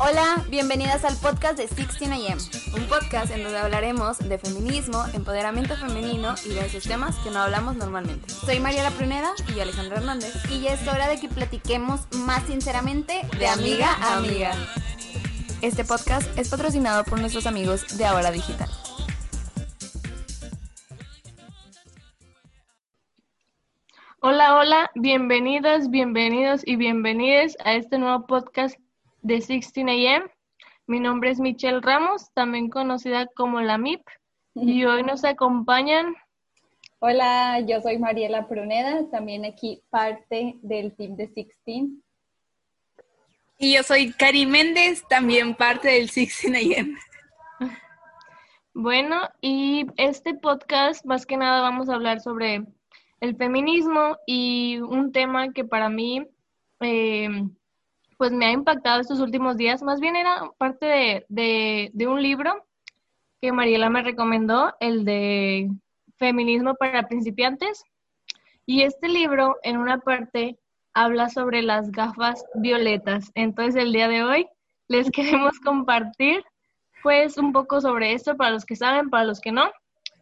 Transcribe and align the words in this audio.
Hola, 0.00 0.44
bienvenidas 0.48 1.04
al 1.04 1.16
podcast 1.16 1.58
de 1.58 1.68
16am, 1.68 2.38
un 2.76 2.86
podcast 2.86 3.32
en 3.32 3.42
donde 3.42 3.58
hablaremos 3.58 4.18
de 4.20 4.38
feminismo, 4.38 5.04
empoderamiento 5.12 5.74
femenino 5.74 6.36
y 6.46 6.50
de 6.50 6.66
esos 6.66 6.84
temas 6.84 7.16
que 7.16 7.32
no 7.32 7.40
hablamos 7.40 7.74
normalmente. 7.74 8.30
Soy 8.30 8.60
Mariela 8.60 8.92
Pruneda 8.92 9.32
y 9.48 9.56
yo 9.56 9.62
Alejandra 9.62 9.96
Hernández 9.96 10.32
y 10.52 10.60
ya 10.60 10.74
es 10.74 10.86
hora 10.86 11.08
de 11.08 11.18
que 11.18 11.28
platiquemos 11.28 12.02
más 12.12 12.44
sinceramente 12.44 13.22
de 13.40 13.48
amiga 13.48 13.92
a 14.00 14.18
amiga. 14.18 14.52
Este 15.62 15.84
podcast 15.84 16.30
es 16.38 16.48
patrocinado 16.48 17.02
por 17.02 17.18
nuestros 17.18 17.48
amigos 17.48 17.98
de 17.98 18.04
Ahora 18.04 18.30
Digital. 18.30 18.70
Hola, 24.20 24.54
hola, 24.54 24.90
bienvenidas, 24.94 25.90
bienvenidos 25.90 26.62
y 26.64 26.76
bienvenidas 26.76 27.56
a 27.64 27.74
este 27.74 27.98
nuevo 27.98 28.28
podcast 28.28 28.76
de 29.22 29.36
16am. 29.36 30.30
Mi 30.86 31.00
nombre 31.00 31.30
es 31.30 31.40
Michelle 31.40 31.80
Ramos, 31.80 32.30
también 32.34 32.70
conocida 32.70 33.26
como 33.26 33.60
la 33.60 33.78
MIP, 33.78 34.02
y 34.54 34.84
hoy 34.84 35.02
nos 35.02 35.24
acompañan. 35.24 36.14
Hola, 37.00 37.60
yo 37.60 37.80
soy 37.80 37.98
Mariela 37.98 38.48
Pruneda, 38.48 39.08
también 39.10 39.44
aquí 39.44 39.82
parte 39.90 40.56
del 40.62 40.94
team 40.96 41.16
de 41.16 41.26
16. 41.28 41.90
Y 43.58 43.74
yo 43.74 43.82
soy 43.82 44.12
Cari 44.12 44.46
Méndez, 44.46 45.04
también 45.08 45.54
parte 45.54 45.88
del 45.88 46.08
16am. 46.08 46.96
Bueno, 48.72 49.28
y 49.40 49.86
este 49.96 50.34
podcast 50.34 51.04
más 51.04 51.26
que 51.26 51.36
nada 51.36 51.60
vamos 51.60 51.88
a 51.88 51.94
hablar 51.94 52.20
sobre 52.20 52.64
el 53.20 53.36
feminismo 53.36 54.16
y 54.26 54.78
un 54.78 55.10
tema 55.10 55.52
que 55.52 55.64
para 55.64 55.88
mí 55.88 56.24
eh, 56.80 57.28
pues 58.18 58.32
me 58.32 58.46
ha 58.46 58.50
impactado 58.50 59.00
estos 59.00 59.20
últimos 59.20 59.56
días. 59.56 59.82
Más 59.82 60.00
bien 60.00 60.16
era 60.16 60.50
parte 60.58 61.24
de, 61.28 61.90
de, 61.92 62.06
un 62.06 62.20
libro 62.20 62.66
que 63.40 63.52
Mariela 63.52 63.88
me 63.88 64.02
recomendó, 64.02 64.74
el 64.80 65.04
de 65.04 65.70
Feminismo 66.16 66.74
para 66.74 67.06
principiantes. 67.06 67.84
Y 68.66 68.82
este 68.82 69.08
libro, 69.08 69.56
en 69.62 69.78
una 69.78 70.00
parte, 70.00 70.58
habla 70.92 71.28
sobre 71.28 71.62
las 71.62 71.92
gafas 71.92 72.44
violetas. 72.54 73.30
Entonces, 73.36 73.76
el 73.76 73.92
día 73.92 74.08
de 74.08 74.24
hoy 74.24 74.48
les 74.88 75.10
queremos 75.12 75.60
compartir, 75.60 76.42
pues, 77.04 77.38
un 77.38 77.52
poco 77.52 77.80
sobre 77.80 78.14
esto 78.14 78.36
para 78.36 78.50
los 78.50 78.64
que 78.64 78.74
saben, 78.74 79.10
para 79.10 79.24
los 79.24 79.40
que 79.40 79.52
no, 79.52 79.70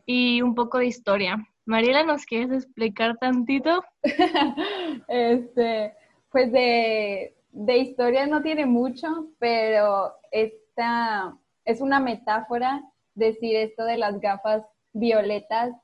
y 0.05 0.43
un 0.43 0.55
poco 0.55 0.79
de 0.79 0.87
historia. 0.87 1.39
Mariela, 1.65 2.03
¿nos 2.03 2.27
quieres 2.27 2.53
explicar 2.53 3.17
tantito? 3.17 3.83
este, 5.09 5.95
pues 6.31 6.53
de, 6.53 7.36
de 7.57 7.79
historia 7.79 8.27
no 8.27 8.43
tiene 8.43 8.67
mucho, 8.67 9.09
pero 9.39 10.13
esta 10.31 11.39
es 11.65 11.81
una 11.81 12.01
metáfora 12.01 12.83
decir 13.15 13.57
esto 13.57 13.85
de 13.85 13.97
las 13.97 14.21
gafas 14.21 14.63
violetas, 14.93 15.75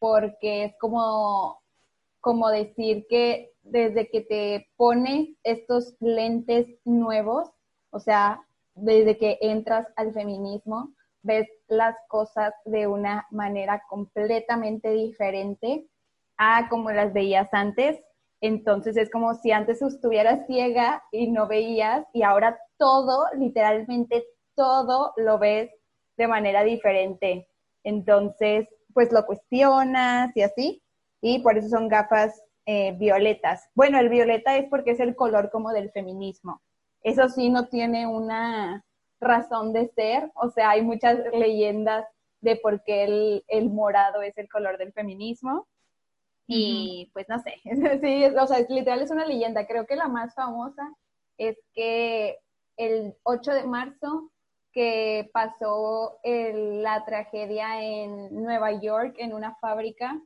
porque 0.00 0.64
es 0.64 0.74
como, 0.80 1.62
como 2.20 2.48
decir 2.48 3.06
que 3.08 3.52
desde 3.62 4.10
que 4.10 4.22
te 4.22 4.68
pones 4.76 5.28
estos 5.44 5.94
lentes 6.00 6.66
nuevos, 6.84 7.48
o 7.90 8.00
sea, 8.00 8.42
desde 8.74 9.16
que 9.16 9.38
entras 9.40 9.86
al 9.94 10.12
feminismo, 10.12 10.92
ves 11.22 11.48
las 11.68 11.94
cosas 12.08 12.52
de 12.64 12.88
una 12.88 13.28
manera 13.30 13.84
completamente 13.88 14.90
diferente 14.90 15.86
a 16.38 16.68
como 16.68 16.90
las 16.90 17.12
veías 17.12 17.48
antes 17.52 18.00
entonces 18.40 18.96
es 18.96 19.10
como 19.10 19.34
si 19.34 19.52
antes 19.52 19.82
estuvieras 19.82 20.46
ciega 20.46 21.02
y 21.12 21.30
no 21.30 21.46
veías 21.46 22.06
y 22.12 22.22
ahora 22.22 22.58
todo, 22.78 23.26
literalmente 23.36 24.24
todo 24.54 25.12
lo 25.16 25.38
ves 25.38 25.70
de 26.16 26.28
manera 26.28 26.64
diferente. 26.64 27.48
Entonces, 27.84 28.68
pues 28.92 29.12
lo 29.12 29.24
cuestionas 29.26 30.36
y 30.36 30.42
así. 30.42 30.82
Y 31.20 31.40
por 31.40 31.58
eso 31.58 31.68
son 31.68 31.88
gafas 31.88 32.42
eh, 32.66 32.92
violetas. 32.98 33.68
Bueno, 33.74 33.98
el 33.98 34.08
violeta 34.08 34.56
es 34.56 34.68
porque 34.68 34.92
es 34.92 35.00
el 35.00 35.14
color 35.14 35.50
como 35.50 35.72
del 35.72 35.90
feminismo. 35.90 36.62
Eso 37.02 37.28
sí 37.28 37.50
no 37.50 37.68
tiene 37.68 38.06
una 38.06 38.84
razón 39.20 39.72
de 39.72 39.88
ser. 39.88 40.30
O 40.34 40.50
sea, 40.50 40.70
hay 40.70 40.82
muchas 40.82 41.18
leyendas 41.32 42.06
de 42.40 42.56
por 42.56 42.82
qué 42.84 43.04
el, 43.04 43.44
el 43.48 43.70
morado 43.70 44.22
es 44.22 44.36
el 44.38 44.48
color 44.48 44.78
del 44.78 44.92
feminismo. 44.92 45.66
Y 46.52 47.08
pues 47.12 47.28
no 47.28 47.38
sé, 47.38 47.60
sí, 48.02 48.24
o 48.24 48.46
sea, 48.46 48.58
literal 48.68 49.00
es 49.02 49.10
una 49.10 49.24
leyenda. 49.24 49.66
Creo 49.66 49.86
que 49.86 49.94
la 49.94 50.08
más 50.08 50.34
famosa 50.34 50.82
es 51.38 51.56
que 51.74 52.38
el 52.76 53.14
8 53.22 53.52
de 53.52 53.64
marzo 53.64 54.32
que 54.72 55.30
pasó 55.32 56.18
la 56.24 57.04
tragedia 57.04 57.82
en 57.82 58.42
Nueva 58.42 58.72
York 58.72 59.14
en 59.18 59.32
una 59.32 59.54
fábrica. 59.56 60.20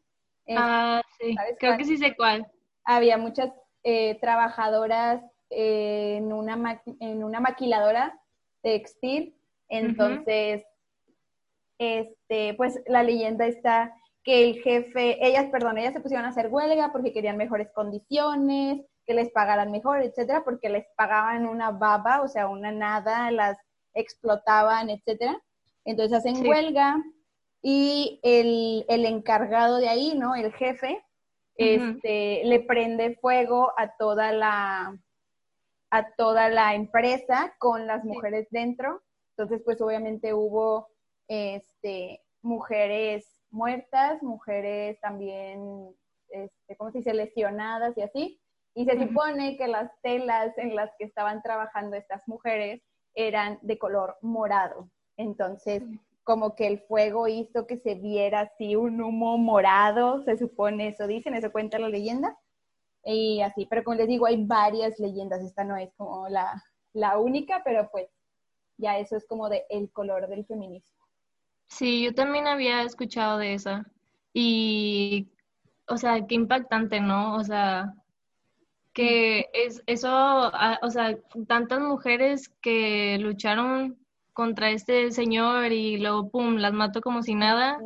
Ah, 0.48 1.02
sí, 1.18 1.36
creo 1.58 1.76
que 1.76 1.84
sí 1.84 1.98
sé 1.98 2.16
cuál. 2.16 2.46
Había 2.84 3.18
muchas 3.18 3.50
eh, 3.82 4.18
trabajadoras 4.20 5.22
en, 5.50 6.32
una 6.32 6.82
en 7.00 7.22
una 7.22 7.40
maquiladora 7.40 8.18
textil, 8.62 9.36
entonces, 9.68 10.64
este, 11.78 12.54
pues 12.54 12.80
la 12.86 13.02
leyenda 13.02 13.46
está 13.46 13.94
que 14.24 14.42
el 14.42 14.62
jefe, 14.62 15.24
ellas, 15.24 15.46
perdón, 15.52 15.78
ellas 15.78 15.92
se 15.92 16.00
pusieron 16.00 16.24
a 16.24 16.30
hacer 16.30 16.48
huelga 16.48 16.90
porque 16.92 17.12
querían 17.12 17.36
mejores 17.36 17.70
condiciones, 17.72 18.80
que 19.06 19.14
les 19.14 19.30
pagaran 19.30 19.70
mejor, 19.70 20.02
etcétera, 20.02 20.42
porque 20.44 20.70
les 20.70 20.86
pagaban 20.96 21.46
una 21.46 21.70
baba, 21.70 22.22
o 22.22 22.28
sea, 22.28 22.48
una 22.48 22.72
nada, 22.72 23.30
las 23.30 23.58
explotaban, 23.92 24.88
etcétera. 24.88 25.40
Entonces 25.84 26.18
hacen 26.18 26.46
huelga 26.46 26.96
y 27.60 28.18
el, 28.22 28.86
el, 28.88 29.04
encargado 29.04 29.76
de 29.76 29.88
ahí, 29.88 30.14
¿no? 30.16 30.34
El 30.34 30.52
jefe, 30.54 31.04
este, 31.56 32.42
le 32.44 32.60
prende 32.60 33.16
fuego 33.16 33.72
a 33.76 33.94
toda 33.96 34.32
la 34.32 34.98
a 35.90 36.10
toda 36.16 36.48
la 36.48 36.74
empresa 36.74 37.54
con 37.58 37.86
las 37.86 38.04
mujeres 38.04 38.48
dentro. 38.50 39.02
Entonces, 39.36 39.62
pues 39.64 39.80
obviamente 39.80 40.34
hubo 40.34 40.88
este, 41.28 42.20
mujeres 42.42 43.33
muertas, 43.54 44.22
mujeres 44.22 44.98
también, 45.00 45.94
este, 46.28 46.76
¿cómo 46.76 46.90
se 46.90 46.98
dice?, 46.98 47.14
lesionadas 47.14 47.96
y 47.96 48.02
así. 48.02 48.40
Y 48.74 48.84
se 48.84 48.98
supone 48.98 49.56
que 49.56 49.68
las 49.68 49.90
telas 50.02 50.58
en 50.58 50.74
las 50.74 50.90
que 50.98 51.04
estaban 51.04 51.40
trabajando 51.42 51.96
estas 51.96 52.26
mujeres 52.26 52.82
eran 53.14 53.58
de 53.62 53.78
color 53.78 54.18
morado. 54.20 54.90
Entonces, 55.16 55.82
como 56.24 56.56
que 56.56 56.66
el 56.66 56.80
fuego 56.80 57.28
hizo 57.28 57.66
que 57.66 57.78
se 57.78 57.94
viera 57.94 58.40
así 58.40 58.74
un 58.74 59.00
humo 59.00 59.38
morado, 59.38 60.24
se 60.24 60.36
supone, 60.36 60.88
eso 60.88 61.06
dicen, 61.06 61.34
eso 61.34 61.52
cuenta 61.52 61.78
la 61.78 61.88
leyenda. 61.88 62.36
Y 63.04 63.42
así, 63.42 63.66
pero 63.66 63.84
como 63.84 63.96
les 63.96 64.08
digo, 64.08 64.26
hay 64.26 64.44
varias 64.44 64.98
leyendas, 64.98 65.42
esta 65.42 65.62
no 65.62 65.76
es 65.76 65.94
como 65.96 66.28
la, 66.28 66.60
la 66.94 67.18
única, 67.18 67.62
pero 67.64 67.88
pues 67.92 68.08
ya 68.78 68.98
eso 68.98 69.16
es 69.16 69.24
como 69.26 69.48
de 69.48 69.64
el 69.68 69.92
color 69.92 70.26
del 70.26 70.44
feminismo. 70.46 71.03
Sí, 71.66 72.04
yo 72.04 72.14
también 72.14 72.46
había 72.46 72.82
escuchado 72.82 73.38
de 73.38 73.54
esa. 73.54 73.86
Y, 74.32 75.28
o 75.88 75.96
sea, 75.96 76.26
qué 76.26 76.34
impactante, 76.34 77.00
¿no? 77.00 77.36
O 77.36 77.44
sea, 77.44 77.94
que 78.92 79.50
es 79.52 79.82
eso, 79.86 80.08
ah, 80.08 80.78
o 80.82 80.90
sea, 80.90 81.18
tantas 81.48 81.80
mujeres 81.80 82.48
que 82.60 83.18
lucharon 83.18 83.98
contra 84.32 84.70
este 84.70 85.10
señor 85.10 85.72
y 85.72 85.98
luego, 85.98 86.30
pum, 86.30 86.56
las 86.56 86.72
mató 86.72 87.00
como 87.00 87.22
si 87.22 87.34
nada. 87.34 87.78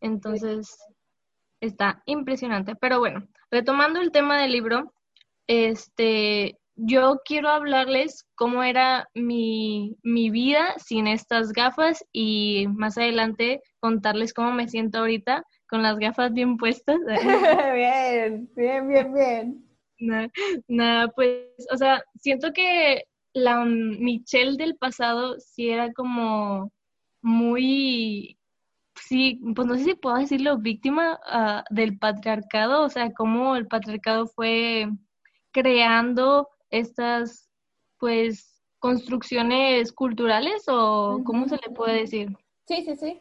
Entonces, 0.00 0.78
está 1.60 2.02
impresionante. 2.06 2.74
Pero 2.76 2.98
bueno, 2.98 3.26
retomando 3.50 4.00
el 4.00 4.12
tema 4.12 4.40
del 4.40 4.52
libro, 4.52 4.92
este, 5.46 6.58
yo 6.76 7.20
quiero 7.24 7.48
hablarles 7.48 8.26
cómo 8.34 8.62
era 8.62 9.08
mi, 9.14 9.96
vida 10.02 10.74
sin 10.78 11.06
estas 11.06 11.52
gafas 11.52 12.04
y 12.12 12.66
más 12.68 12.98
adelante 12.98 13.62
contarles 13.80 14.34
cómo 14.34 14.52
me 14.52 14.68
siento 14.68 14.98
ahorita 14.98 15.44
con 15.68 15.82
las 15.82 15.98
gafas 15.98 16.32
bien 16.32 16.56
puestas. 16.56 16.98
bien, 17.74 18.50
bien, 18.56 18.88
bien, 18.88 19.14
bien. 19.14 19.64
Nada, 20.68 21.08
pues, 21.08 21.46
o 21.72 21.76
sea, 21.76 22.02
siento 22.20 22.52
que 22.52 23.04
la 23.32 23.64
Michelle 23.64 24.56
del 24.56 24.76
pasado 24.76 25.38
sí 25.38 25.70
era 25.70 25.92
como 25.92 26.70
muy, 27.22 28.38
sí, 28.96 29.40
pues 29.54 29.66
no 29.66 29.76
sé 29.76 29.84
si 29.84 29.94
puedo 29.94 30.16
decirlo, 30.16 30.58
víctima 30.58 31.18
ah, 31.26 31.64
del 31.70 31.98
patriarcado, 31.98 32.82
o 32.82 32.88
sea, 32.90 33.12
cómo 33.12 33.56
el 33.56 33.66
patriarcado 33.66 34.26
fue 34.26 34.88
creando 35.52 36.48
estas, 36.78 37.50
pues, 37.98 38.62
construcciones 38.78 39.92
culturales 39.92 40.64
o 40.68 41.22
cómo 41.24 41.48
se 41.48 41.56
le 41.56 41.74
puede 41.74 42.00
decir. 42.00 42.36
Sí, 42.66 42.84
sí, 42.84 42.96
sí. 42.96 43.20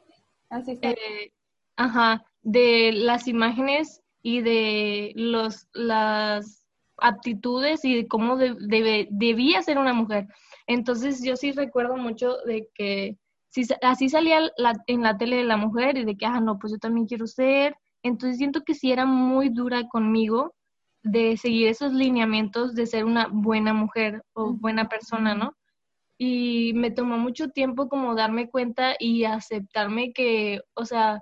Así 0.50 0.71
está. 0.71 0.89
Eh, 0.89 1.31
ajá, 1.77 2.25
de 2.41 2.91
las 2.94 3.27
imágenes 3.27 4.01
y 4.21 4.41
de 4.41 5.13
los 5.15 5.67
las 5.73 6.67
aptitudes 6.97 7.83
y 7.85 7.95
de 7.95 8.07
cómo 8.07 8.38
debía 8.38 9.61
ser 9.61 9.77
una 9.77 9.94
mujer. 9.94 10.27
Entonces 10.67 11.23
yo 11.23 11.35
sí 11.35 11.51
recuerdo 11.51 11.97
mucho 11.97 12.38
de 12.45 12.69
que 12.73 13.17
si, 13.49 13.65
así 13.81 14.09
salía 14.09 14.39
en 14.88 15.01
la 15.01 15.17
tele 15.17 15.38
de 15.38 15.44
la 15.44 15.57
mujer 15.57 15.97
y 15.97 16.06
de 16.06 16.17
que, 16.17 16.25
ah, 16.25 16.39
no, 16.39 16.57
pues 16.59 16.73
yo 16.73 16.79
también 16.79 17.07
quiero 17.07 17.27
ser. 17.27 17.75
Entonces 18.01 18.38
siento 18.38 18.63
que 18.63 18.73
sí 18.73 18.91
era 18.91 19.06
muy 19.06 19.49
dura 19.49 19.88
conmigo 19.88 20.53
de 21.03 21.38
seguir 21.38 21.67
esos 21.67 21.94
lineamientos 21.94 22.75
de 22.75 22.85
ser 22.85 23.05
una 23.05 23.27
buena 23.27 23.73
mujer 23.73 24.23
o 24.33 24.53
buena 24.53 24.88
persona, 24.88 25.35
¿no? 25.35 25.55
Y 26.17 26.71
me 26.75 26.91
tomó 26.91 27.17
mucho 27.17 27.50
tiempo 27.50 27.89
como 27.89 28.15
darme 28.15 28.50
cuenta 28.50 28.95
y 28.97 29.25
aceptarme 29.25 30.13
que, 30.13 30.61
o 30.73 30.85
sea, 30.85 31.21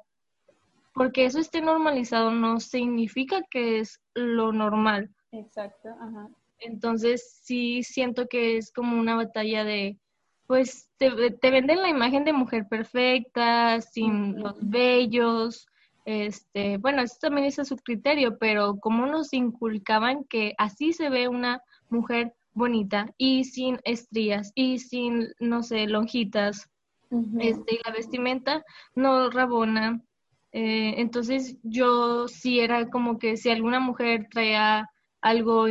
porque 0.94 1.26
eso 1.26 1.40
esté 1.40 1.62
normalizado 1.62 2.32
no 2.32 2.60
significa 2.60 3.42
que 3.50 3.80
es 3.80 4.00
lo 4.14 4.52
normal. 4.52 5.10
Exacto, 5.32 5.90
ajá. 6.00 6.30
Entonces 6.60 7.40
sí 7.42 7.82
siento 7.82 8.28
que 8.28 8.58
es 8.58 8.72
como 8.72 9.00
una 9.00 9.16
batalla 9.16 9.64
de, 9.64 9.98
pues 10.46 10.90
te, 10.98 11.10
venden 11.10 11.82
la 11.82 11.90
imagen 11.90 12.24
de 12.24 12.34
mujer 12.34 12.68
perfecta, 12.68 13.82
sin 13.82 14.40
los 14.40 14.58
vellos, 14.62 15.68
este, 16.06 16.78
bueno, 16.78 17.02
eso 17.02 17.16
también 17.22 17.48
es 17.48 17.60
a 17.60 17.66
su 17.66 17.76
criterio, 17.78 18.38
pero 18.38 18.78
como 18.78 19.06
nos 19.06 19.34
inculcaban 19.34 20.24
que 20.26 20.54
así 20.58 20.94
se 20.94 21.10
ve 21.10 21.28
una 21.28 21.62
mujer 21.90 22.34
bonita 22.54 23.14
y 23.18 23.46
sin 23.46 23.80
estrías 23.84 24.52
y 24.56 24.80
sin, 24.80 25.30
no 25.40 25.64
sé, 25.64 25.88
lonjitas, 25.88 26.70
este, 27.40 27.76
y 27.76 27.80
la 27.86 27.92
vestimenta 27.92 28.64
no 28.96 29.30
rabona. 29.30 30.02
Eh, 30.54 30.96
entonces 30.98 31.58
yo 31.64 32.28
sí 32.28 32.60
era 32.60 32.90
como 32.90 33.20
que 33.20 33.38
si 33.38 33.50
alguna 33.50 33.80
mujer 33.80 34.28
traía 34.30 34.90
algo, 35.22 35.66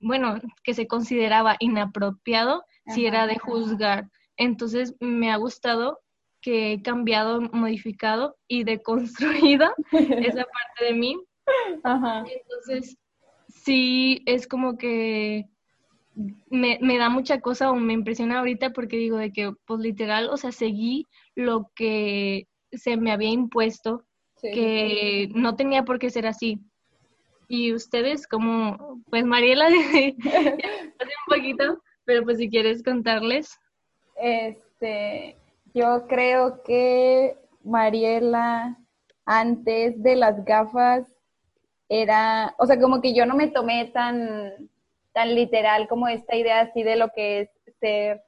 bueno, 0.00 0.40
que 0.62 0.74
se 0.74 0.86
consideraba 0.86 1.56
inapropiado, 1.58 2.64
si 2.86 3.06
era 3.06 3.26
de 3.26 3.38
juzgar. 3.38 4.10
Entonces 4.36 4.94
me 5.00 5.30
ha 5.30 5.36
gustado 5.36 6.00
que 6.44 6.74
he 6.74 6.82
cambiado, 6.82 7.40
modificado 7.40 8.36
y 8.46 8.64
deconstruido 8.64 9.72
esa 9.92 10.44
parte 10.44 10.84
de 10.84 10.92
mí. 10.92 11.18
Entonces, 11.86 12.98
sí, 13.48 14.22
es 14.26 14.46
como 14.46 14.76
que 14.76 15.46
me, 16.50 16.78
me, 16.82 16.98
da 16.98 17.08
mucha 17.08 17.40
cosa 17.40 17.70
o 17.70 17.76
me 17.76 17.94
impresiona 17.94 18.40
ahorita 18.40 18.74
porque 18.74 18.98
digo 18.98 19.16
de 19.16 19.32
que, 19.32 19.52
pues 19.64 19.80
literal, 19.80 20.28
o 20.28 20.36
sea, 20.36 20.52
seguí 20.52 21.06
lo 21.34 21.70
que 21.74 22.46
se 22.72 22.98
me 22.98 23.10
había 23.10 23.30
impuesto, 23.30 24.04
que 24.42 25.30
no 25.34 25.56
tenía 25.56 25.84
por 25.84 25.98
qué 25.98 26.10
ser 26.10 26.26
así. 26.26 26.60
Y 27.48 27.72
ustedes, 27.72 28.26
como, 28.26 29.02
pues 29.08 29.24
Mariela, 29.24 29.66
hace 29.68 30.14
un 30.18 31.26
poquito, 31.26 31.82
pero 32.04 32.22
pues 32.22 32.36
si 32.36 32.50
quieres 32.50 32.82
contarles. 32.82 33.58
Este, 34.16 35.38
yo 35.74 36.06
creo 36.06 36.62
que 36.62 37.36
Mariela, 37.64 38.78
antes 39.26 40.00
de 40.02 40.16
las 40.16 40.44
gafas, 40.44 41.06
era, 41.88 42.54
o 42.58 42.66
sea, 42.66 42.80
como 42.80 43.00
que 43.00 43.14
yo 43.14 43.26
no 43.26 43.34
me 43.34 43.48
tomé 43.48 43.86
tan, 43.86 44.70
tan 45.12 45.34
literal 45.34 45.88
como 45.88 46.08
esta 46.08 46.36
idea 46.36 46.60
así 46.60 46.82
de 46.82 46.96
lo 46.96 47.10
que 47.10 47.40
es 47.40 47.50
ser 47.80 48.22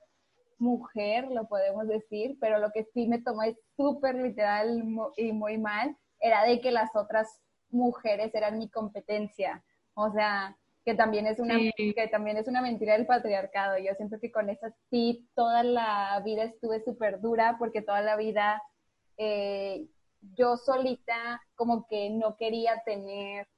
mujer, 0.58 1.28
lo 1.30 1.46
podemos 1.46 1.86
decir, 1.86 2.36
pero 2.40 2.58
lo 2.58 2.70
que 2.72 2.84
sí 2.92 3.06
me 3.06 3.20
tomé 3.20 3.56
súper 3.76 4.16
literal 4.16 4.82
y 5.16 5.32
muy 5.32 5.58
mal 5.58 5.96
era 6.20 6.44
de 6.44 6.60
que 6.60 6.70
las 6.72 6.94
otras 6.96 7.40
mujeres 7.70 8.34
eran 8.34 8.58
mi 8.58 8.68
competencia. 8.68 9.62
O 9.94 10.10
sea, 10.12 10.56
que 10.86 10.94
también 10.94 11.26
es 11.26 11.40
una 11.40 11.58
que 11.76 12.08
también 12.12 12.36
es 12.36 12.46
una 12.46 12.62
mentira 12.62 12.92
del 12.92 13.06
patriarcado. 13.06 13.76
Yo 13.76 13.92
siento 13.96 14.20
que 14.20 14.30
con 14.30 14.48
esa 14.48 14.72
sí 14.88 15.28
toda 15.34 15.64
la 15.64 16.22
vida 16.24 16.44
estuve 16.44 16.80
súper 16.84 17.20
dura 17.20 17.56
porque 17.58 17.82
toda 17.82 18.02
la 18.02 18.16
vida 18.16 18.62
eh, 19.18 19.88
yo 20.36 20.56
solita 20.56 21.42
como 21.56 21.88
que 21.88 22.08
no 22.10 22.36
quería 22.36 22.82
tener 22.84 23.48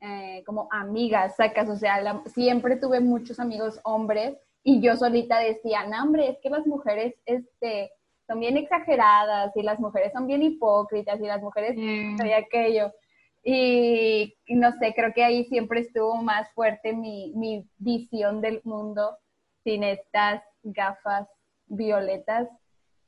eh, 0.00 0.42
como 0.44 0.68
amigas, 0.72 1.36
sacas, 1.36 1.68
o 1.68 1.76
sea, 1.76 2.22
siempre 2.26 2.74
tuve 2.74 2.98
muchos 2.98 3.38
amigos 3.38 3.78
hombres 3.84 4.36
y 4.64 4.80
yo 4.80 4.96
solita 4.96 5.38
decía, 5.38 5.86
no, 5.86 6.02
hombre, 6.02 6.30
es 6.30 6.38
que 6.42 6.50
las 6.50 6.66
mujeres 6.66 7.14
este, 7.26 7.92
son 8.26 8.40
bien 8.40 8.56
exageradas 8.56 9.56
y 9.56 9.62
las 9.62 9.78
mujeres 9.78 10.12
son 10.12 10.26
bien 10.26 10.42
hipócritas 10.42 11.20
y 11.20 11.26
las 11.26 11.40
mujeres 11.40 11.76
mm. 11.76 12.16
aquello. 12.36 12.92
Y, 13.44 14.34
no 14.48 14.72
sé, 14.78 14.94
creo 14.94 15.12
que 15.12 15.24
ahí 15.24 15.44
siempre 15.46 15.80
estuvo 15.80 16.16
más 16.22 16.48
fuerte 16.54 16.92
mi, 16.92 17.32
mi 17.34 17.68
visión 17.78 18.40
del 18.40 18.60
mundo 18.64 19.18
sin 19.64 19.82
estas 19.82 20.42
gafas 20.62 21.28
violetas. 21.66 22.48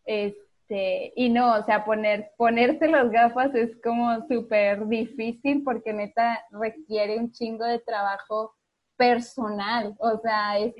Este, 0.04 1.12
y 1.16 1.28
no, 1.28 1.54
o 1.54 1.62
sea, 1.64 1.84
poner, 1.84 2.32
ponerse 2.36 2.88
las 2.88 3.10
gafas 3.10 3.54
es 3.54 3.70
como 3.82 4.26
súper 4.26 4.86
difícil 4.88 5.62
porque 5.62 5.92
neta 5.92 6.44
requiere 6.50 7.18
un 7.18 7.30
chingo 7.30 7.64
de 7.64 7.78
trabajo 7.78 8.54
personal, 8.96 9.96
o 9.98 10.18
sea, 10.20 10.58
es, 10.58 10.74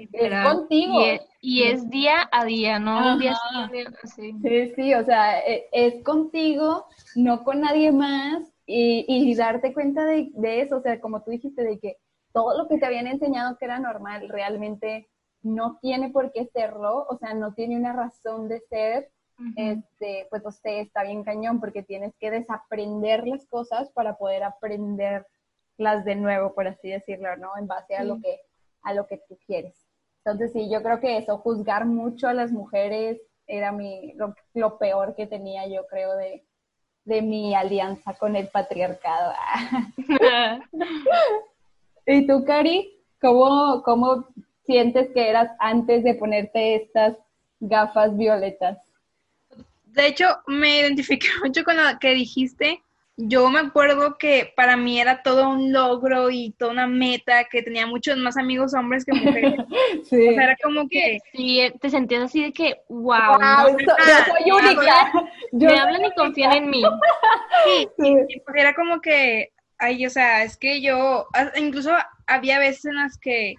contigo. 0.44 1.00
Y 1.40 1.64
es, 1.64 1.88
día 1.90 2.28
a 2.30 2.44
día, 2.44 2.78
¿no? 2.78 3.18
día 3.18 3.34
sí. 4.04 4.32
sí, 4.40 4.72
sí, 4.76 4.94
o 4.94 5.04
sea, 5.04 5.40
es, 5.40 5.64
es, 5.72 6.04
contigo, 6.04 6.86
no 7.16 7.42
con 7.42 7.60
nadie 7.60 7.90
más, 7.90 8.53
y, 8.66 9.34
darte 9.34 9.72
cuenta 9.72 10.04
de, 10.04 10.32
eso, 10.60 10.76
o 10.76 10.80
sea, 10.80 11.00
como 11.00 11.22
tú 11.22 11.30
dijiste, 11.30 11.62
de 11.62 11.78
que 11.78 11.96
todo 12.32 12.56
lo 12.56 12.68
que 12.68 12.78
te 12.78 12.86
habían 12.86 13.06
enseñado 13.06 13.56
que 13.58 13.66
era 13.66 13.78
normal 13.78 14.28
realmente 14.28 15.08
no 15.42 15.78
tiene 15.80 16.10
por 16.10 16.32
qué 16.32 16.46
serlo, 16.46 17.06
o 17.08 17.18
sea, 17.18 17.34
no 17.34 17.52
tiene 17.54 17.76
una 17.76 17.92
razón 17.92 18.48
de 18.48 18.60
ser, 18.60 19.10
este, 19.56 20.26
pues 20.30 20.42
usted 20.46 20.78
está 20.78 21.02
bien 21.02 21.24
cañón 21.24 21.60
porque 21.60 21.82
tienes 21.82 22.14
que 22.18 22.30
desaprender 22.30 23.26
las 23.26 23.44
cosas 23.46 23.90
para 23.90 24.16
poder 24.16 24.44
aprenderlas 24.44 26.04
de 26.04 26.14
nuevo, 26.14 26.54
por 26.54 26.68
así 26.68 26.88
decirlo, 26.88 27.36
¿no? 27.36 27.50
En 27.58 27.66
base 27.66 27.96
a 27.96 28.04
lo 28.04 28.20
que 28.20 28.40
a 28.84 28.94
lo 28.94 29.06
que 29.06 29.18
tú 29.28 29.38
quieres. 29.46 29.74
Entonces 30.24 30.52
sí, 30.52 30.70
yo 30.70 30.82
creo 30.82 31.00
que 31.00 31.18
eso, 31.18 31.38
juzgar 31.38 31.84
mucho 31.86 32.28
a 32.28 32.34
las 32.34 32.52
mujeres 32.52 33.20
era 33.46 33.72
mi, 33.72 34.14
lo 34.54 34.78
peor 34.78 35.14
que 35.14 35.26
tenía, 35.26 35.66
yo 35.66 35.86
creo, 35.86 36.16
de, 36.16 36.46
de 37.04 37.22
mi 37.22 37.54
alianza 37.54 38.14
con 38.14 38.36
el 38.36 38.48
patriarcado. 38.48 39.34
¿Y 42.06 42.26
tú, 42.26 42.44
Cari? 42.44 42.92
¿Cómo, 43.20 43.82
¿Cómo 43.82 44.26
sientes 44.66 45.10
que 45.12 45.28
eras 45.28 45.50
antes 45.58 46.04
de 46.04 46.14
ponerte 46.14 46.76
estas 46.76 47.16
gafas 47.60 48.16
violetas? 48.16 48.78
De 49.84 50.08
hecho, 50.08 50.26
me 50.46 50.80
identifiqué 50.80 51.28
mucho 51.44 51.64
con 51.64 51.76
lo 51.76 51.98
que 51.98 52.14
dijiste 52.14 52.82
yo 53.16 53.48
me 53.48 53.60
acuerdo 53.60 54.18
que 54.18 54.52
para 54.56 54.76
mí 54.76 55.00
era 55.00 55.22
todo 55.22 55.48
un 55.48 55.72
logro 55.72 56.30
y 56.30 56.52
toda 56.52 56.72
una 56.72 56.86
meta, 56.86 57.44
que 57.44 57.62
tenía 57.62 57.86
muchos 57.86 58.16
más 58.16 58.36
amigos 58.36 58.74
hombres 58.74 59.04
que 59.04 59.12
mujeres. 59.12 59.54
sí. 60.08 60.28
O 60.28 60.34
sea, 60.34 60.44
era 60.44 60.56
como 60.62 60.88
que... 60.88 61.20
Sí, 61.32 61.60
te 61.80 61.90
sentías 61.90 62.22
así 62.24 62.42
de 62.42 62.52
que, 62.52 62.80
wow. 62.88 63.38
yo 63.38 63.76
soy 63.76 64.50
única. 64.50 65.12
Me 65.52 65.78
hablan 65.78 66.04
y 66.04 66.14
confían 66.14 66.52
en 66.52 66.70
mí. 66.70 66.82
Sí, 67.64 67.88
sí. 67.98 68.40
pues 68.44 68.56
era 68.56 68.74
como 68.74 69.00
que, 69.00 69.52
ay, 69.78 70.04
o 70.04 70.10
sea, 70.10 70.42
es 70.42 70.58
que 70.58 70.82
yo, 70.82 71.26
incluso 71.56 71.92
había 72.26 72.58
veces 72.58 72.84
en 72.86 72.96
las 72.96 73.16
que 73.16 73.54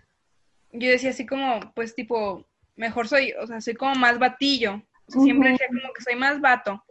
yo 0.72 0.90
decía 0.90 1.10
así 1.10 1.26
como, 1.26 1.60
pues 1.74 1.96
tipo, 1.96 2.46
mejor 2.76 3.08
soy, 3.08 3.34
o 3.40 3.48
sea, 3.48 3.62
soy 3.62 3.74
como 3.74 3.96
más 3.96 4.20
batillo. 4.20 4.84
siempre 5.08 5.52
decía 5.52 5.68
como 5.68 5.94
que 5.94 6.04
soy 6.04 6.16
más 6.16 6.40
vato. 6.40 6.84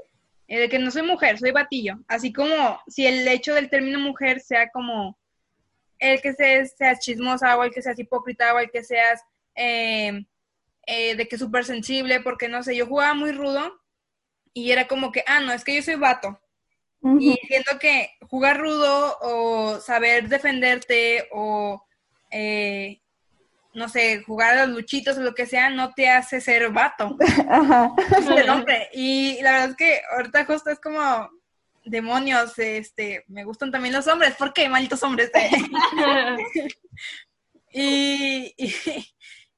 Eh, 0.46 0.60
de 0.60 0.68
que 0.68 0.78
no 0.78 0.90
soy 0.90 1.02
mujer, 1.02 1.38
soy 1.38 1.52
batillo. 1.52 1.98
Así 2.06 2.32
como 2.32 2.80
si 2.86 3.06
el 3.06 3.26
hecho 3.28 3.54
del 3.54 3.70
término 3.70 3.98
mujer 3.98 4.40
sea 4.40 4.68
como 4.70 5.18
el 5.98 6.20
que 6.20 6.34
seas, 6.34 6.74
chismosa 7.00 7.56
o 7.56 7.64
el 7.64 7.72
que 7.72 7.82
seas 7.82 7.98
hipócrita 7.98 8.52
o 8.54 8.58
el 8.58 8.70
que 8.70 8.84
seas 8.84 9.22
eh, 9.54 10.24
eh, 10.86 11.16
de 11.16 11.28
que 11.28 11.38
súper 11.38 11.64
sensible, 11.64 12.20
porque 12.20 12.48
no 12.48 12.62
sé, 12.62 12.76
yo 12.76 12.86
jugaba 12.86 13.14
muy 13.14 13.32
rudo 13.32 13.80
y 14.52 14.70
era 14.70 14.86
como 14.86 15.12
que, 15.12 15.24
ah, 15.26 15.40
no, 15.40 15.52
es 15.52 15.64
que 15.64 15.74
yo 15.74 15.82
soy 15.82 15.96
vato. 15.96 16.40
Y 17.20 17.38
siento 17.48 17.78
que 17.78 18.12
jugar 18.30 18.58
rudo 18.58 19.18
o 19.20 19.78
saber 19.78 20.26
defenderte 20.30 21.28
o 21.32 21.84
no 23.74 23.88
sé, 23.88 24.22
jugar 24.22 24.56
a 24.56 24.66
los 24.66 24.76
luchitos 24.76 25.18
o 25.18 25.22
lo 25.22 25.34
que 25.34 25.46
sea, 25.46 25.68
no 25.70 25.92
te 25.94 26.08
hace 26.08 26.40
ser 26.40 26.70
vato. 26.70 27.16
Ajá. 27.50 27.92
El 28.36 28.48
hombre. 28.48 28.88
Y 28.92 29.40
la 29.42 29.52
verdad 29.52 29.70
es 29.70 29.76
que 29.76 30.00
ahorita 30.16 30.44
justo 30.44 30.70
es 30.70 30.80
como 30.80 31.28
demonios, 31.84 32.58
este, 32.58 33.24
me 33.28 33.44
gustan 33.44 33.70
también 33.70 33.94
los 33.94 34.06
hombres, 34.06 34.34
¿por 34.36 34.52
qué, 34.52 34.68
malditos 34.68 35.02
hombres? 35.02 35.30
y, 37.70 38.54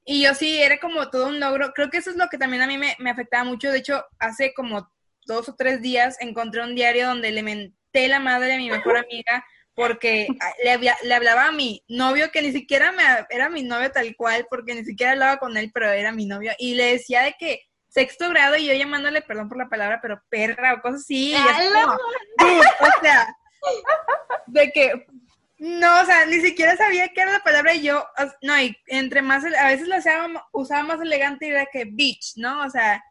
y, 0.05 0.23
yo 0.23 0.35
sí, 0.35 0.61
era 0.61 0.79
como 0.79 1.09
todo 1.09 1.29
un 1.29 1.39
logro, 1.39 1.73
creo 1.73 1.89
que 1.89 1.99
eso 1.99 2.11
es 2.11 2.17
lo 2.17 2.29
que 2.29 2.39
también 2.39 2.63
a 2.63 2.67
mí 2.67 2.79
me, 2.79 2.97
me, 2.99 3.11
afectaba 3.11 3.45
mucho, 3.45 3.71
de 3.71 3.79
hecho, 3.79 4.05
hace 4.19 4.53
como 4.55 4.91
dos 5.25 5.49
o 5.49 5.55
tres 5.55 5.81
días 5.83 6.17
encontré 6.21 6.63
un 6.63 6.75
diario 6.75 7.07
donde 7.07 7.31
le 7.31 7.45
menté 7.45 8.09
la 8.09 8.19
madre 8.19 8.55
a 8.55 8.59
mi 8.59 8.71
mejor 8.71 8.97
amiga 8.97 9.45
porque 9.77 10.27
le, 10.65 10.79
le, 11.05 11.15
hablaba 11.15 11.49
a 11.49 11.53
mi 11.53 11.85
novio, 11.87 12.31
que 12.33 12.41
ni 12.41 12.51
siquiera 12.51 12.93
me, 12.93 13.03
era 13.29 13.51
mi 13.51 13.63
novio 13.63 13.93
tal 13.93 14.17
cual, 14.17 14.47
porque 14.49 14.75
ni 14.75 14.85
siquiera 14.85 15.13
hablaba 15.13 15.37
con 15.37 15.55
él, 15.59 15.71
pero 15.73 15.91
era 15.91 16.13
mi 16.13 16.25
novio, 16.25 16.53
y 16.59 16.75
le 16.75 16.93
decía 16.93 17.23
de 17.23 17.35
que 17.39 17.61
sexto 17.89 18.31
grado 18.31 18.57
y 18.57 18.67
yo 18.67 18.73
llamándole, 18.73 19.21
perdón 19.21 19.49
por 19.49 19.59
la 19.59 19.69
palabra, 19.69 20.01
pero 20.01 20.23
perra 20.31 20.75
o 20.75 20.81
cosas 20.81 21.03
así. 21.03 21.35
o 21.35 23.03
sea, 23.03 23.37
de 24.47 24.71
que, 24.73 25.07
no, 25.59 26.01
o 26.01 26.05
sea, 26.07 26.25
ni 26.25 26.41
siquiera 26.41 26.75
sabía 26.79 27.09
qué 27.09 27.21
era 27.21 27.33
la 27.33 27.45
palabra 27.45 27.75
y 27.75 27.83
yo, 27.83 28.03
no, 28.41 28.59
y 28.59 28.75
entre 28.87 29.21
más, 29.21 29.45
a 29.45 29.69
veces 29.69 29.89
lo 29.89 29.99
usaba, 29.99 30.49
usaba 30.53 30.83
más 30.85 31.01
elegante 31.03 31.47
y 31.47 31.51
era 31.51 31.67
que 31.71 31.85
bitch, 31.85 32.37
¿no? 32.37 32.65
O 32.65 32.71
sea, 32.71 33.03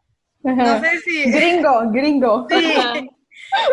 no 0.42 0.80
sé 0.80 0.98
si... 0.98 1.30
Gringo, 1.30 1.90
gringo. 1.92 2.46
Sí. 2.50 3.10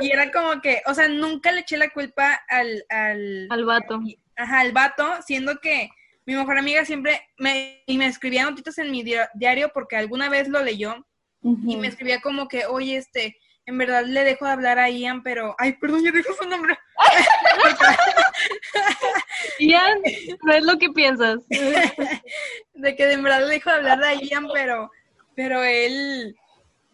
Y 0.02 0.12
era 0.12 0.32
como 0.32 0.62
que, 0.62 0.82
o 0.86 0.94
sea, 0.94 1.08
nunca 1.08 1.52
le 1.52 1.62
eché 1.62 1.78
la 1.78 1.90
culpa 1.90 2.42
al... 2.50 2.86
Al, 2.90 3.48
al 3.50 3.66
vato. 3.66 4.02
Ajá, 4.36 4.62
al 4.62 4.72
vato, 4.72 5.06
siendo 5.26 5.60
que 5.60 5.90
mi 6.26 6.36
mejor 6.36 6.58
amiga 6.58 6.86
siempre 6.86 7.22
me, 7.38 7.84
y 7.86 7.98
me 7.98 8.08
escribía 8.08 8.44
notitas 8.44 8.78
en 8.78 8.92
mi 8.92 9.04
diario 9.36 9.72
porque 9.74 9.96
alguna 9.96 10.30
vez 10.30 10.48
lo 10.48 10.64
leyó 10.64 11.06
y 11.42 11.76
me 11.76 11.88
escribía 11.88 12.22
como 12.22 12.48
que, 12.48 12.66
oye, 12.66 12.96
este, 12.96 13.38
en 13.66 13.78
verdad 13.78 14.06
le 14.06 14.24
dejo 14.24 14.46
de 14.46 14.52
hablar 14.52 14.80
a 14.80 14.90
Ian, 14.90 15.24
pero, 15.24 15.56
ay, 15.58 15.74
perdón, 15.74 16.04
yo 16.04 16.12
dejo 16.14 16.34
su 16.34 16.48
nombre. 16.48 16.78
Ian, 19.60 20.02
no 20.44 20.54
es 20.54 20.64
lo 20.64 20.78
que 20.78 20.90
piensas. 20.90 21.40
de 22.74 22.96
que 22.96 23.12
en 23.12 23.24
verdad 23.24 23.42
le 23.42 23.56
dejo 23.56 23.70
de 23.70 23.76
hablar 23.76 24.04
a 24.04 24.14
Ian, 24.14 24.48
pero, 24.54 24.90
pero 25.36 25.62
él, 25.64 26.34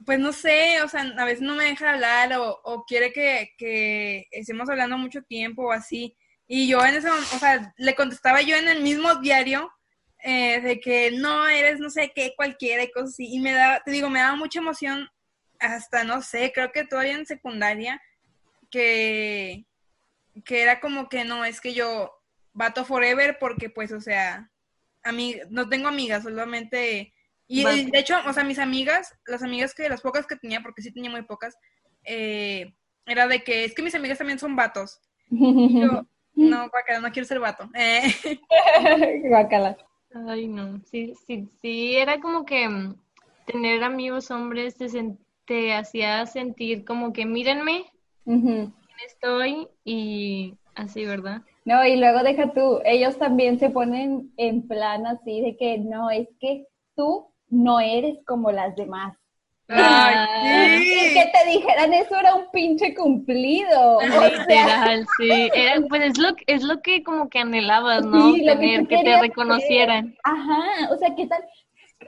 pues 0.09 0.17
no 0.17 0.33
sé, 0.33 0.81
o 0.81 0.87
sea, 0.87 1.01
a 1.19 1.23
veces 1.23 1.41
no 1.41 1.53
me 1.53 1.65
deja 1.65 1.91
hablar 1.91 2.33
o, 2.33 2.59
o 2.63 2.83
quiere 2.85 3.13
que, 3.13 3.53
que 3.59 4.25
estemos 4.31 4.67
hablando 4.67 4.97
mucho 4.97 5.21
tiempo 5.21 5.67
o 5.67 5.71
así. 5.71 6.17
Y 6.47 6.67
yo 6.67 6.83
en 6.83 6.95
ese 6.95 7.09
momento, 7.09 7.35
o 7.35 7.37
sea, 7.37 7.75
le 7.77 7.93
contestaba 7.93 8.41
yo 8.41 8.55
en 8.55 8.67
el 8.67 8.81
mismo 8.81 9.17
diario 9.17 9.71
eh, 10.23 10.61
de 10.61 10.79
que 10.79 11.11
no 11.11 11.47
eres 11.47 11.79
no 11.79 11.91
sé 11.91 12.11
qué, 12.15 12.33
cualquiera 12.35 12.81
y 12.81 12.89
cosas 12.89 13.11
así. 13.11 13.27
Y 13.31 13.39
me 13.39 13.51
da, 13.51 13.83
te 13.85 13.91
digo, 13.91 14.09
me 14.09 14.17
daba 14.17 14.35
mucha 14.35 14.57
emoción 14.57 15.07
hasta, 15.59 16.03
no 16.03 16.23
sé, 16.23 16.51
creo 16.55 16.71
que 16.71 16.85
todavía 16.85 17.13
en 17.13 17.27
secundaria, 17.27 18.01
que, 18.71 19.67
que 20.43 20.63
era 20.63 20.79
como 20.79 21.07
que 21.07 21.23
no, 21.23 21.45
es 21.45 21.61
que 21.61 21.75
yo 21.75 22.11
vato 22.53 22.83
forever 22.83 23.37
porque 23.39 23.69
pues, 23.69 23.91
o 23.91 24.01
sea, 24.01 24.49
a 25.03 25.11
mí 25.11 25.35
no 25.51 25.69
tengo 25.69 25.87
amigas, 25.87 26.23
solamente... 26.23 27.13
Y, 27.51 27.63
de 27.63 27.99
hecho, 27.99 28.15
o 28.27 28.31
sea, 28.31 28.43
mis 28.43 28.59
amigas, 28.59 29.17
las 29.25 29.41
amigas 29.41 29.73
que, 29.73 29.89
las 29.89 30.01
pocas 30.01 30.27
que 30.27 30.35
tenía, 30.35 30.61
porque 30.61 30.83
sí 30.83 30.91
tenía 30.91 31.09
muy 31.09 31.23
pocas, 31.23 31.57
eh, 32.03 32.75
era 33.07 33.27
de 33.27 33.43
que 33.43 33.65
es 33.65 33.73
que 33.73 33.81
mis 33.81 33.95
amigas 33.95 34.19
también 34.19 34.37
son 34.37 34.55
vatos. 34.55 35.01
yo, 35.31 36.05
no, 36.35 36.69
guacala, 36.69 36.99
no 37.01 37.11
quiero 37.11 37.27
ser 37.27 37.39
vato. 37.39 37.67
Eh. 37.75 38.13
Ay, 40.27 40.47
no, 40.47 40.79
sí, 40.85 41.13
sí, 41.25 41.49
sí, 41.61 41.95
era 41.95 42.19
como 42.19 42.45
que 42.45 42.67
mm, 42.67 42.95
tener 43.45 43.83
amigos 43.83 44.29
hombres 44.29 44.75
te, 44.75 44.87
te 45.45 45.73
hacía 45.73 46.25
sentir 46.27 46.85
como 46.85 47.13
que 47.13 47.25
mírenme, 47.25 47.85
estoy 49.07 49.67
y 49.83 50.55
así, 50.75 51.05
¿verdad? 51.05 51.41
No, 51.65 51.85
y 51.85 51.95
luego 51.97 52.23
deja 52.23 52.51
tú, 52.53 52.79
ellos 52.85 53.17
también 53.17 53.59
se 53.59 53.69
ponen 53.69 54.31
en 54.37 54.67
plan 54.67 55.05
así 55.05 55.41
de 55.41 55.57
que 55.57 55.77
no, 55.77 56.09
es 56.09 56.27
que 56.39 56.65
tú 56.95 57.29
no 57.49 57.79
eres 57.79 58.17
como 58.25 58.51
las 58.51 58.75
demás. 58.75 59.15
Ay, 59.69 60.79
sí. 60.79 61.13
Que 61.13 61.31
te 61.31 61.49
dijeran 61.51 61.93
eso 61.93 62.15
era 62.15 62.33
un 62.33 62.49
pinche 62.51 62.95
cumplido. 62.95 63.99
Literal, 64.01 65.05
sí. 65.17 65.49
pues 65.87 66.01
es 66.03 66.17
lo, 66.17 66.29
es 66.47 66.63
lo 66.63 66.81
que 66.81 67.03
como 67.03 67.29
que 67.29 67.39
anhelabas, 67.39 68.05
¿no? 68.05 68.33
Tener, 68.33 68.87
que, 68.87 69.03
te 69.03 69.21
reconocieran. 69.21 70.15
Ajá, 70.23 70.91
o 70.91 70.97
sea, 70.97 71.15
¿qué 71.15 71.27
tan, 71.27 71.41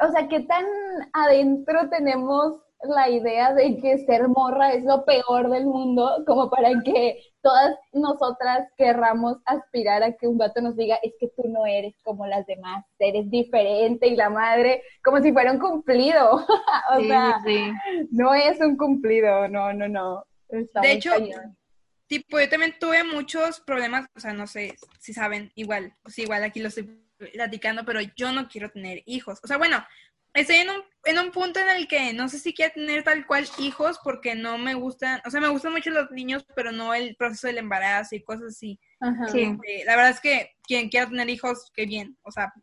o 0.02 0.12
sea, 0.12 0.28
qué 0.28 0.40
tan 0.42 0.66
adentro 1.14 1.90
tenemos 1.90 2.56
la 2.84 3.10
idea 3.10 3.54
de 3.54 3.78
que 3.78 3.98
ser 4.00 4.28
morra 4.28 4.74
es 4.74 4.84
lo 4.84 5.06
peor 5.06 5.50
del 5.50 5.66
mundo, 5.66 6.24
como 6.26 6.50
para 6.50 6.70
que 6.84 7.22
todas 7.42 7.76
nosotras 7.94 8.68
querramos 8.78 9.38
aspirar 9.46 10.04
a 10.04 10.14
que 10.14 10.28
un 10.28 10.38
vato 10.38 10.62
nos 10.62 10.76
diga, 10.76 10.98
es 11.04 11.14
que 11.20 11.28
tú 11.30 11.48
no 11.48 11.66
eres 11.66 11.96
como 12.04 12.26
las 12.28 12.46
demás, 12.46 12.86
eres 13.00 13.30
diferente 13.30 14.08
y 14.08 14.16
la 14.16 14.30
madre, 14.30 14.84
como 15.04 15.22
si 15.22 15.32
fuera 15.32 15.52
un 15.52 15.60
cumplido. 15.60 16.46
o 16.98 17.02
sea, 17.02 17.40
no 18.12 18.34
es 18.34 18.60
un 18.60 18.78
cumplido, 18.78 19.48
no, 19.48 19.74
no, 19.74 19.88
no. 19.88 20.26
de 20.50 20.92
hecho, 20.92 21.12
tipo, 22.08 22.40
yo 22.40 22.50
también 22.50 22.76
tuve 22.80 23.04
muchos 23.04 23.62
problemas, 23.62 24.08
o 24.16 24.20
sea, 24.20 24.34
no 24.34 24.48
sé 24.48 24.76
si 25.00 25.14
saben, 25.14 25.52
igual, 25.56 25.94
pues 26.04 26.18
igual 26.20 26.44
aquí 26.44 26.60
lo 26.60 26.68
estoy 26.68 26.90
platicando, 27.34 27.86
pero 27.86 28.00
yo 28.16 28.32
no 28.32 28.48
quiero 28.48 28.72
tener 28.72 29.04
hijos. 29.06 29.40
O 29.44 29.48
sea, 29.48 29.58
bueno, 29.58 29.78
estoy 30.34 30.58
en 30.58 30.70
un, 30.70 30.84
en 31.06 31.20
un 31.20 31.32
punto 31.32 31.60
en 31.60 31.70
el 31.70 31.88
que 31.88 32.14
no 32.14 32.30
sé 32.30 32.40
si 32.40 32.54
quiero 32.54 32.74
tener 32.74 33.04
tal 33.04 33.26
cual 33.26 33.48
hijos 33.60 34.00
porque 34.04 34.36
no 34.36 34.58
me 34.58 34.74
gustan, 34.74 35.22
o 35.26 35.30
sea, 35.30 35.42
me 35.42 35.50
gustan 35.50 35.74
mucho 35.74 35.90
los 35.90 36.12
niños, 36.12 36.46
pero 36.56 36.72
no 36.72 36.94
el 36.94 37.16
proceso 37.16 37.48
del 37.48 37.58
embarazo 37.58 38.16
y 38.16 38.24
cosas 38.24 38.50
así. 38.50 38.80
Este, 39.02 39.84
la 39.86 39.96
verdad 39.96 40.12
es 40.12 40.20
que 40.20 40.52
quien 40.64 40.90
quiera 40.90 41.10
tener 41.10 41.30
hijos, 41.30 41.72
qué 41.74 41.86
bien, 41.86 42.18
o 42.24 42.32
sea, 42.32 42.54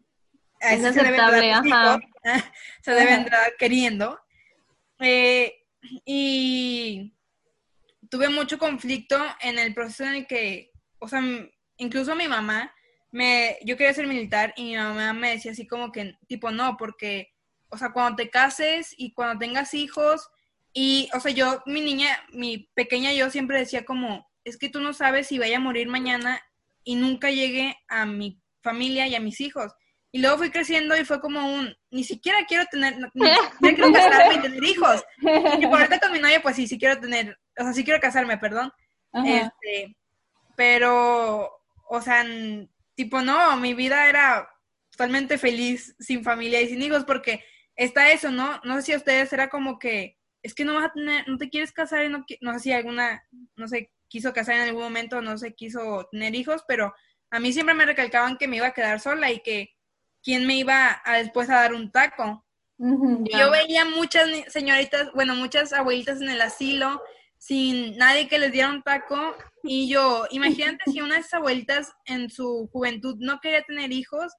es 0.61 0.83
se 0.83 1.03
debe 1.03 1.17
entrar, 1.51 2.01
se 2.83 2.93
debe 2.93 3.15
entrar 3.15 3.53
queriendo. 3.59 4.19
Eh, 5.01 5.55
y 6.05 7.15
tuve 8.11 8.29
mucho 8.29 8.59
conflicto 8.59 9.19
en 9.41 9.59
el 9.59 9.75
proceso 9.75 10.05
en 10.05 10.15
el 10.15 10.27
que, 10.27 10.73
o 10.99 11.09
sea, 11.09 11.23
incluso 11.77 12.15
mi 12.15 12.29
mamá, 12.29 12.73
me, 13.11 13.59
yo 13.65 13.77
quería 13.77 13.95
ser 13.95 14.07
militar 14.07 14.53
y 14.57 14.65
mi 14.65 14.77
mamá 14.77 15.13
me 15.13 15.31
decía 15.31 15.53
así 15.53 15.67
como 15.67 15.93
que, 15.93 16.15
tipo, 16.27 16.51
no, 16.51 16.77
porque 16.77 17.33
o 17.71 17.79
sea, 17.79 17.93
cuando 17.93 18.17
te 18.17 18.31
cases 18.31 18.95
y 18.97 19.13
cuando 19.13 19.39
tengas 19.39 19.75
hijos, 19.75 20.29
y, 20.73 21.09
o 21.15 21.21
sea, 21.21 21.33
yo, 21.33 21.63
mi 21.67 21.81
niña, 21.81 22.09
mi 22.33 22.71
pequeña 22.75 23.13
yo 23.13 23.31
siempre 23.31 23.59
decía 23.59 23.85
como, 23.85 24.29
es 24.45 24.57
que 24.57 24.69
tú 24.69 24.81
no 24.81 24.93
sabes 24.93 25.27
si 25.27 25.39
vaya 25.39 25.57
a 25.57 25.61
morir 25.61 25.89
mañana 25.89 26.41
y 26.85 26.95
nunca 26.95 27.31
llegue 27.31 27.77
a 27.89 28.07
mi 28.07 28.41
familia 28.63 29.07
y 29.07 29.15
a 29.15 29.21
mis 29.21 29.41
hijos. 29.41 29.73
Y 30.11 30.21
luego 30.21 30.39
fui 30.39 30.51
creciendo 30.51 30.97
y 30.97 31.05
fue 31.05 31.21
como 31.21 31.55
un, 31.55 31.77
ni 31.91 32.03
siquiera 32.03 32.39
quiero 32.47 32.65
tener, 32.71 32.97
ni 33.13 33.29
siquiera 33.29 33.59
quiero 33.61 33.93
casarme 33.93 34.35
y 34.35 34.41
tener 34.41 34.65
hijos. 34.65 35.05
Y 35.59 35.67
por 35.67 35.81
ahorita 35.81 36.01
con 36.01 36.13
mi 36.13 36.19
novia, 36.19 36.41
pues 36.43 36.57
sí, 36.57 36.67
sí 36.67 36.79
quiero 36.79 36.99
tener, 36.99 37.39
o 37.59 37.63
sea, 37.63 37.73
sí 37.73 37.85
quiero 37.85 38.01
casarme, 38.01 38.39
perdón. 38.39 38.73
Este, 39.13 39.97
pero, 40.57 41.51
o 41.89 42.01
sea, 42.01 42.25
tipo, 42.95 43.21
no, 43.21 43.57
mi 43.57 43.75
vida 43.75 44.09
era 44.09 44.49
totalmente 44.91 45.39
feliz 45.39 45.95
sin 45.99 46.25
familia 46.25 46.61
y 46.61 46.69
sin 46.69 46.83
hijos 46.83 47.05
porque 47.05 47.45
está 47.79 48.11
eso, 48.11 48.31
¿no? 48.31 48.61
No 48.65 48.77
sé 48.77 48.83
si 48.83 48.93
a 48.93 48.99
ustedes 48.99 49.33
era 49.33 49.49
como 49.49 49.79
que, 49.79 50.19
es 50.43 50.55
que 50.55 50.65
no 50.65 50.75
vas 50.75 50.87
a 50.87 50.93
tener, 50.93 51.27
no 51.27 51.39
te 51.39 51.49
quieres 51.49 51.73
casar 51.73 52.05
y 52.05 52.09
no, 52.11 52.27
no 52.41 52.53
sé 52.55 52.61
si 52.61 52.73
alguna, 52.73 53.25
no 53.57 53.69
sé, 53.69 53.93
quiso 54.09 54.33
casar 54.33 54.57
en 54.57 54.63
algún 54.63 54.83
momento, 54.83 55.23
no 55.23 55.39
sé, 55.39 55.55
quiso 55.55 56.09
tener 56.11 56.35
hijos, 56.35 56.65
pero 56.67 56.93
a 57.31 57.41
mí 57.41 57.53
siempre 57.53 57.75
me 57.75 57.87
recalcaban 57.87 58.37
que 58.37 58.49
me 58.49 58.57
iba 58.57 58.67
a 58.67 58.75
quedar 58.75 59.01
sola 59.01 59.31
y 59.31 59.41
que 59.41 59.71
quién 60.23 60.47
me 60.47 60.57
iba 60.57 61.01
a 61.05 61.19
después 61.19 61.49
a 61.49 61.57
dar 61.57 61.73
un 61.73 61.91
taco. 61.93 62.45
Yo 62.79 63.51
veía 63.51 63.85
muchas 63.85 64.29
señoritas, 64.49 65.13
bueno, 65.15 65.35
muchas 65.35 65.73
abuelitas 65.73 66.21
en 66.21 66.31
el 66.31 66.41
asilo 66.41 67.01
sin 67.39 67.97
nadie 67.97 68.29
que 68.29 68.39
les 68.39 68.53
diera 68.53 68.71
un 68.71 68.83
taco 68.83 69.37
y 69.63 69.89
yo, 69.89 70.27
imagínate 70.31 70.91
si 70.91 71.01
una 71.01 71.15
de 71.15 71.21
esas 71.21 71.35
abuelitas 71.35 71.93
en 72.07 72.31
su 72.31 72.69
juventud 72.73 73.17
no 73.19 73.39
quería 73.41 73.63
tener 73.63 73.93
hijos 73.93 74.33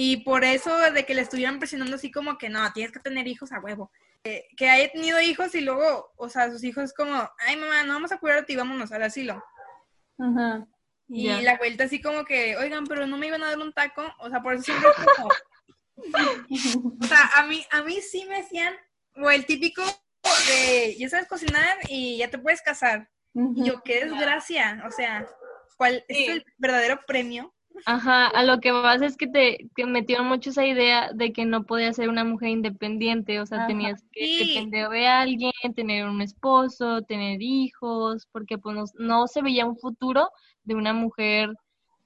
y 0.00 0.18
por 0.18 0.44
eso 0.44 0.78
de 0.92 1.04
que 1.04 1.12
le 1.12 1.22
estuvieran 1.22 1.58
presionando 1.58 1.96
así 1.96 2.12
como 2.12 2.38
que 2.38 2.48
no, 2.48 2.72
tienes 2.72 2.92
que 2.92 3.00
tener 3.00 3.26
hijos 3.26 3.50
a 3.50 3.58
huevo. 3.58 3.90
que 4.22 4.68
haya 4.68 4.92
tenido 4.92 5.20
hijos 5.20 5.52
y 5.56 5.60
luego, 5.60 6.12
o 6.16 6.28
sea, 6.28 6.52
sus 6.52 6.62
hijos 6.62 6.92
como, 6.94 7.28
ay 7.40 7.56
mamá, 7.56 7.82
no 7.82 7.94
vamos 7.94 8.12
a 8.12 8.18
cuidarte 8.18 8.52
y 8.52 8.56
vámonos 8.56 8.92
al 8.92 9.02
asilo. 9.02 9.44
Ajá. 10.16 10.68
Y 11.08 11.28
la 11.42 11.56
vuelta 11.56 11.82
así 11.82 12.00
como 12.00 12.24
que, 12.24 12.56
oigan, 12.56 12.86
pero 12.86 13.08
no 13.08 13.18
me 13.18 13.26
iban 13.26 13.42
a 13.42 13.48
dar 13.48 13.58
un 13.58 13.72
taco. 13.72 14.04
O 14.20 14.30
sea, 14.30 14.40
por 14.40 14.54
eso 14.54 14.62
siempre 14.62 14.88
como... 15.16 15.30
o 17.02 17.04
sea, 17.04 17.30
a 17.34 17.42
mí, 17.46 17.66
a 17.72 17.82
mí 17.82 18.00
sí 18.00 18.24
me 18.26 18.42
decían, 18.42 18.76
o 19.16 19.28
el 19.28 19.46
típico 19.46 19.82
de, 20.46 20.94
ya 20.96 21.08
sabes 21.08 21.26
cocinar 21.26 21.76
y 21.88 22.18
ya 22.18 22.30
te 22.30 22.38
puedes 22.38 22.62
casar. 22.62 23.10
Y 23.34 23.64
yo, 23.64 23.82
qué 23.82 24.04
desgracia. 24.04 24.80
O 24.86 24.92
sea, 24.92 25.26
¿cuál 25.76 26.04
es 26.06 26.28
el 26.28 26.46
verdadero 26.56 27.00
premio? 27.04 27.52
Ajá, 27.86 28.26
a 28.26 28.42
lo 28.42 28.60
que 28.60 28.72
vas 28.72 29.02
es 29.02 29.16
que 29.16 29.26
te, 29.26 29.68
metieron 29.86 30.26
mucho 30.26 30.50
esa 30.50 30.66
idea 30.66 31.10
de 31.12 31.32
que 31.32 31.44
no 31.44 31.64
podías 31.64 31.96
ser 31.96 32.08
una 32.08 32.24
mujer 32.24 32.50
independiente, 32.50 33.40
o 33.40 33.46
sea, 33.46 33.66
tenías 33.66 34.02
que 34.12 34.46
depender 34.46 34.88
de 34.88 35.06
alguien, 35.06 35.52
tener 35.74 36.06
un 36.06 36.20
esposo, 36.20 37.02
tener 37.02 37.40
hijos, 37.40 38.28
porque 38.32 38.58
pues 38.58 38.92
no, 38.94 39.26
se 39.26 39.42
veía 39.42 39.66
un 39.66 39.76
futuro 39.76 40.30
de 40.64 40.74
una 40.74 40.92
mujer, 40.92 41.50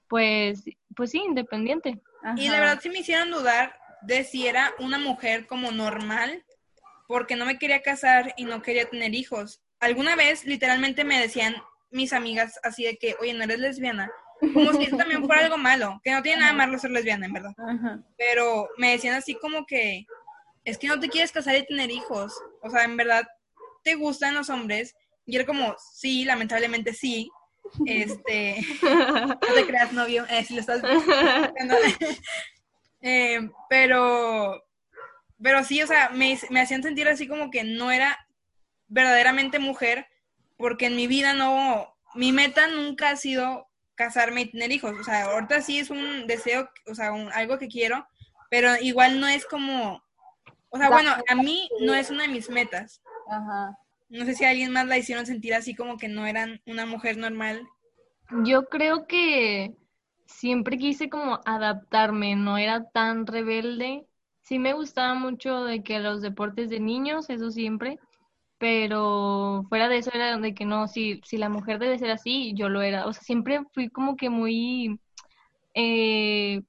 pues, 0.08 0.64
pues 0.94 1.10
sí, 1.10 1.18
independiente. 1.18 2.00
Y 2.36 2.48
la 2.48 2.60
verdad 2.60 2.80
sí 2.80 2.88
me 2.88 3.00
hicieron 3.00 3.30
dudar 3.30 3.74
de 4.02 4.24
si 4.24 4.46
era 4.46 4.72
una 4.78 4.98
mujer 4.98 5.46
como 5.46 5.72
normal, 5.72 6.44
porque 7.08 7.36
no 7.36 7.44
me 7.44 7.58
quería 7.58 7.82
casar 7.82 8.34
y 8.36 8.44
no 8.44 8.62
quería 8.62 8.88
tener 8.88 9.14
hijos. 9.14 9.60
Alguna 9.80 10.16
vez 10.16 10.44
literalmente 10.44 11.04
me 11.04 11.20
decían 11.20 11.56
mis 11.90 12.12
amigas 12.12 12.58
así 12.62 12.84
de 12.84 12.96
que, 12.96 13.16
oye, 13.20 13.34
no 13.34 13.44
eres 13.44 13.58
lesbiana. 13.58 14.10
Como 14.52 14.72
si 14.72 14.84
eso 14.84 14.96
también 14.96 15.24
fuera 15.24 15.44
algo 15.44 15.56
malo, 15.56 16.00
que 16.02 16.10
no 16.10 16.22
tiene 16.22 16.40
nada 16.40 16.52
malo 16.52 16.78
ser 16.78 16.90
lesbiana, 16.90 17.26
en 17.26 17.32
verdad. 17.32 17.54
Pero 18.18 18.68
me 18.76 18.90
decían 18.90 19.14
así 19.14 19.34
como 19.34 19.66
que, 19.66 20.06
es 20.64 20.78
que 20.78 20.88
no 20.88 20.98
te 20.98 21.08
quieres 21.08 21.30
casar 21.30 21.56
y 21.56 21.66
tener 21.66 21.90
hijos. 21.90 22.34
O 22.60 22.70
sea, 22.70 22.84
en 22.84 22.96
verdad, 22.96 23.22
¿te 23.84 23.94
gustan 23.94 24.34
los 24.34 24.50
hombres? 24.50 24.96
Y 25.26 25.36
era 25.36 25.46
como, 25.46 25.76
sí, 25.78 26.24
lamentablemente 26.24 26.92
sí. 26.92 27.30
Este, 27.86 28.60
no 28.82 29.54
te 29.54 29.66
creas, 29.66 29.92
novio, 29.92 30.26
eh, 30.28 30.44
si 30.44 30.54
lo 30.54 30.60
estás 30.60 30.82
eh, 33.00 33.48
pero, 33.70 34.62
pero 35.40 35.64
sí, 35.64 35.80
o 35.80 35.86
sea, 35.86 36.10
me, 36.10 36.38
me 36.50 36.60
hacían 36.60 36.82
sentir 36.82 37.08
así 37.08 37.28
como 37.28 37.50
que 37.50 37.62
no 37.62 37.92
era 37.92 38.18
verdaderamente 38.88 39.60
mujer, 39.60 40.08
porque 40.58 40.86
en 40.86 40.96
mi 40.96 41.06
vida 41.06 41.32
no, 41.32 41.94
mi 42.14 42.32
meta 42.32 42.66
nunca 42.66 43.10
ha 43.10 43.16
sido 43.16 43.68
casarme 43.94 44.42
y 44.42 44.50
tener 44.50 44.72
hijos. 44.72 44.92
O 44.98 45.04
sea, 45.04 45.24
ahorita 45.24 45.60
sí 45.60 45.78
es 45.78 45.90
un 45.90 46.26
deseo, 46.26 46.68
o 46.86 46.94
sea, 46.94 47.12
algo 47.34 47.58
que 47.58 47.68
quiero, 47.68 48.06
pero 48.50 48.76
igual 48.80 49.20
no 49.20 49.28
es 49.28 49.46
como, 49.46 50.02
o 50.70 50.78
sea, 50.78 50.88
bueno, 50.90 51.12
a 51.28 51.34
mí 51.34 51.68
no 51.80 51.94
es 51.94 52.10
una 52.10 52.22
de 52.22 52.28
mis 52.28 52.50
metas. 52.50 53.02
Ajá. 53.28 53.78
No 54.08 54.24
sé 54.26 54.34
si 54.34 54.44
a 54.44 54.50
alguien 54.50 54.72
más 54.72 54.86
la 54.86 54.98
hicieron 54.98 55.24
sentir 55.24 55.54
así 55.54 55.74
como 55.74 55.96
que 55.96 56.08
no 56.08 56.26
eran 56.26 56.60
una 56.66 56.84
mujer 56.84 57.16
normal. 57.16 57.66
Yo 58.44 58.66
creo 58.66 59.06
que 59.06 59.74
siempre 60.26 60.76
quise 60.76 61.08
como 61.08 61.40
adaptarme, 61.44 62.36
no 62.36 62.58
era 62.58 62.90
tan 62.90 63.26
rebelde. 63.26 64.06
Sí 64.42 64.58
me 64.58 64.72
gustaba 64.72 65.14
mucho 65.14 65.64
de 65.64 65.82
que 65.82 65.98
los 66.00 66.20
deportes 66.20 66.68
de 66.68 66.80
niños, 66.80 67.30
eso 67.30 67.50
siempre, 67.50 67.98
pero 68.62 69.64
fuera 69.68 69.88
de 69.88 69.96
eso 69.98 70.12
era 70.14 70.38
de 70.38 70.54
que 70.54 70.64
no, 70.64 70.86
si, 70.86 71.20
si 71.24 71.36
la 71.36 71.48
mujer 71.48 71.80
debe 71.80 71.98
ser 71.98 72.12
así, 72.12 72.54
yo 72.54 72.68
lo 72.68 72.80
era. 72.80 73.06
O 73.08 73.12
sea, 73.12 73.20
siempre 73.24 73.60
fui 73.74 73.88
como 73.88 74.16
que 74.16 74.30
muy 74.30 75.00
eh, 75.74 76.62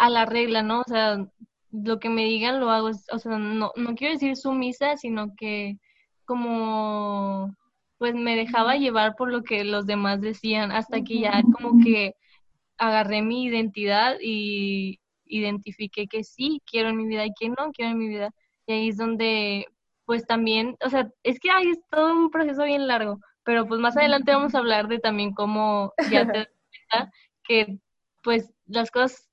a 0.00 0.10
la 0.10 0.26
regla, 0.26 0.64
¿no? 0.64 0.80
O 0.80 0.84
sea, 0.84 1.24
lo 1.70 2.00
que 2.00 2.08
me 2.08 2.24
digan 2.24 2.58
lo 2.58 2.70
hago. 2.70 2.90
O 3.12 3.18
sea, 3.20 3.38
no, 3.38 3.70
no 3.76 3.94
quiero 3.94 4.14
decir 4.14 4.36
sumisa, 4.36 4.96
sino 4.96 5.36
que 5.36 5.78
como 6.24 7.56
pues 7.98 8.16
me 8.16 8.34
dejaba 8.34 8.74
llevar 8.76 9.14
por 9.14 9.30
lo 9.30 9.44
que 9.44 9.62
los 9.62 9.86
demás 9.86 10.20
decían 10.20 10.72
hasta 10.72 11.04
que 11.04 11.20
ya 11.20 11.40
como 11.52 11.84
que 11.84 12.16
agarré 12.78 13.22
mi 13.22 13.44
identidad 13.44 14.16
y 14.20 14.98
identifiqué 15.26 16.08
que 16.08 16.24
sí 16.24 16.60
quiero 16.66 16.88
en 16.88 16.96
mi 16.96 17.06
vida 17.06 17.24
y 17.26 17.32
que 17.38 17.48
no 17.48 17.70
quiero 17.72 17.92
en 17.92 17.98
mi 17.98 18.08
vida. 18.08 18.30
Y 18.66 18.72
ahí 18.72 18.88
es 18.88 18.96
donde 18.96 19.66
pues 20.04 20.26
también, 20.26 20.76
o 20.84 20.90
sea, 20.90 21.10
es 21.22 21.38
que 21.38 21.50
hay 21.50 21.72
todo 21.90 22.12
un 22.12 22.30
proceso 22.30 22.64
bien 22.64 22.86
largo, 22.86 23.18
pero 23.44 23.66
pues 23.66 23.80
más 23.80 23.96
adelante 23.96 24.32
vamos 24.32 24.54
a 24.54 24.58
hablar 24.58 24.88
de 24.88 24.98
también 24.98 25.32
cómo 25.32 25.92
ya 26.10 26.26
te 26.30 26.38
das 26.38 26.48
cuenta 26.90 27.12
que 27.44 27.78
pues 28.22 28.50
las 28.66 28.90
cosas 28.90 29.28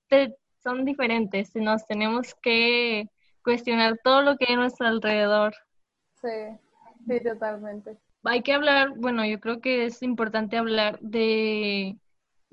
son 0.64 0.86
diferentes, 0.86 1.56
y 1.56 1.60
nos 1.60 1.86
tenemos 1.86 2.36
que 2.42 3.08
cuestionar 3.44 4.00
todo 4.04 4.22
lo 4.22 4.36
que 4.38 4.46
hay 4.48 4.56
a 4.56 4.58
nuestro 4.58 4.88
alrededor. 4.88 5.54
Sí. 6.22 6.58
Sí, 7.08 7.20
totalmente. 7.24 7.98
Hay 8.24 8.42
que 8.42 8.54
hablar, 8.54 8.94
bueno, 8.98 9.26
yo 9.26 9.40
creo 9.40 9.62
que 9.62 9.86
es 9.86 10.04
importante 10.04 10.58
hablar 10.58 11.00
de, 11.00 11.98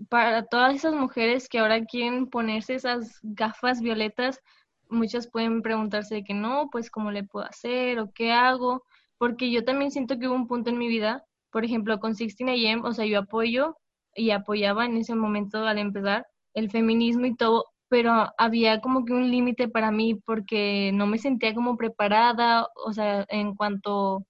para 0.09 0.45
todas 0.45 0.75
esas 0.77 0.95
mujeres 0.95 1.49
que 1.49 1.59
ahora 1.59 1.85
quieren 1.85 2.29
ponerse 2.29 2.75
esas 2.75 3.19
gafas 3.23 3.81
violetas, 3.81 4.41
muchas 4.89 5.29
pueden 5.29 5.63
preguntarse 5.63 6.17
de 6.17 6.25
que 6.25 6.35
no, 6.35 6.69
pues 6.71 6.91
cómo 6.91 7.11
le 7.11 7.25
puedo 7.25 7.47
hacer 7.47 7.99
o 7.99 8.13
qué 8.13 8.33
hago, 8.33 8.85
porque 9.19 9.51
yo 9.51 9.65
también 9.65 9.91
siento 9.91 10.19
que 10.19 10.29
hubo 10.29 10.35
un 10.35 10.47
punto 10.47 10.71
en 10.71 10.79
mi 10.79 10.89
vida, 10.89 11.25
por 11.51 11.65
ejemplo, 11.65 11.99
con 12.01 12.15
16 12.15 12.75
AM, 12.75 12.85
o 12.85 12.93
sea, 12.93 13.07
yo 13.07 13.21
apoyo 13.21 13.77
y 14.15 14.31
apoyaba 14.31 14.85
en 14.87 14.97
ese 14.97 15.15
momento 15.15 15.65
al 15.67 15.79
empezar 15.79 16.27
el 16.55 16.71
feminismo 16.71 17.27
y 17.27 17.37
todo, 17.37 17.65
pero 17.89 18.33
había 18.39 18.81
como 18.81 19.05
que 19.05 19.13
un 19.13 19.31
límite 19.31 19.69
para 19.69 19.91
mí 19.91 20.15
porque 20.15 20.91
no 20.95 21.07
me 21.07 21.19
sentía 21.19 21.55
como 21.55 21.77
preparada, 21.77 22.69
o 22.85 22.93
sea, 22.93 23.25
en 23.29 23.55
cuanto 23.55 24.27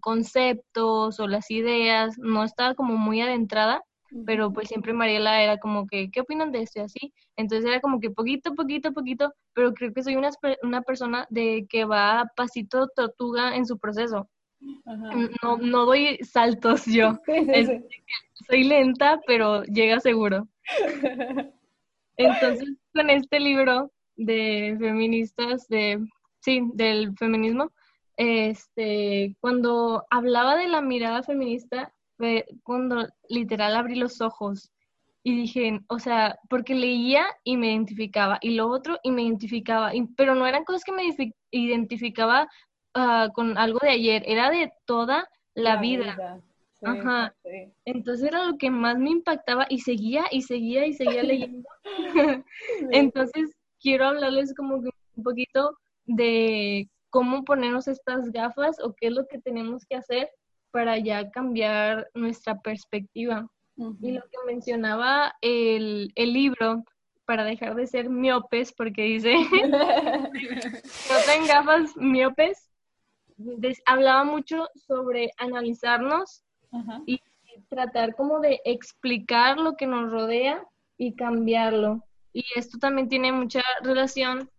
conceptos 0.00 1.18
o 1.18 1.26
las 1.26 1.50
ideas, 1.50 2.16
no 2.18 2.44
estaba 2.44 2.74
como 2.74 2.96
muy 2.96 3.20
adentrada, 3.20 3.82
pero 4.26 4.52
pues 4.52 4.68
siempre 4.68 4.92
Mariela 4.92 5.42
era 5.42 5.58
como 5.58 5.86
que, 5.86 6.10
¿qué 6.10 6.20
opinan 6.20 6.52
de 6.52 6.62
esto 6.62 6.80
y 6.80 6.82
así? 6.82 7.14
Entonces 7.36 7.68
era 7.68 7.80
como 7.80 8.00
que 8.00 8.10
poquito, 8.10 8.54
poquito, 8.54 8.92
poquito, 8.92 9.32
pero 9.54 9.72
creo 9.72 9.92
que 9.92 10.02
soy 10.02 10.16
una, 10.16 10.30
una 10.62 10.82
persona 10.82 11.26
de 11.30 11.66
que 11.68 11.84
va 11.84 12.30
pasito 12.36 12.88
tortuga 12.88 13.56
en 13.56 13.66
su 13.66 13.78
proceso. 13.78 14.28
No, 15.42 15.56
no 15.56 15.86
doy 15.86 16.18
saltos 16.18 16.84
yo. 16.86 17.18
Soy 18.48 18.64
lenta, 18.64 19.20
pero 19.26 19.62
llega 19.64 20.00
seguro. 20.00 20.48
Entonces, 22.16 22.68
con 22.92 23.10
este 23.10 23.40
libro 23.40 23.92
de 24.16 24.76
feministas, 24.78 25.68
de, 25.68 26.04
sí, 26.40 26.62
del 26.74 27.16
feminismo, 27.16 27.72
este, 28.16 29.36
cuando 29.40 30.04
hablaba 30.10 30.56
de 30.56 30.68
la 30.68 30.80
mirada 30.80 31.22
feminista, 31.22 31.92
fue 32.16 32.46
cuando 32.62 33.08
literal 33.28 33.74
abrí 33.76 33.94
los 33.94 34.20
ojos 34.20 34.72
y 35.24 35.36
dije, 35.36 35.80
o 35.88 35.98
sea, 35.98 36.38
porque 36.48 36.74
leía 36.74 37.24
y 37.44 37.56
me 37.56 37.68
identificaba, 37.68 38.38
y 38.40 38.54
lo 38.54 38.68
otro 38.68 38.98
y 39.02 39.12
me 39.12 39.22
identificaba, 39.22 39.92
pero 40.16 40.34
no 40.34 40.46
eran 40.46 40.64
cosas 40.64 40.84
que 40.84 40.92
me 40.92 41.04
identificaba 41.50 42.48
ah, 42.94 43.28
con 43.32 43.56
algo 43.56 43.78
de 43.82 43.90
ayer, 43.90 44.24
era 44.26 44.50
de 44.50 44.72
toda 44.84 45.28
la, 45.54 45.76
vida. 45.76 46.40
Ajá. 46.82 47.34
Entonces 47.84 48.26
era 48.26 48.44
lo 48.44 48.58
que 48.58 48.70
más 48.70 48.98
me 48.98 49.10
impactaba 49.10 49.66
y 49.68 49.80
seguía 49.80 50.24
y 50.32 50.42
seguía 50.42 50.86
y 50.86 50.94
seguía 50.94 51.22
leyendo. 51.22 51.68
Entonces 52.90 53.54
quiero 53.80 54.06
hablarles 54.06 54.54
como 54.54 54.76
un 54.76 55.22
poquito 55.22 55.78
de 56.06 56.88
cómo 57.10 57.44
ponernos 57.44 57.86
estas 57.86 58.30
gafas 58.32 58.78
o 58.82 58.94
qué 58.94 59.08
es 59.08 59.12
lo 59.12 59.26
que 59.26 59.38
tenemos 59.38 59.84
que 59.86 59.96
hacer 59.96 60.30
para 60.72 60.98
ya 60.98 61.30
cambiar 61.30 62.08
nuestra 62.14 62.60
perspectiva. 62.60 63.48
Y 63.76 64.12
lo 64.12 64.22
que 64.22 64.38
mencionaba 64.46 65.34
el, 65.40 66.12
el, 66.14 66.32
libro, 66.32 66.84
para 67.24 67.44
dejar 67.44 67.74
de 67.74 67.86
ser 67.86 68.10
miopes, 68.10 68.72
porque 68.72 69.02
dice, 69.02 69.34
no 69.70 71.16
tengan 71.26 71.46
gafas 71.46 71.96
miopes, 71.96 72.68
hablaba 73.86 74.24
mucho 74.24 74.68
sobre 74.74 75.30
analizarnos 75.38 76.44
y 77.06 77.20
tratar 77.68 78.14
como 78.14 78.40
de 78.40 78.60
explicar 78.64 79.58
lo 79.58 79.76
que 79.76 79.86
nos 79.86 80.10
rodea 80.10 80.62
y 80.96 81.14
cambiarlo. 81.14 82.04
Y 82.32 82.44
esto 82.56 82.78
también 82.78 83.08
tiene 83.08 83.32
mucha 83.32 83.62
relación 83.82 84.50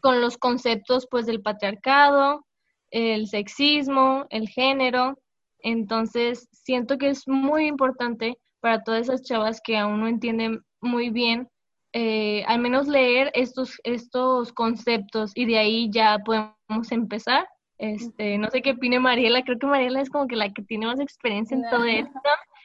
con 0.00 0.20
los 0.20 0.36
conceptos 0.36 1.06
pues 1.10 1.26
del 1.26 1.42
patriarcado, 1.42 2.44
el 2.92 3.26
sexismo, 3.26 4.26
el 4.30 4.48
género. 4.48 5.18
Entonces, 5.58 6.48
siento 6.52 6.98
que 6.98 7.08
es 7.08 7.26
muy 7.26 7.66
importante 7.66 8.38
para 8.60 8.84
todas 8.84 9.02
esas 9.02 9.22
chavas 9.22 9.60
que 9.62 9.76
aún 9.76 10.00
no 10.00 10.06
entienden 10.06 10.60
muy 10.80 11.10
bien, 11.10 11.48
eh, 11.92 12.44
al 12.46 12.60
menos 12.60 12.86
leer 12.86 13.30
estos, 13.34 13.80
estos 13.84 14.52
conceptos 14.52 15.32
y 15.34 15.46
de 15.46 15.58
ahí 15.58 15.90
ya 15.90 16.18
podemos 16.24 16.92
empezar. 16.92 17.46
Este, 17.78 18.38
no 18.38 18.48
sé 18.50 18.62
qué 18.62 18.72
opine 18.72 19.00
Mariela, 19.00 19.42
creo 19.42 19.58
que 19.58 19.66
Mariela 19.66 20.00
es 20.00 20.08
como 20.08 20.28
que 20.28 20.36
la 20.36 20.52
que 20.52 20.62
tiene 20.62 20.86
más 20.86 21.00
experiencia 21.00 21.56
en 21.56 21.64
todo 21.68 21.84
esto 21.84 22.20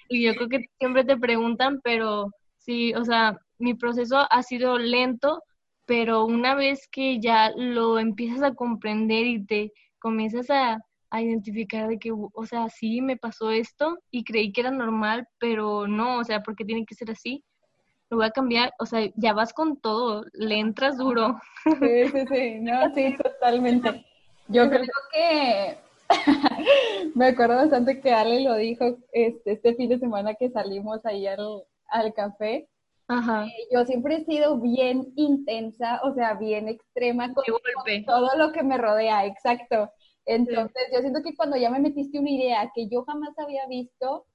y 0.10 0.24
yo 0.24 0.36
creo 0.36 0.50
que 0.50 0.66
siempre 0.78 1.04
te 1.04 1.18
preguntan, 1.18 1.82
pero 1.84 2.32
sí, 2.58 2.94
o 2.94 3.04
sea, 3.04 3.38
mi 3.58 3.74
proceso 3.74 4.28
ha 4.30 4.44
sido 4.44 4.78
lento, 4.78 5.42
pero 5.86 6.26
una 6.26 6.54
vez 6.54 6.88
que 6.92 7.20
ya 7.20 7.52
lo 7.56 7.98
empiezas 7.98 8.44
a 8.44 8.54
comprender 8.54 9.26
y 9.26 9.46
te 9.46 9.74
comienzas 10.00 10.50
a, 10.50 10.80
identificar 11.10 11.88
de 11.88 12.00
que, 12.00 12.12
o 12.12 12.46
sea, 12.46 12.68
sí 12.70 13.02
me 13.02 13.16
pasó 13.16 13.50
esto 13.50 13.98
y 14.12 14.26
creí 14.26 14.52
que 14.52 14.60
era 14.62 14.72
normal, 14.72 15.26
pero 15.40 15.88
no, 15.88 16.18
o 16.18 16.24
sea, 16.26 16.44
porque 16.44 16.66
tiene 16.66 16.86
que 16.86 16.96
ser 16.96 17.10
así, 17.10 17.46
lo 18.10 18.18
voy 18.18 18.26
a 18.26 18.32
cambiar, 18.32 18.74
o 18.78 18.86
sea, 18.86 19.10
ya 19.16 19.34
vas 19.34 19.54
con 19.54 19.80
todo, 19.80 20.26
le 20.34 20.60
entras 20.60 20.98
duro. 20.98 21.40
Sí, 21.64 22.08
sí, 22.10 22.26
sí, 22.30 22.60
no, 22.60 22.94
sí, 22.94 23.16
totalmente. 23.24 24.06
Yo 24.50 24.70
creo 24.70 24.86
que 25.12 25.78
me 27.16 27.28
acuerdo 27.28 27.56
bastante 27.56 28.00
que 28.00 28.12
Ale 28.12 28.42
lo 28.42 28.56
dijo 28.56 28.98
este, 29.12 29.54
este 29.54 29.76
fin 29.76 29.90
de 29.90 30.00
semana 30.00 30.36
que 30.36 30.50
salimos 30.50 31.06
ahí 31.06 31.28
al, 31.28 31.64
al 31.88 32.14
café, 32.14 32.68
Ajá. 33.08 33.46
Eh, 33.46 33.68
yo 33.72 33.86
siempre 33.86 34.18
he 34.18 34.26
sido 34.26 34.60
bien 34.60 35.14
intensa, 35.16 36.02
o 36.04 36.14
sea, 36.14 36.34
bien 36.34 36.68
extrema 36.68 37.34
con, 37.34 37.44
todo 38.06 38.36
lo 38.38 38.52
que 38.52 38.64
me 38.64 38.78
rodea, 38.78 39.26
exacto. 39.26 39.90
Entonces, 40.26 40.82
yo 40.94 41.00
siento 41.00 41.22
que 41.24 41.36
cuando 41.36 41.56
ya 41.56 41.70
me 41.70 41.80
metiste 41.80 42.20
una 42.20 42.30
idea 42.30 42.72
que 42.76 42.90
yo 42.90 43.06
jamás 43.06 43.38
había 43.40 43.66
visto, 43.68 44.26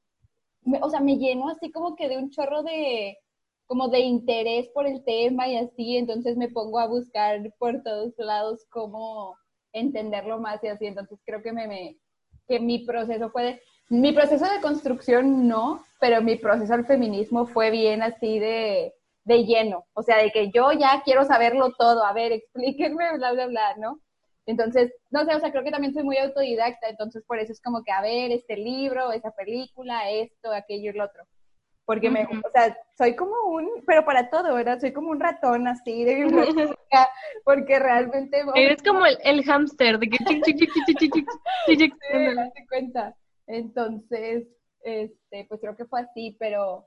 o 0.80 0.90
sea, 0.90 1.00
me 1.00 1.18
lleno 1.18 1.50
así 1.50 1.70
como 1.70 1.96
que 1.96 2.08
de 2.08 2.16
un 2.16 2.30
chorro 2.30 2.62
de, 2.62 3.18
como 3.66 3.88
de 3.88 4.00
interés 4.00 4.68
por 4.70 4.87
el 4.87 5.04
tema 5.04 5.48
y 5.48 5.56
así, 5.56 5.98
entonces 5.98 6.37
me 6.38 6.48
pongo 6.48 6.78
a 6.78 6.87
buscar 6.87 7.52
por 7.58 7.82
todos 7.82 8.14
lados 8.16 8.66
cómo 8.70 9.37
entenderlo 9.72 10.38
más 10.40 10.62
y 10.64 10.68
así, 10.68 10.87
entonces 10.87 11.18
creo 11.26 11.42
que 11.42 11.52
me, 11.52 11.66
me 11.66 11.98
que 12.48 12.61
mi 12.61 12.85
proceso 12.85 13.30
fue 13.30 13.61
mi 13.92 14.12
proceso 14.12 14.46
de 14.46 14.62
construcción 14.62 15.46
no, 15.46 15.85
pero 16.00 16.22
mi 16.22 16.37
proceso 16.37 16.72
al 16.72 16.87
feminismo 16.87 17.44
fue 17.44 17.70
bien 17.70 18.02
así 18.02 18.38
de, 18.38 18.94
de 19.24 19.44
lleno, 19.44 19.85
o 19.92 20.02
sea, 20.02 20.16
de 20.16 20.31
que 20.31 20.50
yo 20.50 20.72
ya 20.72 21.02
quiero 21.05 21.24
saberlo 21.24 21.72
todo, 21.72 22.02
a 22.02 22.14
ver, 22.14 22.33
explíquenme, 22.33 23.18
bla, 23.18 23.33
bla, 23.33 23.46
bla, 23.48 23.76
¿no? 23.76 24.00
Entonces, 24.46 24.94
no 25.11 25.26
sé, 25.26 25.35
o 25.35 25.40
sea, 25.40 25.52
creo 25.52 25.62
que 25.62 25.70
también 25.70 25.92
soy 25.92 26.05
muy 26.05 26.16
autodidacta, 26.16 26.88
entonces 26.88 27.22
por 27.26 27.38
eso 27.38 27.52
es 27.52 27.61
como 27.61 27.85
que, 27.85 27.92
a 27.92 28.00
ver, 28.00 28.31
este 28.33 28.57
libro, 28.57 29.12
esa 29.12 29.31
película, 29.33 30.11
esto, 30.11 30.50
aquello 30.52 30.90
y 30.90 30.94
lo 30.94 31.05
otro. 31.05 31.24
Porque 31.85 32.09
me, 32.09 32.22
o 32.22 32.50
sea, 32.50 32.74
soy 32.96 33.14
como 33.14 33.35
un, 33.48 33.68
pero 33.87 34.07
para 34.07 34.31
todo, 34.31 34.55
¿verdad? 34.55 34.81
Soy 34.81 34.94
como 34.94 35.11
un 35.11 35.20
ratón 35.20 35.68
así 35.68 36.05
de 36.05 36.14
biblioteca, 36.14 37.11
porque 37.44 37.78
realmente... 37.78 38.42
Eres 38.55 38.83
como 38.83 39.05
el, 39.05 39.18
el 39.22 39.44
hámster, 39.44 39.98
de 39.98 40.09
que 40.09 40.16
chic, 40.40 41.94
cuenta. 42.70 43.14
Entonces, 43.52 44.48
este, 44.82 45.44
pues 45.46 45.60
creo 45.60 45.76
que 45.76 45.84
fue 45.84 46.00
así, 46.00 46.34
pero 46.38 46.86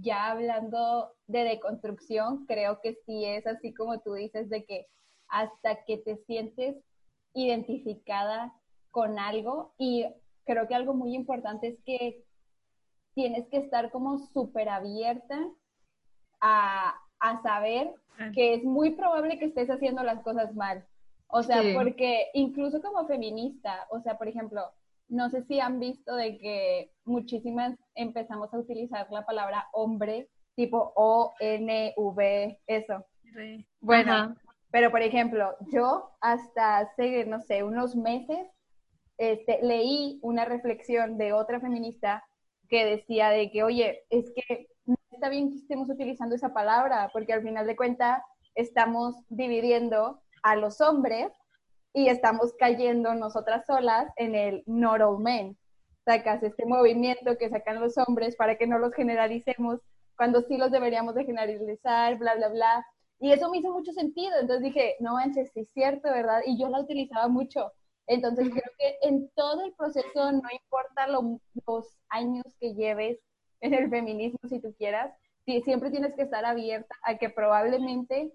ya 0.00 0.30
hablando 0.30 1.12
de 1.26 1.44
deconstrucción, 1.44 2.46
creo 2.46 2.80
que 2.80 2.94
sí 3.04 3.26
es 3.26 3.46
así 3.46 3.74
como 3.74 4.00
tú 4.00 4.14
dices, 4.14 4.48
de 4.48 4.64
que 4.64 4.86
hasta 5.28 5.84
que 5.84 5.98
te 5.98 6.16
sientes 6.24 6.76
identificada 7.34 8.54
con 8.90 9.18
algo 9.18 9.74
y 9.76 10.06
creo 10.46 10.66
que 10.66 10.74
algo 10.74 10.94
muy 10.94 11.14
importante 11.14 11.68
es 11.68 11.78
que 11.84 12.24
tienes 13.14 13.46
que 13.48 13.58
estar 13.58 13.90
como 13.90 14.18
súper 14.32 14.70
abierta 14.70 15.38
a, 16.40 17.02
saber 17.42 17.92
que 18.32 18.54
es 18.54 18.64
muy 18.64 18.94
probable 18.94 19.38
que 19.38 19.46
estés 19.46 19.68
haciendo 19.68 20.02
las 20.02 20.22
cosas 20.22 20.54
mal. 20.54 20.86
O 21.28 21.42
sea, 21.42 21.60
porque 21.74 22.28
incluso 22.32 22.80
como 22.80 23.06
feminista, 23.06 23.86
o 23.90 24.00
sea, 24.00 24.16
por 24.16 24.28
ejemplo, 24.28 24.72
no 25.08 25.30
sé 25.30 25.42
si 25.44 25.60
han 25.60 25.78
visto 25.78 26.14
de 26.14 26.38
que 26.38 26.92
muchísimas 27.04 27.78
empezamos 27.94 28.52
a 28.52 28.58
utilizar 28.58 29.06
la 29.10 29.24
palabra 29.24 29.68
hombre, 29.72 30.28
tipo 30.54 30.92
O, 30.96 31.34
N, 31.40 31.94
V, 31.96 32.60
eso. 32.66 33.06
Bueno, 33.80 34.36
pero 34.70 34.90
por 34.90 35.02
ejemplo, 35.02 35.54
yo 35.72 36.10
hasta 36.20 36.78
hace, 36.78 37.24
no 37.26 37.40
sé, 37.40 37.62
unos 37.62 37.94
meses, 37.94 38.46
este, 39.18 39.60
leí 39.62 40.18
una 40.22 40.44
reflexión 40.44 41.18
de 41.18 41.32
otra 41.32 41.60
feminista 41.60 42.24
que 42.68 42.84
decía 42.84 43.30
de 43.30 43.50
que, 43.50 43.62
oye, 43.62 44.04
es 44.10 44.32
que 44.34 44.68
no 44.84 44.96
está 45.10 45.28
bien 45.28 45.50
que 45.50 45.56
estemos 45.56 45.88
utilizando 45.88 46.34
esa 46.34 46.52
palabra, 46.52 47.10
porque 47.12 47.32
al 47.32 47.42
final 47.42 47.66
de 47.66 47.76
cuentas 47.76 48.22
estamos 48.54 49.14
dividiendo 49.28 50.20
a 50.42 50.56
los 50.56 50.80
hombres 50.80 51.30
y 51.96 52.10
estamos 52.10 52.52
cayendo 52.58 53.14
nosotras 53.14 53.64
solas 53.66 54.12
en 54.16 54.34
el 54.34 54.62
not 54.66 55.00
all 55.00 55.18
men. 55.18 55.56
Sacas 56.04 56.42
este 56.42 56.66
movimiento 56.66 57.38
que 57.38 57.48
sacan 57.48 57.80
los 57.80 57.96
hombres 57.96 58.36
para 58.36 58.58
que 58.58 58.66
no 58.66 58.78
los 58.78 58.92
generalicemos 58.92 59.80
cuando 60.14 60.42
sí 60.42 60.58
los 60.58 60.70
deberíamos 60.70 61.14
de 61.14 61.24
generalizar, 61.24 62.18
bla, 62.18 62.34
bla, 62.34 62.48
bla. 62.50 62.86
Y 63.18 63.32
eso 63.32 63.48
me 63.48 63.58
hizo 63.58 63.72
mucho 63.72 63.92
sentido. 63.92 64.34
Entonces 64.38 64.64
dije, 64.64 64.96
no 65.00 65.14
manches, 65.14 65.50
sí 65.54 65.60
es 65.60 65.70
cierto, 65.72 66.10
¿verdad? 66.10 66.42
Y 66.44 66.60
yo 66.60 66.68
la 66.68 66.80
utilizaba 66.80 67.28
mucho. 67.28 67.72
Entonces 68.06 68.50
creo 68.50 68.72
que 68.78 68.98
en 69.08 69.30
todo 69.34 69.64
el 69.64 69.72
proceso, 69.72 70.32
no 70.32 70.50
importa 70.52 71.08
los 71.08 71.96
años 72.10 72.44
que 72.60 72.74
lleves 72.74 73.18
en 73.62 73.72
el 73.72 73.88
feminismo, 73.88 74.38
si 74.50 74.60
tú 74.60 74.74
quieras, 74.76 75.14
siempre 75.64 75.90
tienes 75.90 76.14
que 76.14 76.22
estar 76.22 76.44
abierta 76.44 76.94
a 77.04 77.16
que 77.16 77.30
probablemente 77.30 78.34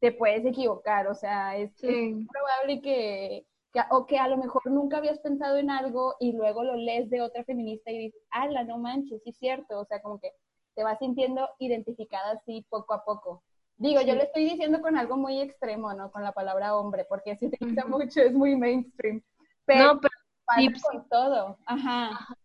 te 0.00 0.12
puedes 0.12 0.44
equivocar. 0.44 1.06
O 1.08 1.14
sea, 1.14 1.56
es, 1.56 1.72
probable 1.80 2.80
que, 2.82 3.46
o 3.90 4.06
que 4.06 4.18
a 4.18 4.28
lo 4.28 4.36
mejor 4.36 4.62
nunca 4.66 4.98
habías 4.98 5.18
pensado 5.20 5.56
en 5.56 5.70
algo 5.70 6.16
y 6.20 6.32
luego 6.32 6.64
lo 6.64 6.76
lees 6.76 7.10
de 7.10 7.20
otra 7.20 7.44
feminista 7.44 7.90
y 7.90 7.98
dices, 7.98 8.22
ala, 8.30 8.64
no 8.64 8.78
manches, 8.78 9.22
sí 9.22 9.30
es 9.30 9.38
cierto. 9.38 9.80
O 9.80 9.84
sea, 9.84 10.00
como 10.00 10.20
que 10.20 10.32
te 10.74 10.84
vas 10.84 10.98
sintiendo 10.98 11.48
identificada 11.58 12.32
así 12.32 12.66
poco 12.68 12.94
a 12.94 13.04
poco. 13.04 13.42
Digo, 13.76 14.00
yo 14.00 14.14
le 14.14 14.24
estoy 14.24 14.44
diciendo 14.44 14.80
con 14.80 14.96
algo 14.96 15.16
muy 15.16 15.40
extremo, 15.40 15.92
¿no? 15.94 16.10
Con 16.10 16.24
la 16.24 16.32
palabra 16.32 16.76
hombre, 16.76 17.06
porque 17.08 17.36
se 17.36 17.46
utiliza 17.46 17.86
mucho, 17.86 18.20
es 18.20 18.32
muy 18.32 18.56
mainstream. 18.56 19.22
Pero, 19.64 19.94
no, 19.94 20.00
pero 20.00 20.14
pasa 20.44 20.88
con 20.90 21.08
todo. 21.08 21.58
Ajá. 21.66 22.36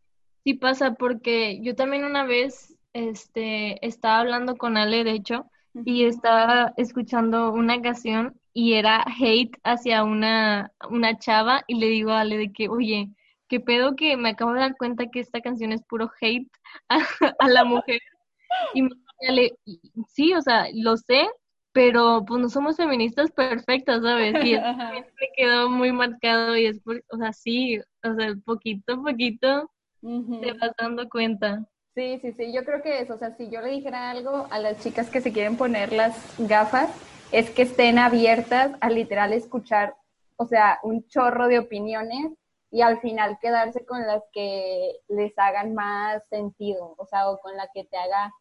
Sí 0.44 0.54
pasa, 0.56 0.94
porque 0.94 1.62
yo 1.62 1.76
también 1.76 2.04
una 2.04 2.26
vez 2.26 2.76
este, 2.92 3.86
estaba 3.86 4.20
hablando 4.20 4.58
con 4.58 4.78
Ale, 4.78 5.04
de 5.04 5.12
hecho, 5.12 5.50
y 5.86 6.05
estaba 6.05 6.73
escuchando 6.77 7.51
una 7.51 7.81
canción 7.81 8.39
y 8.53 8.73
era 8.73 9.03
hate 9.19 9.57
hacia 9.63 10.03
una, 10.03 10.71
una 10.89 11.17
chava 11.17 11.63
y 11.67 11.75
le 11.75 11.88
digo 11.88 12.12
a 12.12 12.21
Ale 12.21 12.38
de 12.38 12.51
que, 12.51 12.69
oye, 12.69 13.09
qué 13.47 13.59
pedo 13.59 13.95
que 13.95 14.15
me 14.17 14.29
acabo 14.29 14.53
de 14.53 14.59
dar 14.59 14.77
cuenta 14.77 15.07
que 15.07 15.19
esta 15.19 15.41
canción 15.41 15.71
es 15.71 15.83
puro 15.83 16.12
hate 16.21 16.49
a, 17.39 17.47
la 17.47 17.63
mujer. 17.63 17.99
Y 18.73 18.83
me 18.83 18.89
sí, 20.07 20.33
o 20.33 20.41
sea, 20.41 20.67
lo 20.73 20.97
sé, 20.97 21.27
pero 21.71 22.23
pues 22.25 22.41
no 22.41 22.49
somos 22.49 22.77
feministas 22.77 23.31
perfectas, 23.31 24.01
¿sabes? 24.01 24.33
Y 24.45 24.53
me 24.53 25.29
quedó 25.36 25.69
muy 25.69 25.91
marcado 25.91 26.55
y 26.57 26.65
es, 26.67 26.79
por, 26.79 27.03
o 27.09 27.17
sea, 27.17 27.33
sí, 27.33 27.79
o 28.03 28.13
sea, 28.15 28.36
poquito 28.45 28.93
a 28.93 29.01
poquito 29.01 29.71
te 30.01 30.53
vas 30.53 30.71
dando 30.77 31.07
cuenta. 31.09 31.65
Sí, 31.95 32.19
sí, 32.21 32.34
sí, 32.34 32.51
yo 32.51 32.63
creo 32.65 32.82
que 32.82 33.01
eso, 33.01 33.13
o 33.13 33.17
sea, 33.17 33.36
si 33.36 33.49
yo 33.49 33.62
le 33.62 33.69
dijera 33.69 34.10
algo 34.10 34.47
a 34.49 34.60
las 34.60 34.82
chicas 34.82 35.10
que 35.10 35.21
se 35.21 35.32
quieren 35.32 35.58
poner 35.58 35.93
las 35.93 36.15
gafas, 36.39 36.89
es 37.32 37.49
que 37.51 37.63
estén 37.63 37.99
abiertas 37.99 38.71
a 38.82 38.89
literal 38.89 39.32
escuchar, 39.34 39.95
o 40.38 40.45
sea, 40.45 40.79
un 40.84 41.08
chorro 41.08 41.47
de 41.47 41.60
opiniones 41.60 42.32
y 42.71 42.82
al 42.82 42.99
final 42.99 43.38
quedarse 43.39 43.86
con 43.86 44.08
las 44.08 44.23
que 44.34 44.93
les 45.08 45.38
hagan 45.38 45.75
más 45.75 46.23
sentido, 46.29 46.95
o 46.97 47.06
sea, 47.06 47.29
o 47.29 47.39
con 47.39 47.56
la 47.56 47.67
que 47.73 47.84
te 47.84 47.97
haga 47.97 48.34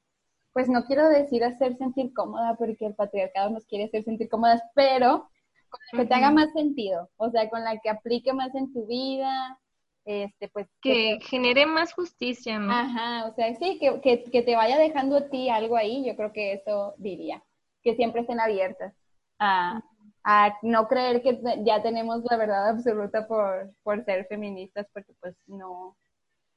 pues 0.52 0.68
no 0.68 0.84
quiero 0.84 1.08
decir 1.08 1.44
hacer 1.44 1.76
sentir 1.76 2.12
cómoda 2.12 2.56
porque 2.56 2.86
el 2.86 2.94
patriarcado 2.94 3.50
nos 3.50 3.64
quiere 3.66 3.84
hacer 3.84 4.04
sentir 4.04 4.28
cómodas, 4.28 4.62
pero 4.74 5.28
con 5.70 5.80
la 5.92 5.98
que 6.02 6.08
te 6.08 6.14
haga 6.14 6.30
más 6.30 6.52
sentido, 6.52 7.10
o 7.16 7.30
sea, 7.30 7.48
con 7.48 7.64
la 7.64 7.78
que 7.78 7.88
aplique 7.88 8.32
más 8.32 8.54
en 8.54 8.72
tu 8.72 8.86
vida, 8.86 9.58
este, 10.04 10.48
pues... 10.48 10.66
Que, 10.80 11.18
genere 11.22 11.66
más 11.66 11.92
justicia, 11.92 12.58
¿no? 12.58 12.72
Ajá, 12.72 13.26
o 13.26 13.34
sea, 13.34 13.54
sí, 13.54 13.78
que, 13.78 14.00
que, 14.00 14.24
que, 14.24 14.42
te 14.42 14.56
vaya 14.56 14.78
dejando 14.78 15.16
a 15.16 15.28
ti 15.28 15.48
algo 15.48 15.76
ahí, 15.76 16.04
yo 16.04 16.16
creo 16.16 16.32
que 16.32 16.54
eso 16.54 16.94
diría, 16.98 17.42
que 17.82 17.94
siempre 17.94 18.22
estén 18.22 18.40
abiertas 18.40 18.94
a, 19.38 19.82
a 20.24 20.58
no 20.62 20.88
creer 20.88 21.22
que 21.22 21.40
ya 21.64 21.82
tenemos 21.82 22.22
la 22.30 22.36
verdad 22.36 22.70
absoluta 22.70 23.26
por, 23.26 23.72
por 23.82 24.04
ser 24.04 24.26
feministas, 24.26 24.86
porque 24.92 25.12
pues 25.20 25.34
no, 25.46 25.96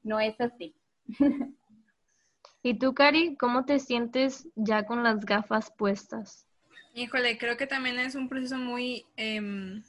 no 0.03 0.19
es 0.19 0.39
así. 0.39 0.75
¿Y 2.63 2.79
tú, 2.79 2.93
Cari, 2.95 3.35
cómo 3.37 3.65
te 3.65 3.79
sientes 3.79 4.49
ya 4.55 4.85
con 4.85 5.03
las 5.03 5.23
gafas 5.25 5.71
puestas? 5.77 6.47
Híjole, 6.95 7.37
creo 7.37 7.57
que 7.57 7.67
también 7.67 7.99
es 7.99 8.15
un 8.15 8.29
proceso 8.29 8.57
muy... 8.57 9.05
Em, 9.17 9.83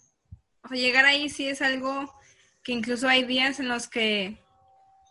o 0.62 0.68
sea, 0.68 0.76
llegar 0.76 1.06
ahí 1.06 1.28
sí 1.28 1.48
es 1.48 1.62
algo 1.62 2.12
que 2.66 2.72
incluso 2.72 3.06
hay 3.06 3.22
días 3.22 3.60
en 3.60 3.68
los 3.68 3.86
que 3.86 4.42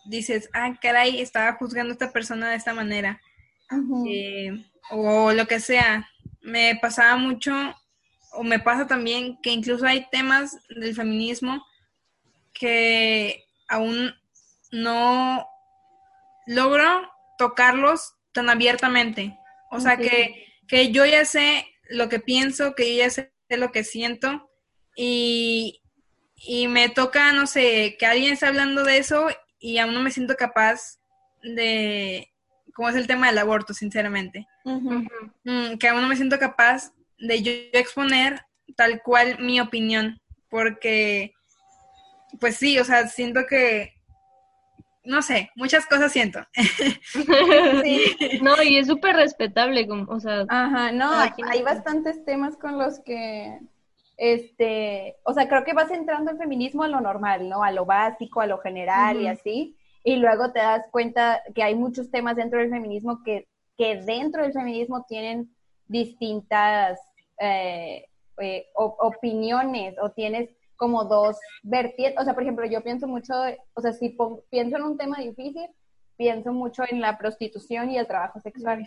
dices, 0.04 0.50
ah, 0.52 0.78
caray, 0.82 1.22
estaba 1.22 1.54
juzgando 1.54 1.91
a 1.91 1.94
esta 1.94 2.12
persona 2.12 2.50
de 2.50 2.58
esta 2.58 2.74
manera. 2.74 3.22
Eh, 4.10 4.52
o 4.91 5.32
lo 5.32 5.48
que 5.48 5.62
sea. 5.62 6.06
Me 6.41 6.78
pasaba 6.82 7.15
mucho, 7.15 7.54
o 8.34 8.44
me 8.44 8.60
pasa 8.60 8.88
también, 8.88 9.39
que 9.41 9.52
incluso 9.52 9.86
hay 9.86 10.06
temas 10.12 10.60
del 10.68 10.94
feminismo 10.94 11.65
que 12.52 13.46
aún 13.70 14.13
no 14.74 15.48
logro 16.48 17.10
tocarlos 17.38 18.15
tan 18.34 18.50
abiertamente. 18.50 19.39
O 19.72 19.80
sea, 19.80 19.96
que, 19.96 20.46
que 20.68 20.91
yo 20.91 21.06
ya 21.06 21.24
sé 21.24 21.65
lo 21.89 22.10
que 22.10 22.20
pienso, 22.20 22.76
que 22.76 22.98
yo 22.98 23.06
ya 23.06 23.10
sé 23.10 23.32
lo 23.48 23.72
que 23.72 23.86
siento 23.86 24.52
y, 24.98 25.85
y 26.36 26.67
me 26.67 26.89
toca, 26.89 27.32
no 27.34 27.48
sé, 27.48 27.95
que 28.00 28.06
alguien 28.06 28.34
esté 28.34 28.45
hablando 28.45 28.84
de 28.84 28.98
eso 28.98 29.28
y 29.60 29.78
aún 29.78 29.93
no 29.93 30.02
me 30.02 30.12
siento 30.12 30.36
capaz 30.36 31.00
de, 31.41 32.32
como 32.74 32.89
es 32.89 32.95
el 32.95 33.08
tema 33.08 33.28
del 33.28 33.38
aborto, 33.38 33.74
sinceramente, 33.74 34.48
mm, 34.63 35.78
que 35.78 35.88
aún 35.88 36.02
no 36.02 36.08
me 36.08 36.15
siento 36.15 36.39
capaz 36.39 36.91
de 37.17 37.41
yo 37.41 37.52
exponer 37.74 38.41
tal 38.76 39.02
cual 39.02 39.38
mi 39.39 39.60
opinión, 39.60 40.19
porque, 40.50 41.34
pues 42.39 42.58
sí, 42.58 42.78
o 42.80 42.84
sea, 42.84 43.08
siento 43.08 43.45
que 43.48 43.95
no 45.06 45.21
sé, 45.21 45.52
muchas 45.56 45.86
cosas 45.86 46.12
siento. 46.12 46.39
No, 48.41 48.62
y 48.63 48.78
es 48.78 48.88
súper 48.88 49.15
respetable, 49.15 49.88
como, 49.88 50.12
o 50.12 50.19
sea. 50.19 50.45
Ajá, 50.50 50.91
no, 50.91 51.12
hay 51.12 51.62
bastantes 51.62 52.24
temas 52.26 52.58
con 52.58 52.78
los 52.78 53.00
que, 53.00 53.60
este, 54.17 55.17
o 55.23 55.34
sea, 55.34 55.47
creo 55.47 55.63
que 55.63 55.73
vas 55.73 55.91
entrando 55.91 56.32
el 56.32 56.38
feminismo 56.38 56.84
a 56.84 56.88
lo 56.88 57.01
normal, 57.01 57.49
¿no? 57.49 57.63
A 57.63 57.71
lo 57.71 57.86
básico, 57.86 58.41
a 58.41 58.47
lo 58.47 58.60
general 58.60 59.21
y 59.21 59.28
así, 59.28 59.78
y 60.04 60.17
luego 60.17 60.51
te 60.51 60.60
das 60.60 60.86
cuenta 60.91 61.41
que 61.54 61.63
hay 61.63 61.75
muchos 61.75 62.12
temas 62.12 62.36
dentro 62.36 62.60
del 62.60 62.69
feminismo 62.69 63.23
que, 63.23 63.47
que 63.78 64.01
dentro 64.01 64.43
del 64.43 64.54
feminismo 64.54 65.06
tienen 65.08 65.54
distintas 65.88 66.99
eh, 67.39 68.06
eh, 68.39 68.67
opiniones 68.75 69.95
o 70.01 70.12
tienes 70.12 70.49
como 70.75 71.06
dos 71.06 71.38
vertientes, 71.63 72.21
o 72.21 72.23
sea, 72.23 72.34
por 72.34 72.43
ejemplo, 72.43 72.65
yo 72.65 72.84
pienso 72.84 73.08
mucho, 73.08 73.34
o 73.73 73.82
sea, 73.82 73.93
si 73.93 74.15
pienso 74.49 74.78
en 74.78 74.84
un 74.84 74.97
tema 74.97 75.17
difícil, 75.17 75.67
pienso 76.17 76.54
mucho 76.54 76.84
en 76.88 77.01
la 77.01 77.17
prostitución 77.17 77.89
y 77.89 77.97
el 77.97 78.08
trabajo 78.08 78.39
sexual. 78.39 78.86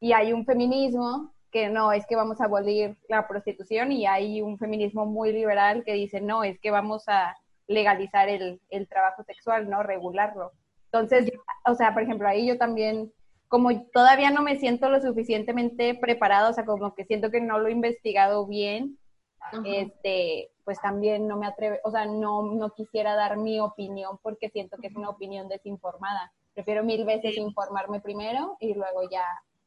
Y 0.00 0.12
hay 0.12 0.32
un 0.32 0.44
feminismo 0.44 1.33
que 1.54 1.68
no, 1.68 1.92
es 1.92 2.04
que 2.06 2.16
vamos 2.16 2.40
a 2.40 2.46
abolir 2.46 2.96
la 3.08 3.28
prostitución 3.28 3.92
y 3.92 4.06
hay 4.06 4.42
un 4.42 4.58
feminismo 4.58 5.06
muy 5.06 5.32
liberal 5.32 5.84
que 5.84 5.92
dice, 5.92 6.20
no, 6.20 6.42
es 6.42 6.58
que 6.58 6.72
vamos 6.72 7.04
a 7.06 7.36
legalizar 7.68 8.28
el, 8.28 8.60
el 8.70 8.88
trabajo 8.88 9.22
sexual, 9.22 9.70
¿no? 9.70 9.84
Regularlo. 9.84 10.50
Entonces, 10.86 11.30
o 11.64 11.76
sea, 11.76 11.94
por 11.94 12.02
ejemplo, 12.02 12.26
ahí 12.26 12.44
yo 12.44 12.58
también, 12.58 13.12
como 13.46 13.70
todavía 13.92 14.32
no 14.32 14.42
me 14.42 14.58
siento 14.58 14.90
lo 14.90 15.00
suficientemente 15.00 15.94
preparado, 15.94 16.50
o 16.50 16.52
sea, 16.52 16.64
como 16.64 16.92
que 16.92 17.04
siento 17.04 17.30
que 17.30 17.40
no 17.40 17.60
lo 17.60 17.68
he 17.68 17.72
investigado 17.72 18.48
bien, 18.48 18.98
este, 19.64 20.50
pues 20.64 20.80
también 20.80 21.28
no 21.28 21.36
me 21.36 21.46
atreve, 21.46 21.78
o 21.84 21.90
sea, 21.92 22.04
no, 22.04 22.42
no 22.42 22.70
quisiera 22.70 23.14
dar 23.14 23.36
mi 23.36 23.60
opinión 23.60 24.18
porque 24.24 24.50
siento 24.50 24.76
que 24.78 24.88
es 24.88 24.96
una 24.96 25.10
opinión 25.10 25.46
desinformada. 25.48 26.32
Prefiero 26.52 26.82
mil 26.82 27.04
veces 27.04 27.36
informarme 27.36 28.00
primero 28.00 28.56
y 28.58 28.74
luego 28.74 29.08
ya, 29.08 29.24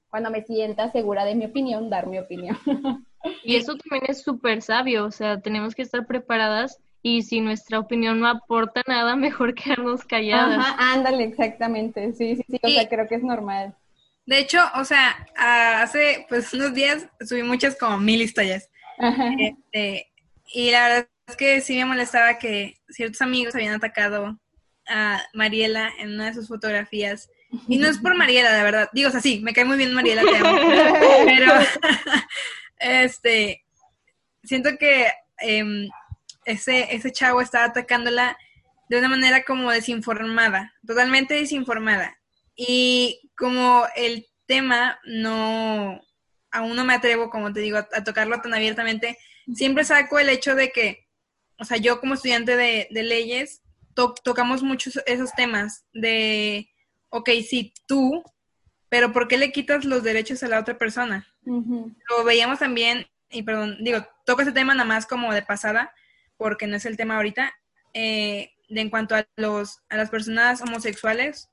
cuando 0.10 0.30
me 0.32 0.44
sienta 0.44 0.92
segura 0.92 1.26
de 1.26 1.36
mi 1.36 1.46
opinión, 1.46 1.90
dar 1.90 2.08
mi 2.08 2.20
opinión. 2.20 2.58
Y 3.44 3.56
eso 3.56 3.76
también 3.76 4.06
es 4.08 4.22
súper 4.22 4.62
sabio, 4.62 5.06
o 5.06 5.12
sea, 5.12 5.42
tenemos 5.42 5.76
que 5.76 5.82
estar 5.82 6.06
preparadas 6.06 6.80
y 7.02 7.24
si 7.24 7.42
nuestra 7.42 7.80
opinión 7.80 8.20
no 8.20 8.28
aporta 8.28 8.84
nada, 8.88 9.16
mejor 9.18 9.54
quedarnos 9.54 10.06
calladas. 10.06 10.60
Ajá, 10.60 10.94
ándale, 10.94 11.24
exactamente, 11.24 12.14
sí, 12.14 12.36
sí, 12.36 12.44
sí, 12.48 12.60
o 12.62 12.70
sea, 12.70 12.88
creo 12.88 13.08
que 13.08 13.16
es 13.16 13.24
normal. 13.24 13.76
De 14.26 14.40
hecho, 14.40 14.60
o 14.76 14.84
sea, 14.84 15.26
hace 15.36 16.26
pues 16.28 16.54
unos 16.54 16.74
días 16.74 17.08
subí 17.22 17.44
muchas 17.44 17.78
como 17.78 17.98
mil 17.98 18.22
historias. 18.22 18.70
Este, 19.40 20.12
y 20.54 20.72
la 20.72 20.84
verdad 20.84 21.08
es 21.28 21.36
que 21.38 21.62
sí 21.62 21.78
me 21.78 21.86
molestaba 21.86 22.38
que 22.38 22.76
ciertos 22.90 23.22
amigos 23.22 23.56
habían 23.56 23.76
atacado 23.76 24.38
a 24.90 25.22
Mariela 25.34 25.92
en 26.00 26.14
una 26.14 26.26
de 26.26 26.34
sus 26.34 26.50
fotografías. 26.50 27.30
Y 27.68 27.78
no 27.78 27.88
es 27.88 27.98
por 27.98 28.16
Mariela, 28.16 28.54
de 28.54 28.64
verdad. 28.64 28.90
Digo, 28.94 29.10
o 29.10 29.12
sea, 29.12 29.22
sí, 29.22 29.40
me 29.42 29.54
cae 29.54 29.66
muy 29.66 29.78
bien 29.78 29.94
Mariela, 29.94 30.24
te 30.24 30.38
amo. 30.38 30.58
Pero, 31.26 31.54
este, 32.80 33.64
siento 34.44 34.78
que 34.78 35.08
em, 35.40 35.90
ese, 36.46 36.94
ese 36.96 37.12
chavo 37.12 37.42
estaba 37.42 37.66
atacándola 37.66 38.38
de 38.90 39.00
una 39.00 39.10
manera 39.10 39.44
como 39.44 39.72
desinformada, 39.72 40.74
totalmente 40.86 41.36
desinformada. 41.36 42.18
Y 42.56 43.32
como 43.38 43.86
el 43.96 44.28
tema 44.46 45.00
no, 45.06 46.02
aún 46.52 46.76
no 46.76 46.86
me 46.86 46.96
atrevo, 46.96 47.30
como 47.30 47.54
te 47.54 47.60
digo, 47.60 47.78
a, 47.78 48.04
tocarlo 48.04 48.42
tan 48.42 48.54
abiertamente, 48.54 49.18
siempre 49.54 49.84
saco 49.84 50.20
el 50.20 50.30
hecho 50.30 50.56
de 50.56 50.72
que, 50.72 51.08
o 51.60 51.66
sea, 51.66 51.78
yo 51.78 52.00
como 52.00 52.16
estudiante 52.16 52.56
de, 52.56 52.88
leyes, 52.92 53.62
tocamos 54.24 54.64
muchos 54.64 55.02
esos 55.06 55.34
temas 55.34 55.86
de, 55.94 56.70
ok, 57.10 57.30
sí, 57.48 57.74
tú, 57.88 58.24
pero 58.90 59.12
¿por 59.12 59.28
qué 59.28 59.38
le 59.38 59.52
quitas 59.52 59.86
los 59.86 60.04
derechos 60.04 60.44
a 60.44 60.48
la 60.48 60.60
otra 60.60 60.78
persona? 60.78 61.28
Lo 61.46 62.24
veíamos 62.24 62.60
también, 62.60 63.08
y 63.30 63.44
perdón, 63.44 63.78
digo, 63.82 64.06
toco 64.26 64.42
ese 64.42 64.52
tema 64.52 64.74
nada 64.74 64.86
más 64.86 65.06
como 65.06 65.34
de 65.34 65.42
pasada, 65.42 65.94
porque 66.38 66.68
no 66.68 66.76
es 66.76 66.86
el 66.86 66.98
tema 66.98 67.16
ahorita, 67.16 67.54
eh, 67.94 68.52
de 68.70 68.82
en 68.82 68.90
cuanto 68.90 69.16
a, 69.16 69.26
los, 69.38 69.80
a 69.90 69.98
las 69.98 70.10
personas 70.10 70.62
homosexuales, 70.62 71.50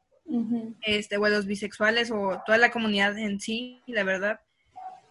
este, 0.83 1.17
o 1.19 1.25
a 1.25 1.31
los 1.31 1.47
bisexuales, 1.47 2.11
o 2.11 2.43
toda 2.47 2.59
la 2.59 2.71
comunidad 2.71 3.17
en 3.19 3.40
sí, 3.40 3.83
la 3.87 4.05
verdad, 4.05 4.40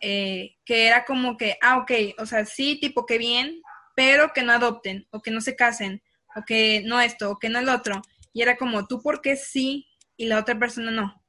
eh, 0.02 0.58
que 0.66 0.88
era 0.88 1.06
como 1.06 1.38
que, 1.38 1.58
ah, 1.62 1.78
ok, 1.78 1.92
o 2.20 2.26
sea, 2.26 2.46
sí, 2.46 2.78
tipo 2.80 3.06
que 3.06 3.18
bien, 3.18 3.62
pero 3.96 4.34
que 4.34 4.44
no 4.44 4.52
adopten, 4.52 5.08
o 5.12 5.22
que 5.22 5.32
no 5.32 5.40
se 5.40 5.56
casen, 5.56 6.02
o 6.36 6.44
que 6.46 6.82
no 6.86 7.00
esto, 7.00 7.32
o 7.32 7.40
que 7.40 7.50
no 7.50 7.60
el 7.60 7.70
otro. 7.70 8.02
Y 8.34 8.42
era 8.42 8.58
como, 8.58 8.88
tú 8.88 9.02
por 9.02 9.22
qué 9.22 9.36
sí 9.36 9.88
y 10.18 10.26
la 10.26 10.40
otra 10.40 10.58
persona 10.58 10.92
no. 10.92 11.22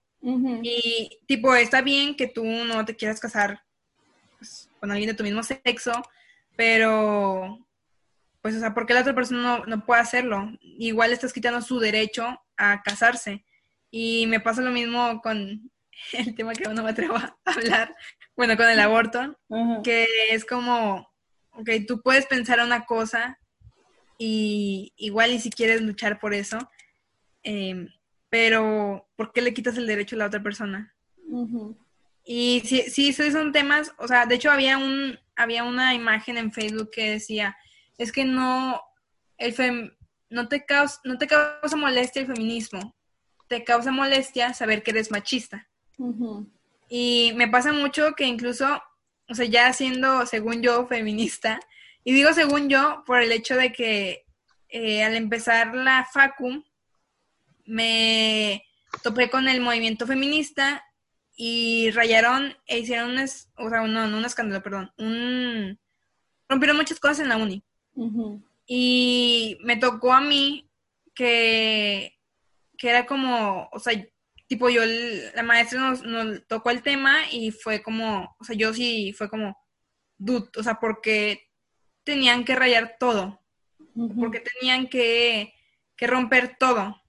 Y 0.62 1.20
tipo, 1.27 1.55
está 1.55 1.83
bien 1.83 2.16
que 2.16 2.27
tú 2.27 2.44
no 2.44 2.85
te 2.87 2.97
quieras 2.97 3.20
casar 3.20 3.62
pues, 4.38 4.70
con 4.81 4.90
alguien 4.90 5.09
de 5.09 5.14
tu 5.14 5.23
mismo 5.23 5.42
sexo, 5.42 5.92
pero, 6.57 7.59
pues, 8.40 8.57
o 8.57 8.61
sea, 8.61 8.73
¿por 8.73 8.87
qué 8.87 8.94
la 8.94 9.03
otra 9.03 9.14
persona 9.14 9.42
no, 9.42 9.66
no 9.66 9.85
puede 9.85 10.01
hacerlo? 10.01 10.51
Igual 10.61 11.12
estás 11.12 11.35
quitando 11.35 11.61
su 11.61 11.79
derecho 11.79 12.40
a 12.57 12.83
casarse. 12.83 13.44
Y 13.90 14.27
me 14.27 14.40
pasa 14.40 14.62
lo 14.62 14.70
mismo 14.70 15.20
con 15.20 15.70
el 16.12 16.35
tema 16.35 16.55
que 16.55 16.68
uno 16.68 16.83
me 16.83 16.90
atrevo 16.90 17.16
a 17.16 17.37
hablar, 17.44 17.94
bueno, 18.37 18.57
con 18.57 18.68
el 18.68 18.81
aborto, 18.81 19.38
que 19.83 20.09
es 20.31 20.44
como, 20.44 21.09
ok, 21.51 21.70
tú 21.87 22.03
puedes 22.03 22.27
pensar 22.27 22.61
una 22.61 22.85
cosa 22.85 23.38
y 24.18 24.92
igual 24.97 25.33
y 25.33 25.40
si 25.40 25.51
quieres 25.51 25.81
luchar 25.83 26.18
por 26.18 26.35
eso, 26.35 26.59
em, 27.42 27.88
pero 28.35 29.09
¿por 29.14 29.33
qué 29.33 29.42
le 29.42 29.55
quitas 29.55 29.77
el 29.77 29.87
derecho 29.87 30.16
a 30.16 30.18
la 30.18 30.27
otra 30.27 30.42
persona? 30.42 30.92
Y 32.25 32.62
sí, 32.64 32.83
sí, 32.90 33.11
esos 33.11 33.33
son 33.33 33.53
temas, 33.53 33.94
o 33.97 34.09
sea, 34.09 34.27
de 34.27 34.35
hecho 34.35 34.51
había 34.51 34.77
un, 34.77 35.16
había 35.37 35.62
una 35.62 35.94
imagen 35.94 36.37
en 36.37 36.51
Facebook 36.51 36.90
que 36.90 37.11
decía, 37.11 37.57
es 37.97 38.11
que 38.11 38.25
no, 38.25 38.83
el 39.38 39.53
fem, 39.53 39.92
no 40.31 40.49
te 40.49 40.66
causa, 40.66 41.01
no 41.05 41.16
te 41.16 41.29
causa 41.29 41.77
molestia 41.77 42.23
el 42.23 42.27
feminismo, 42.27 42.97
te 43.47 43.62
causa 43.62 43.92
molestia 43.92 44.53
saber 44.53 44.83
que 44.83 44.90
eres 44.90 45.12
machista. 45.12 45.68
Y 46.88 47.35
me 47.37 47.47
pasa 47.47 47.73
mucho 47.73 48.14
que 48.16 48.25
incluso, 48.25 48.83
o 49.29 49.35
sea, 49.37 49.47
ya 49.47 49.73
siendo, 49.73 50.27
según 50.27 50.61
yo, 50.61 50.88
feminista, 50.88 51.61
y 52.03 52.12
digo 52.12 52.33
según 52.33 52.68
yo 52.68 53.05
por 53.07 53.23
el 53.23 53.31
hecho 53.31 53.55
de 53.55 53.73
que 53.73 54.27
eh, 54.70 55.05
al 55.05 55.14
empezar 55.14 55.73
la 55.73 56.05
FACU, 56.12 56.64
me 57.66 58.64
topé 59.03 59.31
con 59.31 59.48
el 59.48 59.61
movimiento 59.61 60.07
feminista 60.07 60.85
y 61.37 61.90
rayaron 61.90 62.55
e 62.66 62.79
hicieron 62.79 63.11
un, 63.11 63.18
o 63.18 63.68
sea, 63.68 63.81
no, 63.87 64.07
no 64.07 64.18
un 64.18 64.24
escándalo, 64.24 64.62
perdón, 64.62 64.92
un, 64.98 65.79
rompieron 66.48 66.77
muchas 66.77 67.00
cosas 67.00 67.20
en 67.20 67.29
la 67.29 67.37
uni. 67.37 67.62
Y 68.66 69.59
me 69.62 69.77
tocó 69.77 70.12
a 70.12 70.20
mí 70.20 70.70
que, 71.14 72.18
que 72.77 72.88
era 72.88 73.07
como, 73.07 73.68
o 73.72 73.79
sea, 73.79 73.92
tipo 74.46 74.68
yo, 74.68 74.83
la 75.35 75.42
maestra 75.42 75.81
nos, 75.81 76.03
nos, 76.03 76.46
tocó 76.46 76.70
el 76.70 76.83
tema 76.83 77.16
y 77.31 77.50
fue 77.50 77.83
como, 77.83 78.37
o 78.38 78.44
sea, 78.44 78.57
yo 78.57 78.72
sí 78.72 79.12
fue 79.12 79.29
como, 79.29 79.57
dude, 80.18 80.48
o 80.57 80.62
sea, 80.62 80.79
porque 80.81 81.50
tenían 82.05 82.44
que 82.44 82.55
rayar 82.55 82.96
todo, 82.98 83.40
porque 84.18 84.40
tenían 84.40 84.88
que, 84.88 85.55
que, 85.96 86.07
romper 86.07 86.57
todo. 86.59 87.00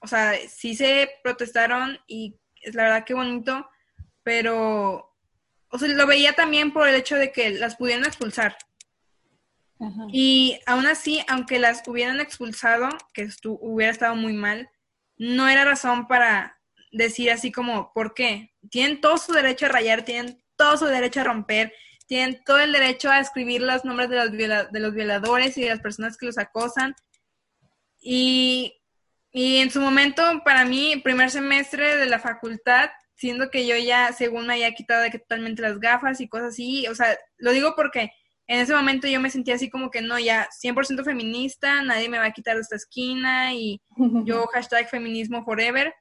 O 0.00 0.06
sea, 0.06 0.34
sí 0.48 0.74
se 0.74 1.10
protestaron 1.22 1.98
y 2.06 2.36
es 2.62 2.74
la 2.74 2.84
verdad 2.84 3.04
que 3.04 3.14
bonito, 3.14 3.68
pero, 4.22 5.14
o 5.68 5.78
sea, 5.78 5.88
lo 5.88 6.06
veía 6.06 6.34
también 6.34 6.72
por 6.72 6.88
el 6.88 6.94
hecho 6.94 7.16
de 7.16 7.32
que 7.32 7.50
las 7.50 7.76
pudieran 7.76 8.04
expulsar. 8.04 8.56
Y 10.12 10.60
aún 10.66 10.86
así, 10.86 11.24
aunque 11.26 11.58
las 11.58 11.82
hubieran 11.88 12.20
expulsado, 12.20 12.90
que 13.14 13.30
hubiera 13.42 13.90
estado 13.90 14.14
muy 14.14 14.34
mal, 14.34 14.70
no 15.16 15.48
era 15.48 15.64
razón 15.64 16.06
para 16.06 16.58
decir 16.92 17.30
así 17.30 17.50
como, 17.50 17.92
¿por 17.94 18.12
qué? 18.12 18.52
Tienen 18.70 19.00
todo 19.00 19.16
su 19.16 19.32
derecho 19.32 19.66
a 19.66 19.70
rayar, 19.70 20.02
tienen 20.04 20.42
todo 20.56 20.76
su 20.76 20.84
derecho 20.84 21.20
a 21.20 21.24
romper, 21.24 21.72
tienen 22.06 22.42
todo 22.44 22.58
el 22.58 22.72
derecho 22.72 23.10
a 23.10 23.20
escribir 23.20 23.62
los 23.62 23.84
nombres 23.84 24.10
de 24.10 24.16
los, 24.16 24.32
de 24.72 24.80
los 24.80 24.94
violadores 24.94 25.56
y 25.56 25.62
de 25.62 25.70
las 25.70 25.80
personas 25.80 26.18
que 26.18 26.26
los 26.26 26.36
acosan. 26.36 26.94
Y, 28.00 28.79
y 29.32 29.58
en 29.58 29.70
su 29.70 29.80
momento, 29.80 30.22
para 30.44 30.64
mí, 30.64 31.00
primer 31.02 31.30
semestre 31.30 31.96
de 31.96 32.06
la 32.06 32.18
facultad, 32.18 32.90
siendo 33.14 33.50
que 33.50 33.66
yo 33.66 33.76
ya, 33.76 34.12
según 34.12 34.46
me 34.46 34.54
había 34.54 34.74
quitado 34.74 35.02
de 35.02 35.10
que 35.10 35.18
totalmente 35.18 35.62
las 35.62 35.78
gafas 35.78 36.20
y 36.20 36.28
cosas 36.28 36.48
así, 36.48 36.86
o 36.88 36.94
sea, 36.94 37.16
lo 37.36 37.52
digo 37.52 37.74
porque 37.76 38.10
en 38.46 38.58
ese 38.58 38.74
momento 38.74 39.06
yo 39.06 39.20
me 39.20 39.30
sentía 39.30 39.54
así 39.54 39.70
como 39.70 39.92
que 39.92 40.02
no, 40.02 40.18
ya 40.18 40.48
100% 40.60 41.04
feminista, 41.04 41.82
nadie 41.82 42.08
me 42.08 42.18
va 42.18 42.24
a 42.24 42.32
quitar 42.32 42.56
de 42.56 42.62
esta 42.62 42.74
esquina 42.74 43.54
y 43.54 43.80
yo 44.24 44.48
hashtag 44.48 44.88
feminismo 44.88 45.44
forever. 45.44 45.94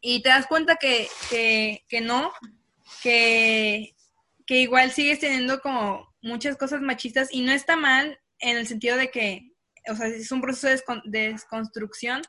Y 0.00 0.22
te 0.22 0.30
das 0.30 0.46
cuenta 0.46 0.76
que, 0.76 1.08
que, 1.28 2.00
no, 2.00 2.32
que, 3.02 3.94
que 4.46 4.60
igual 4.60 4.92
sigues 4.92 5.18
teniendo 5.18 5.60
como 5.60 6.08
muchas 6.22 6.56
cosas 6.56 6.80
machistas 6.80 7.28
y 7.30 7.42
no 7.42 7.52
está 7.52 7.76
mal 7.76 8.18
en 8.38 8.56
el 8.56 8.66
sentido 8.66 8.96
de 8.96 9.10
que, 9.10 9.49
o 9.88 9.94
sea, 9.94 10.06
es 10.06 10.30
un 10.32 10.40
proceso 10.40 10.82
de 11.04 11.32
desconstrucción, 11.32 12.22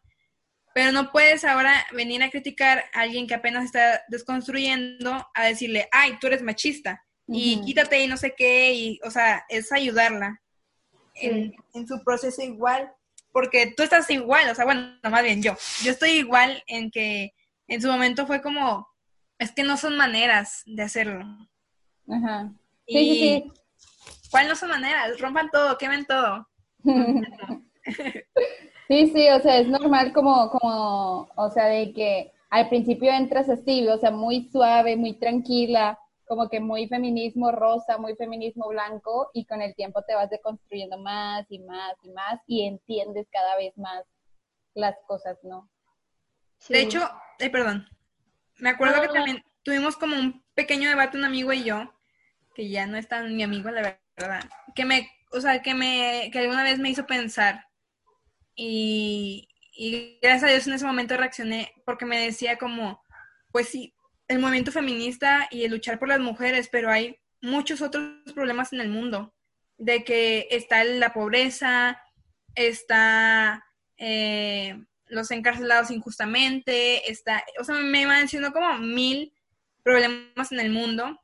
pero 0.73 0.91
no 0.91 1.11
puedes 1.11 1.43
ahora 1.43 1.85
venir 1.91 2.23
a 2.23 2.29
criticar 2.29 2.85
a 2.93 3.01
alguien 3.01 3.27
que 3.27 3.33
apenas 3.33 3.65
está 3.65 4.03
desconstruyendo 4.07 5.27
a 5.33 5.45
decirle, 5.45 5.89
ay, 5.91 6.17
tú 6.19 6.27
eres 6.27 6.41
machista 6.41 7.03
y 7.27 7.61
quítate 7.61 8.03
y 8.03 8.07
no 8.07 8.17
sé 8.17 8.33
qué, 8.35 8.73
y, 8.73 8.99
o 9.03 9.11
sea, 9.11 9.45
es 9.47 9.71
ayudarla 9.71 10.41
en, 11.15 11.53
en, 11.73 11.87
su 11.87 12.03
proceso 12.03 12.41
igual, 12.41 12.91
porque 13.31 13.73
tú 13.75 13.83
estás 13.83 14.09
igual, 14.09 14.49
o 14.49 14.55
sea, 14.55 14.65
bueno, 14.65 14.97
más 15.03 15.23
bien 15.23 15.41
yo, 15.41 15.55
yo 15.83 15.91
estoy 15.91 16.11
igual 16.11 16.61
en 16.67 16.91
que 16.91 17.33
en 17.67 17.81
su 17.81 17.87
momento 17.87 18.27
fue 18.27 18.41
como, 18.41 18.87
es 19.39 19.51
que 19.51 19.63
no 19.63 19.77
son 19.77 19.95
maneras 19.95 20.63
de 20.65 20.83
hacerlo. 20.83 21.25
Ajá. 22.09 22.51
Sí, 22.87 22.97
sí, 22.97 23.19
sí. 23.19 23.51
¿Cuál 24.29 24.47
no 24.47 24.55
son 24.55 24.69
maneras? 24.69 25.19
Rompan 25.19 25.49
todo, 25.51 25.77
quemen 25.77 26.05
todo. 26.05 26.49
Sí, 28.87 29.07
sí, 29.07 29.29
o 29.29 29.39
sea, 29.39 29.57
es 29.59 29.69
normal 29.69 30.11
como, 30.11 30.49
como, 30.49 31.29
o 31.37 31.49
sea, 31.49 31.67
de 31.67 31.93
que 31.93 32.33
al 32.49 32.67
principio 32.67 33.09
entras 33.09 33.47
así, 33.47 33.87
o 33.87 33.97
sea, 33.97 34.11
muy 34.11 34.49
suave, 34.51 34.97
muy 34.97 35.13
tranquila, 35.13 35.97
como 36.25 36.49
que 36.49 36.59
muy 36.59 36.89
feminismo 36.89 37.53
rosa, 37.53 37.97
muy 37.97 38.15
feminismo 38.17 38.67
blanco, 38.67 39.31
y 39.33 39.45
con 39.45 39.61
el 39.61 39.75
tiempo 39.75 40.01
te 40.01 40.13
vas 40.13 40.29
deconstruyendo 40.29 40.97
más 40.97 41.45
y 41.49 41.59
más 41.59 41.93
y 42.03 42.09
más 42.09 42.41
y 42.47 42.67
entiendes 42.67 43.27
cada 43.31 43.55
vez 43.55 43.77
más 43.77 44.03
las 44.73 44.97
cosas, 45.07 45.37
¿no? 45.43 45.69
De 46.67 46.81
hecho, 46.81 47.09
eh, 47.39 47.49
perdón, 47.49 47.87
me 48.57 48.71
acuerdo 48.71 49.01
que 49.01 49.07
también 49.07 49.41
tuvimos 49.63 49.95
como 49.95 50.17
un 50.17 50.43
pequeño 50.53 50.89
debate 50.89 51.17
un 51.17 51.23
amigo 51.23 51.53
y 51.53 51.63
yo, 51.63 51.93
que 52.55 52.69
ya 52.69 52.87
no 52.87 52.97
es 52.97 53.07
tan 53.07 53.37
mi 53.37 53.43
amigo, 53.43 53.69
la 53.71 53.97
verdad, 54.17 54.43
que 54.75 54.83
me, 54.83 55.09
o 55.31 55.41
sea, 55.41 55.61
que 55.61 55.73
me, 55.73 56.29
que 56.31 56.39
alguna 56.39 56.63
vez 56.63 56.79
me 56.79 56.89
hizo 56.89 57.05
pensar 57.05 57.65
y, 58.55 59.47
y 59.73 60.19
gracias 60.21 60.43
a 60.43 60.53
Dios 60.53 60.67
en 60.67 60.73
ese 60.73 60.85
momento 60.85 61.17
reaccioné 61.17 61.73
porque 61.85 62.05
me 62.05 62.19
decía 62.19 62.57
como, 62.57 63.01
pues 63.51 63.69
sí, 63.69 63.93
el 64.27 64.39
movimiento 64.39 64.71
feminista 64.71 65.47
y 65.51 65.63
el 65.63 65.71
luchar 65.71 65.99
por 65.99 66.07
las 66.07 66.19
mujeres, 66.19 66.69
pero 66.71 66.89
hay 66.89 67.19
muchos 67.41 67.81
otros 67.81 68.13
problemas 68.33 68.71
en 68.73 68.81
el 68.81 68.89
mundo, 68.89 69.33
de 69.77 70.03
que 70.03 70.47
está 70.51 70.83
la 70.83 71.11
pobreza, 71.11 72.01
está 72.55 73.65
eh, 73.97 74.81
los 75.07 75.31
encarcelados 75.31 75.91
injustamente, 75.91 77.11
está, 77.11 77.43
o 77.59 77.63
sea, 77.63 77.75
me 77.75 78.05
mencionó 78.05 78.53
como 78.53 78.77
mil 78.77 79.33
problemas 79.83 80.51
en 80.51 80.59
el 80.59 80.71
mundo. 80.71 81.19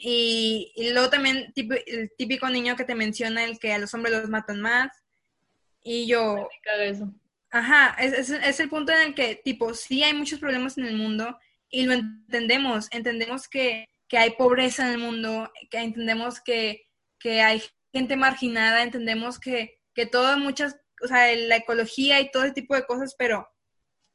Y, 0.00 0.72
luego 0.92 1.10
también 1.10 1.52
el 1.56 2.12
típico 2.16 2.48
niño 2.48 2.76
que 2.76 2.84
te 2.84 2.94
menciona 2.94 3.44
el 3.44 3.58
que 3.58 3.72
a 3.72 3.78
los 3.78 3.92
hombres 3.94 4.14
los 4.14 4.30
matan 4.30 4.60
más. 4.60 4.92
Y 5.82 6.06
yo... 6.06 6.48
Ajá, 7.50 7.96
es, 7.98 8.30
es, 8.30 8.60
el 8.60 8.68
punto 8.68 8.92
en 8.92 9.08
el 9.08 9.14
que, 9.14 9.34
tipo, 9.36 9.72
sí 9.74 10.02
hay 10.02 10.12
muchos 10.12 10.38
problemas 10.38 10.76
en 10.76 10.84
el 10.84 10.96
mundo 10.96 11.38
y 11.70 11.86
lo 11.86 11.94
entendemos, 11.94 12.88
entendemos 12.90 13.48
que, 13.48 13.86
que 14.06 14.18
hay 14.18 14.30
pobreza 14.32 14.86
en 14.86 14.92
el 14.92 14.98
mundo, 14.98 15.50
que 15.70 15.78
entendemos 15.78 16.40
que, 16.40 16.88
que 17.18 17.40
hay 17.40 17.62
gente 17.90 18.16
marginada, 18.16 18.82
entendemos 18.82 19.38
que, 19.40 19.80
que 19.94 20.04
todo, 20.04 20.36
muchas, 20.36 20.78
o 21.02 21.06
sea, 21.06 21.34
la 21.34 21.56
ecología 21.56 22.20
y 22.20 22.30
todo 22.30 22.44
ese 22.44 22.54
tipo 22.54 22.74
de 22.74 22.84
cosas, 22.84 23.14
pero 23.18 23.48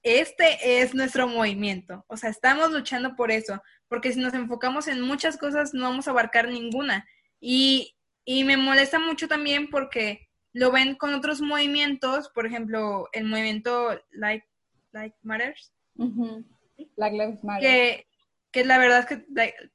este 0.04 0.82
es 0.82 0.94
nuestro 0.94 1.28
movimiento, 1.28 2.06
o 2.08 2.18
sea, 2.18 2.30
estamos 2.30 2.72
luchando 2.72 3.16
por 3.16 3.32
eso, 3.32 3.62
porque 3.88 4.12
si 4.12 4.20
nos 4.20 4.34
enfocamos 4.34 4.88
en 4.88 5.02
muchas 5.02 5.38
cosas 5.38 5.74
no 5.74 5.84
vamos 5.84 6.08
a 6.08 6.12
abarcar 6.12 6.50
ninguna. 6.50 7.08
Y, 7.40 7.96
y 8.26 8.44
me 8.44 8.58
molesta 8.58 9.00
mucho 9.00 9.28
también 9.28 9.70
porque 9.70 10.30
lo 10.54 10.72
ven 10.72 10.96
con 10.96 11.14
otros 11.14 11.42
movimientos, 11.42 12.30
por 12.30 12.46
ejemplo, 12.46 13.10
el 13.12 13.26
movimiento 13.26 14.00
Like, 14.12 14.46
like 14.92 15.16
Matters. 15.24 15.74
Black 15.96 17.14
Lives 17.14 17.44
Matter. 17.44 17.62
Que, 17.62 18.08
que 18.52 18.66
la 18.66 18.78
verdad 18.78 19.00
es 19.00 19.06
que 19.06 19.26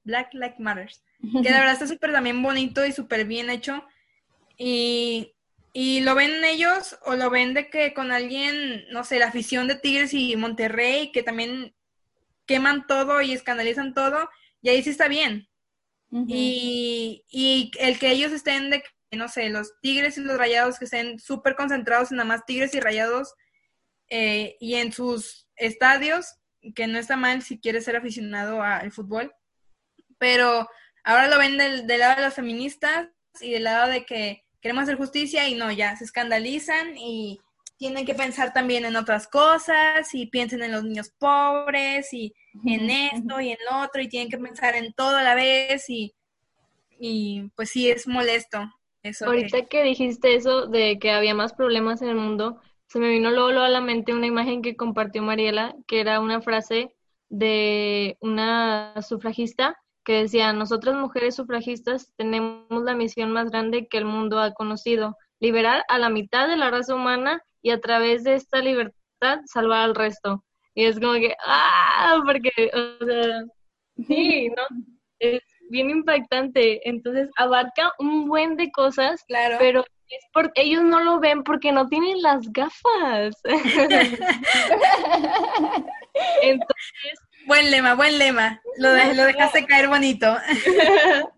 Black 0.05 0.33
Lives 0.33 0.61
Matters. 0.61 1.05
Que 1.43 1.51
la 1.51 1.59
verdad 1.59 1.73
está 1.73 1.89
súper 1.89 2.13
también 2.13 2.41
bonito 2.43 2.87
y 2.87 2.93
súper 2.93 3.25
bien 3.25 3.51
hecho. 3.51 3.85
Y, 4.57 5.35
y 5.73 6.01
lo 6.01 6.15
ven 6.15 6.45
ellos 6.45 6.99
o 7.05 7.15
lo 7.15 7.31
ven 7.31 7.55
de 7.55 7.71
que 7.71 7.95
con 7.95 8.13
alguien, 8.13 8.85
no 8.91 9.05
sé, 9.05 9.19
la 9.19 9.29
afición 9.29 9.69
de 9.69 9.77
Tigres 9.77 10.15
y 10.15 10.37
Monterrey, 10.37 11.13
que 11.13 11.23
también 11.23 11.75
queman 12.47 12.87
todo 12.87 13.21
y 13.21 13.33
escandalizan 13.33 13.95
todo, 13.95 14.29
y 14.63 14.71
ahí 14.71 14.83
sí 14.83 14.91
está 14.91 15.09
bien. 15.09 15.49
y, 16.11 17.25
y 17.29 17.71
el 17.79 17.99
que 17.99 18.11
ellos 18.11 18.33
estén 18.33 18.71
de 18.71 18.83
no 19.17 19.29
sé, 19.29 19.49
los 19.49 19.81
Tigres 19.81 20.19
y 20.19 20.21
los 20.21 20.37
Rayados 20.37 20.79
que 20.79 20.85
estén 20.85 21.19
súper 21.19 21.55
concentrados 21.55 22.11
en 22.11 22.19
nada 22.19 22.29
más 22.29 22.45
Tigres 22.45 22.75
y 22.75 22.81
Rayados 22.81 23.35
eh, 24.11 24.57
y 24.61 24.75
en 24.75 24.93
sus 24.93 25.49
estadios, 25.57 26.37
que 26.75 26.87
no 26.87 26.99
está 26.99 27.17
mal 27.17 27.43
si 27.43 27.59
quieres 27.59 27.85
ser 27.85 27.97
aficionado 27.97 28.63
al 28.63 28.93
fútbol, 28.93 29.35
pero 30.19 30.69
ahora 31.05 31.29
lo 31.29 31.39
ven 31.39 31.57
del, 31.57 31.87
lado 31.87 32.17
de 32.17 32.27
los 32.27 32.35
feministas 32.35 33.09
y 33.41 33.53
del 33.53 33.65
lado 33.65 33.91
de 33.91 34.05
que 34.05 34.45
queremos 34.61 34.85
hacer 34.85 34.97
justicia 34.97 35.49
y 35.49 35.55
no, 35.55 35.71
ya 35.73 35.97
se 35.97 36.05
escandalizan 36.05 36.97
y 36.97 37.41
tienen 37.77 38.05
que 38.05 38.15
pensar 38.15 38.53
también 38.53 38.85
en 38.85 38.97
otras 38.97 39.29
cosas 39.29 40.13
y 40.13 40.27
piensen 40.27 40.63
en 40.63 40.73
los 40.73 40.83
niños 40.83 41.11
pobres 41.17 42.13
y 42.13 42.35
en 42.67 42.91
esto 42.91 43.41
y 43.41 43.51
en 43.51 43.59
lo 43.71 43.85
otro 43.85 44.03
y 44.03 44.09
tienen 44.09 44.29
que 44.29 44.39
pensar 44.39 44.75
en 44.75 44.93
todo 44.93 45.17
a 45.17 45.23
la 45.23 45.37
vez 45.37 45.89
y, 45.89 46.13
y 46.99 47.51
pues 47.55 47.71
sí 47.71 47.89
es 47.89 48.09
molesto. 48.09 48.59
Ahorita 49.25 49.67
que... 49.67 49.85
dijiste 49.85 50.35
eso 50.35 50.67
de 50.67 50.99
que 50.99 51.13
había 51.13 51.35
más 51.35 51.53
problemas 51.53 52.03
en 52.03 52.09
el 52.09 52.17
mundo, 52.17 52.61
se 52.89 52.99
me 52.99 53.11
vino 53.11 53.31
luego, 53.31 53.61
a 53.61 53.69
la 53.69 53.81
mente 53.81 54.13
una 54.13 54.27
imagen 54.27 54.61
que 54.61 54.77
compartió 54.77 55.23
Mariela, 55.23 55.77
que 55.87 56.01
era 56.01 56.21
una 56.21 56.41
frase 56.41 56.95
de 57.29 58.17
una 58.21 58.95
sufragista 59.03 59.79
que 60.09 60.23
decía, 60.23 60.55
nosotras 60.55 60.97
mujeres 60.97 61.37
sufragistas 61.37 62.15
tenemos 62.17 62.83
la 62.83 62.95
misión 62.95 63.31
más 63.31 63.51
grande 63.51 63.89
que 63.89 63.99
el 63.99 64.07
mundo 64.07 64.39
ha 64.41 64.55
conocido, 64.55 65.19
liberar 65.39 65.85
a 65.87 65.99
la 65.99 66.09
mitad 66.09 66.49
de 66.49 66.57
la 66.57 66.71
raza 66.71 66.95
humana 66.95 67.43
y 67.61 67.73
a 67.73 67.81
través 67.81 68.25
de 68.25 68.33
esta 68.33 68.61
libertad 68.61 69.41
salvar 69.45 69.83
al 69.83 69.95
resto. 69.95 70.43
Y 70.75 70.87
es 70.87 70.99
como 70.99 71.13
que, 71.13 71.37
ah, 71.45 72.23
porque, 72.25 72.71
o 72.73 73.05
sea, 73.05 73.45
sí, 74.07 74.49
¿no? 74.57 74.63
Es, 75.19 75.43
bien 75.69 75.91
impactante. 75.91 76.89
Entonces 76.89 77.29
abarca 77.37 77.93
un 77.99 78.29
buen 78.29 78.57
de 78.57 78.71
cosas, 78.71 79.23
claro. 79.25 79.57
pero 79.59 79.85
es 80.09 80.25
porque 80.33 80.63
ellos 80.63 80.85
no 80.85 81.01
lo 81.01 81.21
ven 81.21 81.43
porque 81.43 81.71
no 81.71 81.87
tienen 81.87 82.23
las 82.23 82.51
gafas. 82.51 83.37
Entonces, 86.41 87.19
buen 87.47 87.71
lema, 87.71 87.95
buen 87.95 88.17
lema. 88.17 88.59
Lo, 88.79 89.15
lo 89.15 89.25
dejaste 89.25 89.67
caer 89.67 89.89
bonito. 89.89 90.37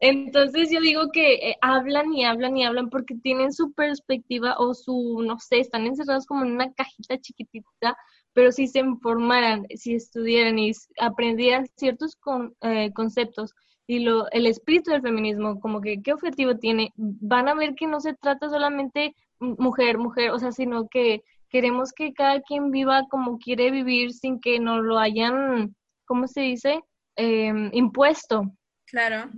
Entonces 0.00 0.70
yo 0.70 0.80
digo 0.80 1.10
que 1.12 1.34
eh, 1.34 1.56
hablan 1.60 2.12
y 2.12 2.24
hablan 2.24 2.56
y 2.56 2.64
hablan 2.64 2.90
porque 2.90 3.14
tienen 3.22 3.52
su 3.52 3.72
perspectiva 3.72 4.56
o 4.58 4.74
su, 4.74 5.22
no 5.22 5.38
sé, 5.38 5.60
están 5.60 5.86
encerrados 5.86 6.26
como 6.26 6.44
en 6.44 6.52
una 6.52 6.72
cajita 6.72 7.18
chiquitita 7.18 7.96
pero 8.38 8.52
si 8.52 8.68
se 8.68 8.78
informaran, 8.78 9.66
si 9.74 9.94
estudiaran 9.94 10.60
y 10.60 10.70
aprendieran 11.00 11.66
ciertos 11.76 12.16
eh, 12.62 12.92
conceptos 12.92 13.52
y 13.88 13.98
lo, 13.98 14.30
el 14.30 14.46
espíritu 14.46 14.92
del 14.92 15.02
feminismo, 15.02 15.58
como 15.58 15.80
que 15.80 16.00
qué 16.02 16.12
objetivo 16.12 16.54
tiene, 16.54 16.92
van 16.94 17.48
a 17.48 17.54
ver 17.54 17.74
que 17.74 17.88
no 17.88 17.98
se 17.98 18.14
trata 18.14 18.48
solamente 18.48 19.16
mujer, 19.40 19.98
mujer, 19.98 20.30
o 20.30 20.38
sea, 20.38 20.52
sino 20.52 20.86
que 20.88 21.24
queremos 21.48 21.92
que 21.92 22.12
cada 22.12 22.40
quien 22.42 22.70
viva 22.70 23.08
como 23.10 23.38
quiere 23.38 23.72
vivir 23.72 24.12
sin 24.12 24.38
que 24.40 24.60
nos 24.60 24.84
lo 24.84 25.00
hayan, 25.00 25.74
¿cómo 26.08 26.26
se 26.26 26.40
dice? 26.40 26.80
Em, 27.14 27.70
impuesto. 27.72 28.50
Claro. 28.86 29.30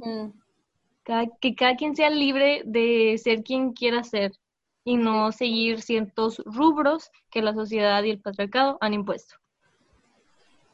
que 1.41 1.57
cada 1.57 1.75
quien 1.75 1.97
sea 1.97 2.09
libre 2.09 2.63
de 2.65 3.19
ser 3.19 3.43
quien 3.43 3.73
quiera 3.73 4.05
ser 4.05 4.31
y 4.85 4.97
no 4.97 5.33
seguir 5.33 5.83
ciertos 5.83 6.41
rubros 6.47 7.11
que 7.31 7.43
la 7.43 7.53
sociedad 7.53 8.05
y 8.05 8.11
el 8.11 8.21
patriarcado 8.21 8.79
han 8.81 8.95
impuesto. 8.95 9.35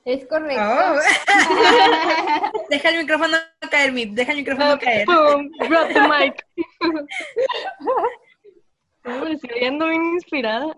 Es 0.05 0.27
correcto. 0.27 0.63
Oh. 0.63 0.97
deja 2.71 2.91
el 2.91 2.99
micrófono 2.99 3.39
caer, 3.71 3.93
mi. 3.93 4.05
Deja 4.07 4.33
el 4.33 4.39
micrófono 4.39 4.79
caer. 4.79 5.07
Boom, 5.07 5.51
drop 5.69 5.89
the 5.89 6.01
mic. 6.03 6.47
Estoy 9.33 9.65
ando 9.65 9.89
bien 9.89 10.05
inspirada. 10.15 10.77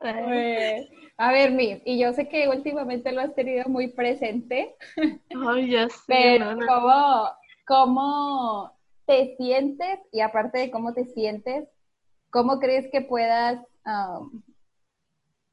A 1.19 1.33
ver, 1.33 1.51
mi, 1.51 1.83
y 1.85 1.99
yo 1.99 2.13
sé 2.13 2.29
que 2.29 2.49
últimamente 2.49 3.13
lo 3.13 3.21
has 3.21 3.35
tenido 3.35 3.69
muy 3.69 3.89
presente. 3.89 4.77
Ay, 5.49 5.71
ya 5.71 5.89
sé. 5.89 6.05
Pero, 6.07 6.57
¿cómo, 6.67 7.29
¿cómo 7.67 8.73
te 9.05 9.37
sientes? 9.37 9.99
Y 10.13 10.21
aparte 10.21 10.59
de 10.59 10.71
cómo 10.71 10.95
te 10.95 11.05
sientes, 11.07 11.69
¿cómo 12.31 12.61
crees 12.61 12.89
que 12.93 13.01
puedas 13.01 13.61
um, 13.85 14.43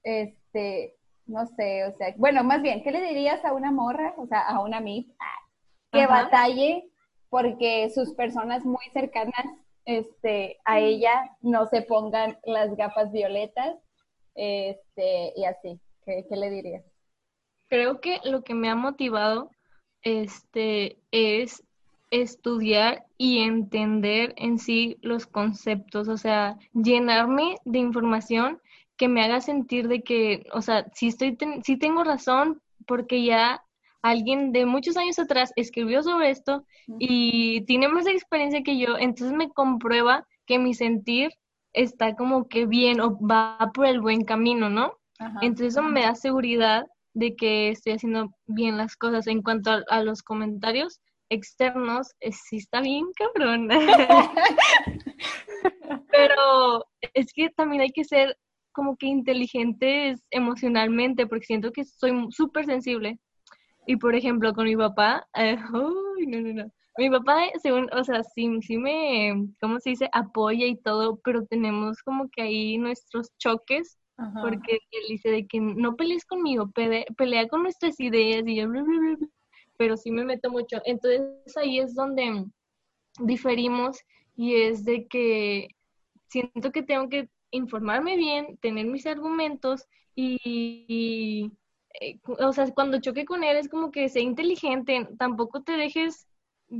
este, 0.03 0.95
no 1.25 1.45
sé, 1.47 1.85
o 1.85 1.97
sea, 1.97 2.13
bueno, 2.17 2.43
más 2.43 2.61
bien, 2.61 2.83
¿qué 2.83 2.91
le 2.91 3.01
dirías 3.01 3.43
a 3.43 3.53
una 3.53 3.71
morra, 3.71 4.13
o 4.17 4.27
sea, 4.27 4.41
a 4.41 4.61
una 4.61 4.79
MIP, 4.79 5.11
que 5.91 6.07
batalle 6.07 6.89
porque 7.29 7.89
sus 7.89 8.13
personas 8.13 8.63
muy 8.63 8.85
cercanas 8.93 9.45
este, 9.85 10.59
a 10.65 10.79
ella 10.79 11.35
no 11.41 11.65
se 11.67 11.81
pongan 11.81 12.37
las 12.43 12.75
gafas 12.75 13.11
violetas 13.11 13.75
este, 14.35 15.33
y 15.35 15.45
así? 15.45 15.79
¿Qué, 16.05 16.23
le 16.29 16.49
dirías? 16.49 16.83
Creo 17.67 17.99
que 17.99 18.19
lo 18.23 18.43
que 18.43 18.53
me 18.53 18.69
ha 18.69 18.75
motivado 18.75 19.49
este, 20.03 20.97
es 21.11 21.63
estudiar 22.11 23.05
y 23.17 23.39
entender 23.39 24.33
en 24.37 24.59
sí 24.59 24.97
los 25.01 25.25
conceptos, 25.25 26.07
o 26.07 26.17
sea, 26.17 26.57
llenarme 26.73 27.57
de 27.65 27.79
información 27.79 28.61
que 28.97 29.07
me 29.07 29.23
haga 29.23 29.41
sentir 29.41 29.87
de 29.87 30.03
que, 30.03 30.45
o 30.53 30.61
sea, 30.61 30.85
si 30.93 31.07
estoy, 31.07 31.37
si 31.63 31.77
tengo 31.77 32.03
razón, 32.03 32.61
porque 32.85 33.23
ya 33.23 33.63
alguien 34.01 34.51
de 34.51 34.65
muchos 34.65 34.97
años 34.97 35.17
atrás 35.17 35.51
escribió 35.55 36.03
sobre 36.03 36.29
esto 36.29 36.63
y 36.99 37.61
tiene 37.61 37.87
más 37.87 38.05
experiencia 38.05 38.61
que 38.63 38.77
yo, 38.77 38.97
entonces 38.97 39.35
me 39.35 39.49
comprueba 39.49 40.27
que 40.45 40.59
mi 40.59 40.75
sentir 40.75 41.31
está 41.75 42.15
como 42.15 42.47
que 42.47 42.65
bien 42.65 42.99
o 43.01 43.19
va 43.19 43.71
por 43.73 43.85
el 43.85 44.01
buen 44.01 44.23
camino, 44.23 44.69
¿no? 44.69 44.97
Entonces 45.41 45.75
eso 45.75 45.81
me 45.81 46.01
da 46.01 46.15
seguridad 46.15 46.85
de 47.13 47.35
que 47.35 47.69
estoy 47.69 47.93
haciendo 47.93 48.31
bien 48.47 48.77
las 48.77 48.95
cosas. 48.95 49.27
En 49.27 49.41
cuanto 49.41 49.71
a, 49.89 50.03
los 50.03 50.23
comentarios 50.23 50.99
externos, 51.29 52.13
eh, 52.19 52.31
sí 52.31 52.57
está 52.57 52.81
bien, 52.81 53.05
cabrón. 53.15 53.69
Pero 56.11 56.85
es 57.13 57.31
que 57.33 57.49
también 57.49 57.81
hay 57.81 57.91
que 57.91 58.03
ser 58.03 58.37
como 58.71 58.97
que 58.97 59.07
inteligentes 59.07 60.21
emocionalmente, 60.31 61.27
porque 61.27 61.45
siento 61.45 61.71
que 61.71 61.85
soy 61.85 62.11
súper 62.31 62.65
sensible. 62.65 63.19
Y 63.87 63.97
por 63.97 64.15
ejemplo, 64.15 64.53
con 64.53 64.65
mi 64.65 64.75
papá, 64.75 65.27
eh, 65.35 65.57
no, 65.71 65.93
no, 66.27 66.53
no. 66.53 66.71
Mi 66.97 67.09
papá, 67.09 67.41
según, 67.61 67.89
o 67.93 68.03
sea, 68.03 68.23
sí, 68.23 68.49
sí 68.61 68.77
me, 68.77 69.47
¿cómo 69.59 69.79
se 69.79 69.91
dice? 69.91 70.09
Apoya 70.13 70.65
y 70.65 70.77
todo, 70.77 71.19
pero 71.23 71.45
tenemos 71.45 72.01
como 72.03 72.29
que 72.29 72.41
ahí 72.43 72.77
nuestros 72.77 73.29
choques, 73.37 73.97
porque 74.41 74.79
él 74.91 75.03
dice 75.09 75.29
de 75.29 75.45
que 75.47 75.59
no 75.59 75.95
pelees 75.97 76.25
conmigo, 76.25 76.71
pelea, 76.71 77.47
con 77.49 77.63
nuestras 77.63 77.99
ideas 77.99 78.43
y 78.47 78.55
yo, 78.55 78.67
pero 79.77 79.97
sí 79.97 80.11
me 80.11 80.23
meto 80.23 80.49
mucho. 80.49 80.81
Entonces 80.85 81.57
ahí 81.57 81.79
es 81.79 81.95
donde 81.95 82.45
diferimos 83.19 83.97
y 84.35 84.55
es 84.55 84.85
de 84.85 85.07
que 85.07 85.69
siento 86.27 86.71
que 86.71 86.83
tengo 86.83 87.09
que 87.09 87.29
informarme 87.51 88.17
bien, 88.17 88.57
tener 88.57 88.85
mis 88.87 89.05
argumentos 89.05 89.85
y, 90.15 91.51
eh, 92.01 92.19
o 92.25 92.53
sea, 92.53 92.71
cuando 92.73 93.01
choque 93.01 93.25
con 93.25 93.43
él 93.43 93.57
es 93.57 93.69
como 93.69 93.91
que 93.91 94.09
sea 94.09 94.21
inteligente, 94.21 95.07
tampoco 95.17 95.63
te 95.63 95.73
dejes, 95.73 96.27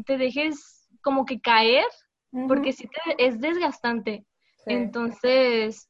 te 0.04 0.18
dejes 0.18 0.88
como 1.02 1.26
que 1.26 1.40
caer, 1.40 1.86
porque 2.48 2.74
sí 2.74 2.88
te, 2.88 3.26
es 3.26 3.40
desgastante. 3.40 4.26
Entonces, 4.66 5.90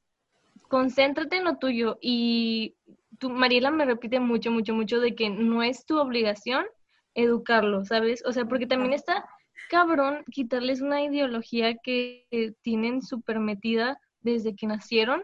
concéntrate 0.68 1.38
en 1.38 1.46
lo 1.46 1.58
tuyo 1.58 1.98
y 2.02 2.76
tú, 3.20 3.30
Mariela 3.30 3.72
me 3.72 3.86
repite 3.86 4.20
mucho, 4.20 4.52
mucho, 4.52 4.74
mucho 4.74 5.00
de 5.00 5.16
que 5.16 5.30
no 5.30 5.64
es 5.64 5.86
tu 5.86 5.98
obligación 5.98 6.66
educarlo, 7.14 7.86
¿sabes? 7.86 8.24
O 8.26 8.32
sea, 8.32 8.46
porque 8.46 8.68
también 8.68 8.94
está 8.94 9.26
cabrón 9.70 10.24
quitarles 10.32 10.82
una 10.82 11.02
ideología 11.02 11.78
que 11.78 12.26
tienen 12.62 13.02
súper 13.02 13.40
metida 13.40 14.00
desde 14.20 14.56
que 14.56 14.68
nacieron. 14.68 15.24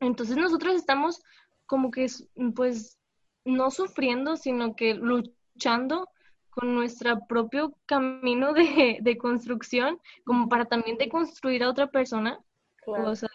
Entonces 0.00 0.36
nosotros 0.36 0.74
estamos 0.74 1.22
como 1.66 1.90
que, 1.90 2.06
pues, 2.54 2.98
no 3.44 3.70
sufriendo, 3.70 4.36
sino 4.36 4.74
que 4.74 4.94
luchando 4.94 6.08
con 6.50 6.74
nuestro 6.74 7.26
propio 7.26 7.74
camino 7.86 8.52
de, 8.52 8.98
de 9.00 9.18
construcción, 9.18 9.98
como 10.24 10.48
para 10.48 10.64
también 10.64 10.98
deconstruir 10.98 11.62
a 11.62 11.70
otra 11.70 11.88
persona. 11.88 12.38
O 12.86 13.14
sea, 13.14 13.28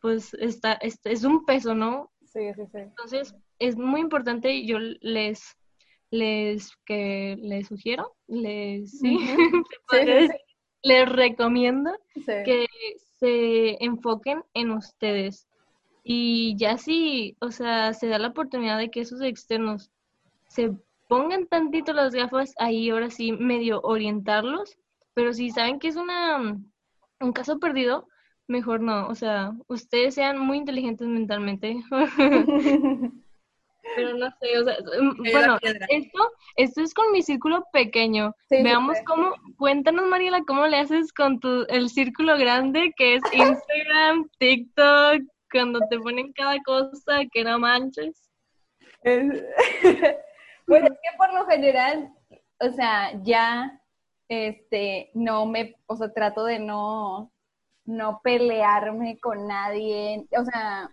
pues 0.00 0.32
está, 0.34 0.74
es 0.74 1.24
un 1.24 1.44
peso, 1.44 1.74
¿no? 1.74 2.10
Sí, 2.24 2.52
sí, 2.54 2.62
sí. 2.70 2.78
Entonces, 2.78 3.34
es 3.58 3.76
muy 3.76 4.00
importante, 4.00 4.64
yo 4.66 4.78
les, 4.78 5.56
les, 6.10 6.76
que 6.84 7.36
les 7.40 7.66
sugiero, 7.68 8.14
les, 8.26 8.98
sí, 8.98 9.18
les 10.82 11.08
recomiendo 11.08 11.90
que 12.24 12.66
se 13.18 13.82
enfoquen 13.84 14.42
en 14.54 14.70
ustedes. 14.70 15.48
Y 16.04 16.56
ya 16.56 16.78
si, 16.78 17.36
o 17.40 17.50
sea, 17.50 17.92
se 17.92 18.06
da 18.06 18.18
la 18.18 18.28
oportunidad 18.28 18.78
de 18.78 18.90
que 18.90 19.00
esos 19.00 19.20
externos 19.22 19.90
se 20.48 20.72
pongan 21.08 21.46
tantito 21.46 21.92
las 21.92 22.14
gafas, 22.14 22.54
ahí 22.58 22.90
ahora 22.90 23.10
sí 23.10 23.32
medio 23.32 23.80
orientarlos, 23.82 24.78
pero 25.14 25.32
si 25.32 25.50
saben 25.50 25.78
que 25.78 25.88
es 25.88 25.96
una 25.96 26.56
un 27.20 27.32
caso 27.32 27.58
perdido, 27.58 28.08
mejor 28.46 28.80
no, 28.80 29.08
o 29.08 29.14
sea, 29.14 29.52
ustedes 29.68 30.14
sean 30.14 30.38
muy 30.38 30.58
inteligentes 30.58 31.06
mentalmente. 31.06 31.82
Pero 33.94 34.14
no 34.14 34.28
sé, 34.40 34.58
o 34.58 34.64
sea, 34.64 34.76
mm, 35.00 35.16
bueno, 35.32 35.58
esto, 35.88 36.32
esto 36.56 36.82
es 36.82 36.92
con 36.92 37.12
mi 37.12 37.22
círculo 37.22 37.64
pequeño. 37.72 38.34
Veamos 38.50 38.98
cómo, 39.06 39.32
cuéntanos 39.56 40.08
Mariela, 40.08 40.42
cómo 40.44 40.66
le 40.66 40.78
haces 40.78 41.12
con 41.12 41.38
tu, 41.38 41.64
el 41.68 41.88
círculo 41.88 42.36
grande 42.36 42.92
que 42.96 43.14
es 43.14 43.22
Instagram, 43.32 44.28
TikTok, 44.38 45.22
cuando 45.52 45.80
te 45.88 45.98
ponen 46.00 46.32
cada 46.32 46.58
cosa 46.64 47.22
que 47.32 47.44
no 47.44 47.60
manches. 47.60 48.28
pues 50.66 50.82
es 50.82 50.90
que 50.90 51.16
por 51.16 51.32
lo 51.32 51.46
general, 51.46 52.12
o 52.60 52.70
sea, 52.72 53.12
ya, 53.22 53.80
este, 54.28 55.10
no 55.14 55.46
me, 55.46 55.76
o 55.86 55.96
sea, 55.96 56.12
trato 56.12 56.44
de 56.44 56.58
no, 56.58 57.32
no 57.84 58.20
pelearme 58.22 59.18
con 59.20 59.46
nadie, 59.46 60.26
o 60.36 60.44
sea, 60.44 60.90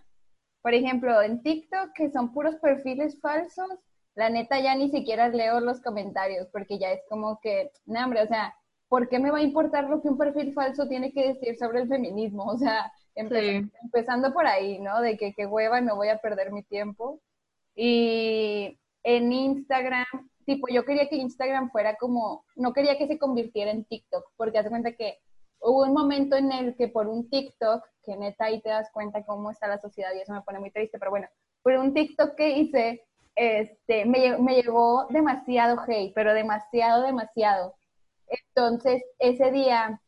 por 0.62 0.74
ejemplo, 0.74 1.20
en 1.20 1.42
TikTok, 1.42 1.92
que 1.94 2.10
son 2.10 2.32
puros 2.32 2.56
perfiles 2.56 3.20
falsos, 3.20 3.68
la 4.14 4.30
neta 4.30 4.60
ya 4.60 4.74
ni 4.76 4.90
siquiera 4.90 5.28
leo 5.28 5.60
los 5.60 5.80
comentarios, 5.80 6.48
porque 6.52 6.78
ya 6.78 6.92
es 6.92 7.02
como 7.08 7.40
que, 7.40 7.70
no, 7.84 8.04
hombre, 8.04 8.22
o 8.22 8.26
sea, 8.26 8.54
¿por 8.88 9.08
qué 9.08 9.18
me 9.18 9.30
va 9.30 9.38
a 9.38 9.42
importar 9.42 9.84
lo 9.84 10.00
que 10.00 10.08
un 10.08 10.18
perfil 10.18 10.54
falso 10.54 10.88
tiene 10.88 11.12
que 11.12 11.34
decir 11.34 11.56
sobre 11.56 11.80
el 11.82 11.88
feminismo? 11.88 12.44
O 12.44 12.56
sea, 12.56 12.92
empezando 13.14 14.32
por 14.32 14.46
ahí, 14.46 14.78
¿no? 14.78 15.00
De 15.00 15.16
que 15.16 15.34
qué 15.34 15.46
hueva 15.46 15.80
y 15.80 15.82
me 15.82 15.92
voy 15.92 16.08
a 16.08 16.18
perder 16.18 16.52
mi 16.52 16.62
tiempo. 16.62 17.20
Y 17.74 18.78
en 19.04 19.32
Instagram, 19.32 20.06
tipo, 20.44 20.66
yo 20.68 20.84
quería 20.84 21.08
que 21.08 21.16
Instagram 21.16 21.70
fuera 21.70 21.96
como, 21.96 22.44
no 22.56 22.72
quería 22.72 22.98
que 22.98 23.06
se 23.06 23.18
convirtiera 23.18 23.70
en 23.70 23.84
TikTok, 23.84 24.32
porque 24.36 24.58
hace 24.58 24.70
cuenta 24.70 24.92
que 24.92 25.18
hubo 25.60 25.84
un 25.84 25.92
momento 25.92 26.36
en 26.36 26.50
el 26.52 26.74
que 26.76 26.88
por 26.88 27.06
un 27.06 27.28
TikTok, 27.30 27.84
que 28.02 28.16
neta 28.16 28.46
ahí 28.46 28.60
te 28.60 28.70
das 28.70 28.90
cuenta 28.92 29.24
cómo 29.24 29.50
está 29.50 29.68
la 29.68 29.78
sociedad 29.78 30.10
y 30.14 30.20
eso 30.20 30.32
me 30.32 30.42
pone 30.42 30.58
muy 30.58 30.70
triste, 30.70 30.98
pero 30.98 31.10
bueno, 31.10 31.28
por 31.62 31.74
un 31.74 31.94
TikTok 31.94 32.34
que 32.34 32.58
hice, 32.58 33.04
este, 33.36 34.04
me, 34.04 34.38
me 34.38 34.56
llegó 34.56 35.06
demasiado 35.10 35.80
hate, 35.86 36.12
pero 36.14 36.34
demasiado, 36.34 37.02
demasiado. 37.02 37.74
Entonces, 38.26 39.02
ese 39.18 39.50
día 39.50 40.00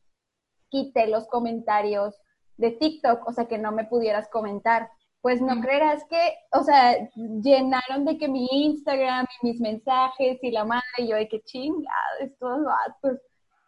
quité 0.68 1.07
los 1.07 1.26
comentarios 1.26 2.14
de 2.57 2.70
TikTok, 2.70 3.26
o 3.26 3.32
sea, 3.32 3.47
que 3.47 3.59
no 3.59 3.72
me 3.72 3.84
pudieras 3.84 4.28
comentar. 4.28 4.90
Pues 5.23 5.41
no 5.41 5.61
creerás 5.61 6.05
que, 6.05 6.35
o 6.53 6.62
sea, 6.62 6.97
llenaron 7.17 8.05
de 8.05 8.17
que 8.17 8.29
mi 8.29 8.47
Instagram 8.51 9.27
y 9.43 9.49
mis 9.49 9.61
mensajes 9.61 10.39
y 10.43 10.51
la 10.51 10.64
madre, 10.64 10.85
y 10.99 11.09
yo 11.09 11.17
de 11.17 11.29
que 11.29 11.43
chingada, 11.43 12.19
estos 12.21 12.64
vatos. 12.64 13.21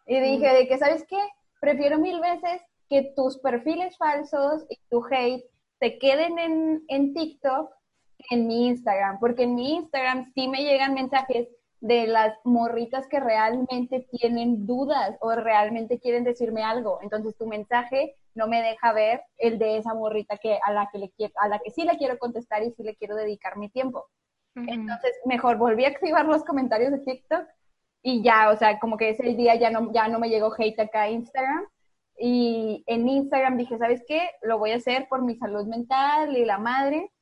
Y 0.06 0.20
dije 0.20 0.48
de 0.54 0.68
que, 0.68 0.78
¿sabes 0.78 1.04
qué? 1.08 1.18
prefiero 1.60 1.98
mil 1.98 2.20
veces 2.20 2.62
que 2.88 3.12
tus 3.16 3.38
perfiles 3.38 3.96
falsos 3.96 4.64
y 4.68 4.78
tu 4.90 5.04
hate 5.10 5.44
te 5.80 5.98
queden 5.98 6.38
en, 6.38 6.82
en 6.88 7.14
TikTok 7.14 7.70
en 8.30 8.46
mi 8.46 8.66
Instagram, 8.66 9.18
porque 9.20 9.44
en 9.44 9.54
mi 9.54 9.76
Instagram 9.76 10.32
sí 10.34 10.48
me 10.48 10.64
llegan 10.64 10.94
mensajes 10.94 11.48
de 11.80 12.08
las 12.08 12.34
morritas 12.44 13.06
que 13.06 13.20
realmente 13.20 14.08
tienen 14.10 14.66
dudas 14.66 15.16
o 15.20 15.32
realmente 15.32 16.00
quieren 16.00 16.24
decirme 16.24 16.62
algo. 16.62 16.98
Entonces 17.02 17.36
tu 17.36 17.46
mensaje 17.46 18.16
no 18.38 18.46
me 18.46 18.62
deja 18.62 18.92
ver 18.92 19.20
el 19.36 19.58
de 19.58 19.78
esa 19.78 19.94
morrita 19.94 20.38
que 20.38 20.58
a 20.64 20.72
la 20.72 20.88
que 20.92 20.98
le 20.98 21.10
quiero, 21.10 21.34
a 21.40 21.48
la 21.48 21.58
que 21.58 21.72
sí 21.72 21.84
le 21.84 21.98
quiero 21.98 22.18
contestar 22.18 22.62
y 22.62 22.70
sí 22.70 22.84
le 22.84 22.94
quiero 22.94 23.16
dedicar 23.16 23.58
mi 23.58 23.68
tiempo. 23.68 24.06
Entonces, 24.54 25.12
mejor 25.24 25.56
volví 25.56 25.84
a 25.84 25.88
activar 25.88 26.26
los 26.26 26.42
comentarios 26.44 26.90
de 26.90 26.98
TikTok 26.98 27.46
y 28.02 28.22
ya, 28.22 28.50
o 28.50 28.56
sea, 28.56 28.80
como 28.80 28.96
que 28.96 29.10
ese 29.10 29.22
día 29.22 29.54
ya 29.54 29.70
no, 29.70 29.92
ya 29.92 30.08
no 30.08 30.18
me 30.18 30.28
llegó 30.28 30.52
hate 30.56 30.80
acá 30.80 31.02
a 31.02 31.10
Instagram. 31.10 31.64
Y 32.18 32.82
en 32.86 33.08
Instagram 33.08 33.56
dije, 33.56 33.78
¿sabes 33.78 34.02
qué? 34.08 34.30
Lo 34.42 34.58
voy 34.58 34.72
a 34.72 34.76
hacer 34.76 35.06
por 35.08 35.22
mi 35.22 35.36
salud 35.36 35.66
mental 35.66 36.36
y 36.36 36.44
la 36.44 36.58
madre. 36.58 37.12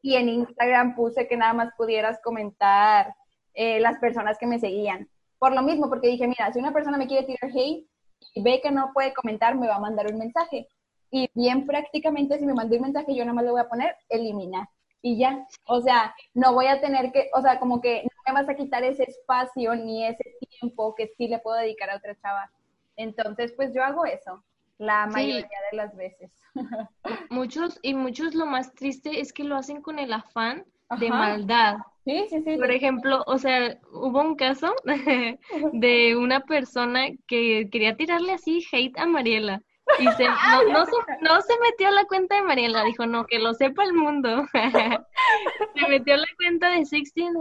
Y 0.00 0.14
en 0.14 0.30
Instagram 0.30 0.94
puse 0.94 1.28
que 1.28 1.36
nada 1.36 1.52
más 1.52 1.74
pudieras 1.76 2.18
comentar 2.22 3.14
eh, 3.52 3.80
las 3.80 3.98
personas 3.98 4.38
que 4.38 4.46
me 4.46 4.58
seguían. 4.58 5.08
Por 5.38 5.54
lo 5.54 5.62
mismo, 5.62 5.90
porque 5.90 6.08
dije, 6.08 6.26
mira, 6.26 6.50
si 6.50 6.58
una 6.60 6.72
persona 6.72 6.96
me 6.96 7.06
quiere 7.06 7.26
tirar 7.26 7.50
hate 7.50 7.86
y 8.32 8.42
ve 8.42 8.60
que 8.62 8.70
no 8.70 8.92
puede 8.94 9.12
comentar, 9.12 9.56
me 9.56 9.68
va 9.68 9.76
a 9.76 9.80
mandar 9.80 10.12
un 10.12 10.18
mensaje. 10.18 10.68
Y 11.10 11.30
bien 11.34 11.66
prácticamente 11.66 12.38
si 12.38 12.46
me 12.46 12.54
manda 12.54 12.76
un 12.76 12.82
mensaje, 12.82 13.14
yo 13.14 13.24
nada 13.24 13.34
más 13.34 13.44
le 13.44 13.50
voy 13.50 13.60
a 13.60 13.68
poner 13.68 13.96
eliminar 14.08 14.68
y 15.04 15.18
ya. 15.18 15.46
O 15.66 15.82
sea, 15.82 16.14
no 16.32 16.54
voy 16.54 16.66
a 16.66 16.80
tener 16.80 17.12
que, 17.12 17.30
o 17.34 17.42
sea, 17.42 17.60
como 17.60 17.80
que 17.80 18.02
no 18.04 18.32
me 18.32 18.40
vas 18.40 18.48
a 18.48 18.54
quitar 18.54 18.82
ese 18.82 19.04
espacio 19.04 19.74
ni 19.76 20.06
ese 20.06 20.24
tiempo 20.58 20.94
que 20.94 21.08
sí 21.16 21.28
le 21.28 21.38
puedo 21.38 21.58
dedicar 21.58 21.90
a 21.90 21.96
otra 21.96 22.16
chava. 22.16 22.50
Entonces, 22.96 23.52
pues 23.52 23.74
yo 23.74 23.84
hago 23.84 24.06
eso 24.06 24.42
la 24.78 25.06
mayoría 25.06 25.46
de 25.70 25.76
las 25.76 25.94
veces. 25.94 26.32
Muchos, 27.30 27.78
y 27.82 27.94
muchos 27.94 28.34
lo 28.34 28.46
más 28.46 28.72
triste 28.74 29.20
es 29.20 29.32
que 29.32 29.44
lo 29.44 29.56
hacen 29.56 29.82
con 29.82 29.98
el 29.98 30.12
afán 30.12 30.64
de 30.98 31.08
maldad. 31.10 31.76
Sí, 32.04 32.26
sí, 32.28 32.42
sí. 32.44 32.56
Por 32.56 32.70
ejemplo, 32.70 33.24
o 33.26 33.38
sea, 33.38 33.78
hubo 33.92 34.20
un 34.20 34.36
caso 34.36 34.74
de 35.72 36.16
una 36.16 36.40
persona 36.40 37.06
que 37.26 37.68
quería 37.70 37.96
tirarle 37.96 38.32
así 38.32 38.64
hate 38.70 38.98
a 38.98 39.06
Mariela. 39.06 39.62
Y 39.98 40.06
se, 40.12 40.24
no, 40.24 40.86
se, 40.86 40.92
no 41.20 41.40
se 41.42 41.58
metió 41.60 41.88
a 41.88 41.92
la 41.92 42.04
cuenta 42.04 42.36
de 42.36 42.42
Mariela, 42.42 42.84
dijo, 42.84 43.06
no, 43.06 43.26
que 43.26 43.38
lo 43.38 43.52
sepa 43.54 43.84
el 43.84 43.92
mundo. 43.92 44.46
se 45.74 45.88
metió 45.88 46.14
a 46.14 46.18
la 46.18 46.26
cuenta 46.38 46.70
de 46.70 46.84
Sixteen 46.84 47.34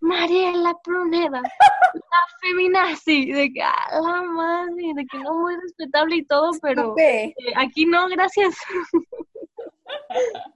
Mariela 0.00 0.74
Pruneda, 0.84 1.42
la 1.42 2.20
feminazi, 2.40 3.32
de 3.32 3.52
que, 3.52 3.62
ah, 3.62 3.88
la 3.92 4.22
madre, 4.22 4.92
de 4.94 5.06
que 5.06 5.18
no 5.18 5.34
muy 5.34 5.56
respetable 5.56 6.16
y 6.16 6.24
todo, 6.24 6.50
pero 6.62 6.94
eh, 6.98 7.34
aquí 7.56 7.86
no, 7.86 8.08
gracias. 8.08 8.56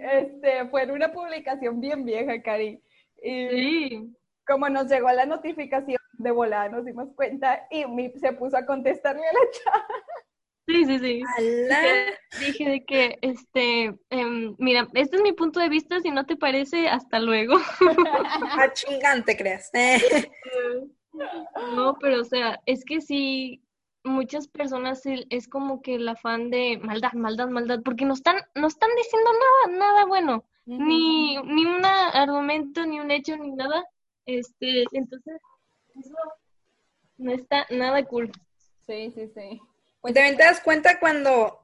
este, 0.00 0.66
fue 0.68 0.82
en 0.82 0.90
una 0.92 1.12
publicación 1.12 1.80
bien 1.80 2.04
vieja, 2.04 2.40
Cari. 2.42 2.80
Y 3.22 3.48
Sí, 3.48 4.16
como 4.46 4.68
nos 4.68 4.88
llegó 4.88 5.10
la 5.10 5.26
notificación 5.26 5.98
de 6.18 6.30
volada, 6.30 6.68
nos 6.68 6.84
dimos 6.84 7.08
cuenta 7.14 7.66
y 7.70 7.84
mi 7.86 8.10
se 8.10 8.32
puso 8.32 8.56
a 8.56 8.64
contestarle 8.64 9.22
a 9.22 9.32
la 9.32 9.50
chat. 9.50 9.84
sí, 10.68 10.84
sí, 10.84 10.98
sí. 10.98 11.22
Dije, 11.38 12.18
dije 12.40 12.70
de 12.70 12.84
que, 12.84 13.18
este, 13.22 13.94
em, 14.10 14.54
mira, 14.58 14.86
este 14.94 15.16
es 15.16 15.22
mi 15.22 15.32
punto 15.32 15.60
de 15.60 15.68
vista, 15.68 16.00
si 16.00 16.10
no 16.10 16.24
te 16.24 16.36
parece, 16.36 16.88
hasta 16.88 17.18
luego. 17.18 17.56
Ah, 18.58 18.72
chingante, 18.72 19.36
creas. 19.36 19.70
No, 21.74 21.96
pero 21.98 22.20
o 22.20 22.24
sea, 22.24 22.60
es 22.66 22.84
que 22.84 23.00
sí, 23.00 23.62
muchas 24.06 24.48
personas 24.48 25.02
es 25.04 25.48
como 25.48 25.82
que 25.82 25.96
el 25.96 26.08
afán 26.08 26.50
de 26.50 26.78
maldad, 26.82 27.12
maldad, 27.12 27.48
maldad, 27.48 27.80
porque 27.84 28.04
no 28.04 28.14
están, 28.14 28.36
no 28.54 28.68
están 28.68 28.90
diciendo 28.96 29.30
nada, 29.32 29.78
nada 29.78 30.04
bueno, 30.06 30.44
ni, 30.64 31.36
ni 31.36 31.66
un 31.66 31.84
argumento, 31.84 32.86
ni 32.86 33.00
un 33.00 33.10
hecho, 33.10 33.36
ni 33.36 33.50
nada. 33.50 33.84
Este, 34.24 34.84
entonces, 34.92 35.40
eso 35.98 36.16
no 37.18 37.32
está 37.32 37.66
nada 37.70 38.04
cool. 38.04 38.32
Sí, 38.86 39.12
sí, 39.14 39.30
sí. 39.34 39.60
Pues 40.00 40.14
también 40.14 40.36
te 40.36 40.44
das 40.44 40.60
cuenta 40.60 40.98
cuando, 40.98 41.60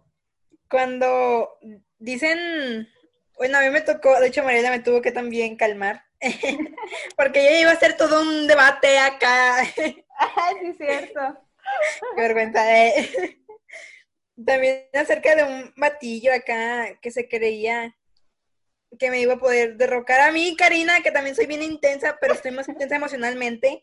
cuando 0.68 1.58
dicen, 1.98 2.88
bueno, 3.36 3.58
a 3.58 3.62
mí 3.62 3.70
me 3.70 3.80
tocó, 3.80 4.18
de 4.20 4.28
hecho 4.28 4.42
Mariela 4.42 4.70
me 4.70 4.80
tuvo 4.80 5.00
que 5.00 5.12
también 5.12 5.56
calmar, 5.56 6.04
porque 7.16 7.44
yo 7.44 7.60
iba 7.60 7.70
a 7.70 7.74
hacer 7.74 7.96
todo 7.96 8.22
un 8.22 8.46
debate 8.46 8.98
acá, 8.98 9.58
Ay, 10.18 10.54
sí, 10.60 10.72
cierto. 10.74 11.38
vergüenza, 12.16 12.86
eh. 12.86 13.38
También 14.46 14.88
acerca 14.94 15.34
de 15.34 15.44
un 15.44 15.72
batillo 15.76 16.32
acá 16.32 16.98
que 17.00 17.10
se 17.10 17.28
creía 17.28 17.94
que 18.98 19.10
me 19.10 19.20
iba 19.20 19.34
a 19.34 19.38
poder 19.38 19.76
derrocar 19.76 20.20
a 20.20 20.32
mí, 20.32 20.54
Karina, 20.56 21.02
que 21.02 21.10
también 21.10 21.34
soy 21.34 21.46
bien 21.46 21.62
intensa, 21.62 22.18
pero 22.20 22.34
estoy 22.34 22.50
más 22.50 22.68
intensa 22.68 22.96
emocionalmente. 22.96 23.82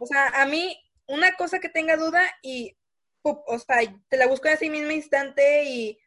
O 0.00 0.06
sea, 0.06 0.28
a 0.28 0.46
mí, 0.46 0.76
una 1.06 1.34
cosa 1.36 1.60
que 1.60 1.68
tenga 1.68 1.96
duda 1.96 2.22
y, 2.42 2.76
o 3.22 3.58
sea, 3.58 3.78
te 4.08 4.16
la 4.16 4.26
busco 4.26 4.48
en 4.48 4.54
ese 4.54 4.70
mismo 4.70 4.90
instante 4.90 5.64
y 5.64 5.98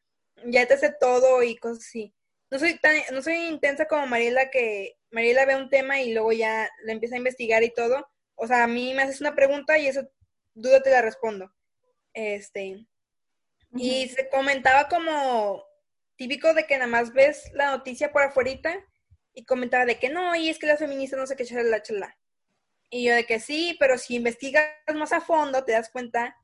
ya 0.45 0.65
te 0.65 0.77
sé 0.77 0.93
todo 0.99 1.43
y 1.43 1.55
cosas 1.57 1.86
así. 1.86 2.13
No 2.49 2.59
soy 2.59 2.77
tan, 2.79 2.95
no 3.13 3.21
soy 3.21 3.36
intensa 3.36 3.86
como 3.86 4.07
Mariela, 4.07 4.49
que 4.49 4.97
Mariela 5.11 5.45
ve 5.45 5.55
un 5.55 5.69
tema 5.69 6.01
y 6.01 6.13
luego 6.13 6.34
ya 6.34 6.69
la 6.84 6.91
empieza 6.91 7.15
a 7.15 7.19
investigar 7.19 7.63
y 7.63 7.73
todo. 7.73 8.09
O 8.36 8.47
sea, 8.47 8.63
a 8.63 8.67
mí 8.67 8.93
me 8.93 9.03
haces 9.03 9.21
una 9.21 9.36
pregunta 9.36 9.77
y 9.77 9.88
esa 9.88 10.07
duda 10.53 10.81
te 10.81 10.91
la 10.91 11.01
respondo. 11.01 11.53
Este, 12.13 12.85
y 13.73 14.07
se 14.09 14.29
comentaba 14.29 14.87
como 14.87 15.63
típico 16.17 16.53
de 16.53 16.65
que 16.65 16.77
nada 16.77 16.87
más 16.87 17.13
ves 17.13 17.49
la 17.53 17.71
noticia 17.71 18.11
por 18.11 18.23
afuerita 18.23 18.85
y 19.33 19.45
comentaba 19.45 19.85
de 19.85 19.97
que 19.97 20.09
no, 20.09 20.35
y 20.35 20.49
es 20.49 20.59
que 20.59 20.67
las 20.67 20.79
feministas 20.79 21.19
no 21.19 21.25
sé 21.25 21.35
qué 21.35 21.45
chala, 21.45 21.81
chala. 21.81 22.17
Y 22.89 23.05
yo 23.05 23.15
de 23.15 23.25
que 23.25 23.39
sí, 23.39 23.77
pero 23.79 23.97
si 23.97 24.15
investigas 24.15 24.65
más 24.93 25.13
a 25.13 25.21
fondo 25.21 25.63
te 25.63 25.71
das 25.71 25.89
cuenta, 25.89 26.35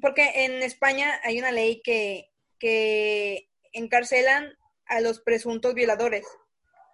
porque 0.00 0.44
en 0.44 0.62
España 0.62 1.20
hay 1.24 1.38
una 1.38 1.50
ley 1.50 1.82
que, 1.82 2.30
que 2.60 3.50
encarcelan 3.72 4.56
a 4.86 5.00
los 5.00 5.20
presuntos 5.20 5.74
violadores. 5.74 6.24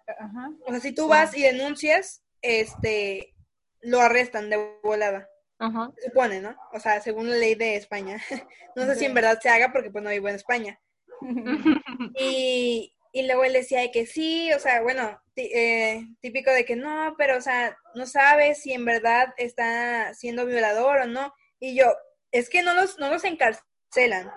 Ajá. 0.07 0.51
O 0.65 0.71
sea, 0.71 0.79
si 0.79 0.93
tú 0.93 1.07
vas 1.07 1.37
y 1.37 1.43
denuncias, 1.43 2.23
este, 2.41 3.35
lo 3.81 4.01
arrestan 4.01 4.49
de 4.49 4.57
volada. 4.81 5.29
Ajá. 5.63 5.91
Se 5.95 6.09
supone, 6.09 6.41
¿no? 6.41 6.55
O 6.73 6.79
sea, 6.79 6.99
según 6.99 7.29
la 7.29 7.37
ley 7.37 7.55
de 7.55 7.75
España. 7.75 8.21
No 8.75 8.87
sé 8.87 8.95
si 8.95 9.05
en 9.05 9.13
verdad 9.13 9.39
se 9.39 9.49
haga 9.49 9.71
porque 9.71 9.91
pues 9.91 10.03
no 10.03 10.09
vivo 10.09 10.27
en 10.29 10.35
España. 10.35 10.79
Y, 12.17 12.91
y 13.11 13.27
luego 13.27 13.43
él 13.43 13.53
decía 13.53 13.81
de 13.81 13.91
que 13.91 14.07
sí, 14.07 14.51
o 14.53 14.59
sea, 14.59 14.81
bueno, 14.81 15.21
eh, 15.35 16.03
típico 16.19 16.49
de 16.51 16.65
que 16.65 16.75
no, 16.75 17.13
pero 17.15 17.37
o 17.37 17.41
sea, 17.41 17.77
no 17.93 18.07
sabes 18.07 18.63
si 18.63 18.73
en 18.73 18.85
verdad 18.85 19.33
está 19.37 20.13
siendo 20.15 20.47
violador 20.47 21.01
o 21.01 21.05
no. 21.05 21.31
Y 21.59 21.75
yo, 21.75 21.85
es 22.31 22.49
que 22.49 22.63
no 22.63 22.73
los, 22.73 22.97
no 22.97 23.09
los 23.09 23.23
encarcelan, 23.23 24.31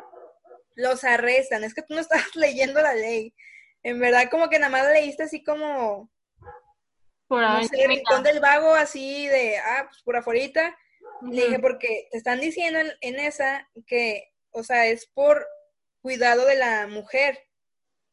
los 0.75 1.05
arrestan, 1.05 1.65
es 1.65 1.73
que 1.73 1.83
tú 1.83 1.95
no 1.95 2.01
estás 2.03 2.37
leyendo 2.37 2.83
la 2.83 2.95
ley. 2.95 3.35
En 3.83 3.99
verdad, 3.99 4.29
como 4.31 4.51
que 4.51 4.59
nada 4.59 4.71
más 4.71 4.87
leíste 4.93 5.23
así 5.23 5.43
como, 5.43 6.11
Por 7.27 7.41
no 7.41 7.65
sé, 7.65 7.87
rincón 7.87 8.23
del 8.23 8.41
vago, 8.41 8.75
así 8.75 9.27
de, 9.27 9.57
ah, 9.59 9.87
pues 9.89 10.03
por 10.03 10.17
Le 11.23 11.47
dije, 11.47 11.59
porque 11.59 12.09
te 12.11 12.19
están 12.19 12.41
diciendo 12.41 12.81
en, 12.81 12.93
en 13.01 13.19
esa 13.19 13.69
que, 13.87 14.33
o 14.51 14.63
sea, 14.63 14.87
es 14.87 15.07
por 15.07 15.47
cuidado 16.01 16.47
de 16.47 16.57
la 16.57 16.87
mujer. 16.87 17.39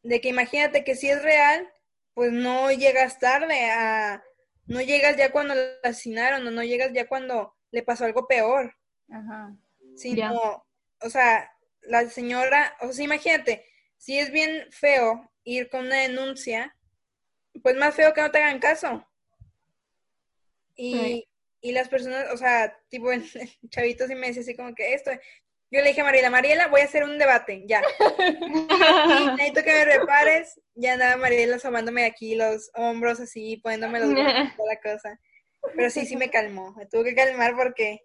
De 0.02 0.20
que 0.20 0.30
imagínate 0.30 0.84
que 0.84 0.96
si 0.96 1.10
es 1.10 1.22
real, 1.22 1.72
pues 2.14 2.32
no 2.32 2.72
llegas 2.72 3.20
tarde 3.20 3.70
a, 3.72 4.24
no 4.66 4.82
llegas 4.82 5.18
ya 5.18 5.32
cuando 5.32 5.56
la 5.56 5.74
asesinaron 5.84 6.46
o 6.46 6.52
no 6.52 6.64
llegas 6.64 6.92
ya 6.94 7.08
cuando 7.08 7.56
le 7.72 7.84
pasó 7.84 8.06
algo 8.06 8.28
peor, 8.28 8.76
Ajá. 9.10 9.56
sino, 9.96 10.66
o 11.02 11.10
sea, 11.10 11.52
la 11.82 12.10
señora, 12.10 12.76
o 12.82 12.92
sea, 12.94 13.06
imagínate, 13.06 13.66
si 13.98 14.20
es 14.20 14.32
bien 14.32 14.68
feo 14.72 15.32
ir 15.44 15.70
con 15.70 15.88
una 15.88 15.98
denuncia, 15.98 16.76
pues 17.62 17.76
más 17.76 17.96
feo 17.96 18.14
que 18.14 18.22
no 18.22 18.32
te 18.32 18.42
hagan 18.42 18.60
caso. 18.60 19.06
Y. 20.76 21.28
y 21.64 21.72
las 21.72 21.88
personas, 21.88 22.26
o 22.34 22.38
sea, 22.38 22.78
tipo, 22.90 23.12
el, 23.12 23.24
chavito 23.70 24.06
sí 24.06 24.16
me 24.16 24.28
decía 24.28 24.44
así 24.44 24.56
como 24.56 24.76
que 24.76 24.94
esto. 24.94 25.12
Yo 25.72 25.82
le 25.82 25.88
dije 25.88 26.02
a 26.02 26.04
Mariela, 26.04 26.30
Mariela, 26.30 26.68
voy 26.68 26.82
a 26.82 26.84
hacer 26.84 27.04
un 27.04 27.18
debate, 27.18 27.64
ya. 27.66 27.82
Y 28.20 29.26
necesito 29.38 29.64
que 29.64 29.72
me 29.72 29.86
repares. 29.86 30.60
Ya 30.76 30.94
andaba 30.94 31.18
Mariela 31.18 31.56
asomándome 31.56 32.06
aquí 32.06 32.36
los 32.36 32.70
hombros 32.76 33.20
así, 33.20 33.58
poniéndome 33.58 34.02
los 34.02 34.14
brazos 34.14 34.50
y 34.54 34.58
toda 34.58 34.74
la 34.74 34.80
cosa. 34.82 35.20
Pero 35.76 35.90
sí, 35.90 36.06
sí 36.06 36.18
me 36.18 36.30
calmó. 36.30 36.74
Me 36.76 36.86
tuve 36.86 37.06
que 37.06 37.16
calmar 37.16 37.56
porque 37.56 38.02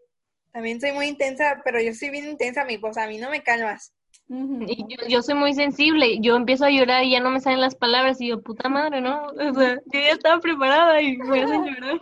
también 0.52 0.80
soy 0.80 0.92
muy 0.92 1.08
intensa, 1.08 1.60
pero 1.64 1.80
yo 1.80 1.92
soy 1.92 2.10
bien 2.10 2.26
intensa, 2.26 2.64
mi 2.64 2.78
sea, 2.92 3.04
a 3.04 3.08
mí 3.08 3.18
no 3.18 3.28
me 3.28 3.42
calmas. 3.42 3.92
Y 4.30 4.84
yo, 4.88 4.96
yo 5.08 5.22
soy 5.22 5.34
muy 5.36 5.54
sensible, 5.54 6.18
yo 6.20 6.36
empiezo 6.36 6.66
a 6.66 6.70
llorar 6.70 7.04
y 7.04 7.12
ya 7.12 7.20
no 7.20 7.30
me 7.30 7.40
salen 7.40 7.62
las 7.62 7.74
palabras 7.74 8.20
y 8.20 8.28
yo, 8.28 8.42
puta 8.42 8.68
madre, 8.68 9.00
¿no? 9.00 9.26
O 9.26 9.54
sea, 9.54 9.76
yo 9.86 10.00
ya 10.00 10.10
estaba 10.10 10.38
preparada 10.40 11.00
y 11.00 11.16
me 11.16 11.42
hacen 11.42 11.64
llorar. 11.64 12.00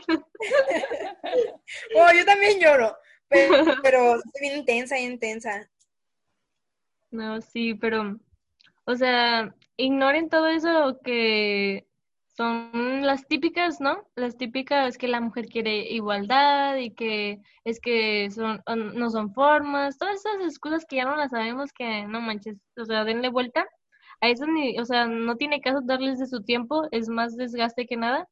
Oh, 1.95 2.11
yo 2.17 2.25
también 2.25 2.59
lloro, 2.59 2.97
pero, 3.29 3.65
pero 3.83 4.15
soy 4.15 4.41
bien 4.41 4.59
intensa, 4.59 4.97
bien 4.97 5.13
intensa. 5.13 5.69
No, 7.13 7.41
sí, 7.41 7.75
pero, 7.75 8.19
o 8.85 8.95
sea, 8.97 9.55
ignoren 9.77 10.29
todo 10.29 10.49
eso 10.49 10.99
que 11.05 11.87
son 12.37 13.07
las 13.07 13.27
típicas, 13.27 13.81
¿no? 13.81 14.07
Las 14.15 14.37
típicas 14.37 14.99
que 14.99 15.09
la 15.09 15.21
mujer 15.21 15.47
quiere 15.47 15.91
igualdad 15.91 16.77
y 16.77 16.91
que 16.91 17.41
es 17.65 17.81
que 17.81 18.31
son, 18.31 18.63
no 18.95 19.11
son 19.11 19.33
formas, 19.33 19.97
todas 19.97 20.17
esas 20.17 20.43
excusas 20.43 20.85
que 20.87 20.97
ya 20.97 21.05
no 21.05 21.17
las 21.17 21.31
sabemos 21.31 21.73
que 21.73 22.07
no 22.07 22.21
manches, 22.21 22.59
o 22.77 22.85
sea, 22.85 23.05
denle 23.05 23.31
vuelta. 23.31 23.67
A 24.21 24.29
eso 24.29 24.47
ni, 24.47 24.79
o 24.79 24.85
sea, 24.85 25.07
no 25.07 25.37
tiene 25.37 25.61
caso 25.61 25.81
darles 25.83 26.19
de 26.19 26.27
su 26.27 26.43
tiempo, 26.43 26.89
es 26.91 27.09
más 27.09 27.37
desgaste 27.37 27.87
que 27.87 27.97
nada, 27.97 28.29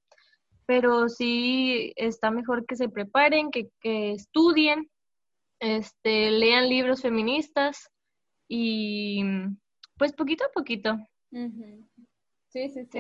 pero 0.67 1.09
sí 1.09 1.93
está 1.97 2.31
mejor 2.31 2.67
que 2.67 2.77
se 2.77 2.89
preparen, 2.89 3.51
que, 3.51 3.69
que 3.81 4.13
estudien, 4.13 4.91
este, 5.61 6.31
lean 6.31 6.69
libros 6.69 7.03
feministas 7.03 7.91
y 8.49 9.23
pues 9.97 10.13
poquito 10.13 10.45
a 10.45 10.53
poquito. 10.53 10.97
Sí, 12.49 12.69
sí, 12.69 12.85
sí. 12.85 12.99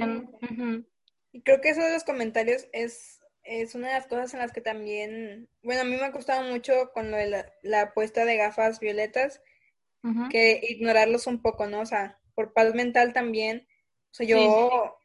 Y 1.34 1.42
creo 1.42 1.60
que 1.60 1.70
eso 1.70 1.80
de 1.80 1.92
los 1.92 2.04
comentarios 2.04 2.68
es, 2.72 3.20
es 3.42 3.74
una 3.74 3.88
de 3.88 3.94
las 3.94 4.06
cosas 4.06 4.32
en 4.34 4.38
las 4.38 4.52
que 4.52 4.60
también, 4.60 5.48
bueno, 5.64 5.80
a 5.80 5.84
mí 5.84 5.96
me 5.96 6.04
ha 6.04 6.12
costado 6.12 6.48
mucho 6.48 6.92
con 6.94 7.10
lo 7.10 7.16
de 7.16 7.26
la, 7.26 7.52
la 7.62 7.82
apuesta 7.82 8.24
de 8.24 8.36
gafas 8.36 8.78
violetas, 8.78 9.42
que 10.30 10.60
ignorarlos 10.68 11.26
un 11.26 11.42
poco, 11.42 11.66
¿no? 11.66 11.80
O 11.80 11.86
sea, 11.86 12.20
por 12.36 12.52
paz 12.52 12.72
mental 12.72 13.12
también. 13.12 13.66
O 14.12 14.14
sea, 14.14 14.26
yo 14.26 14.96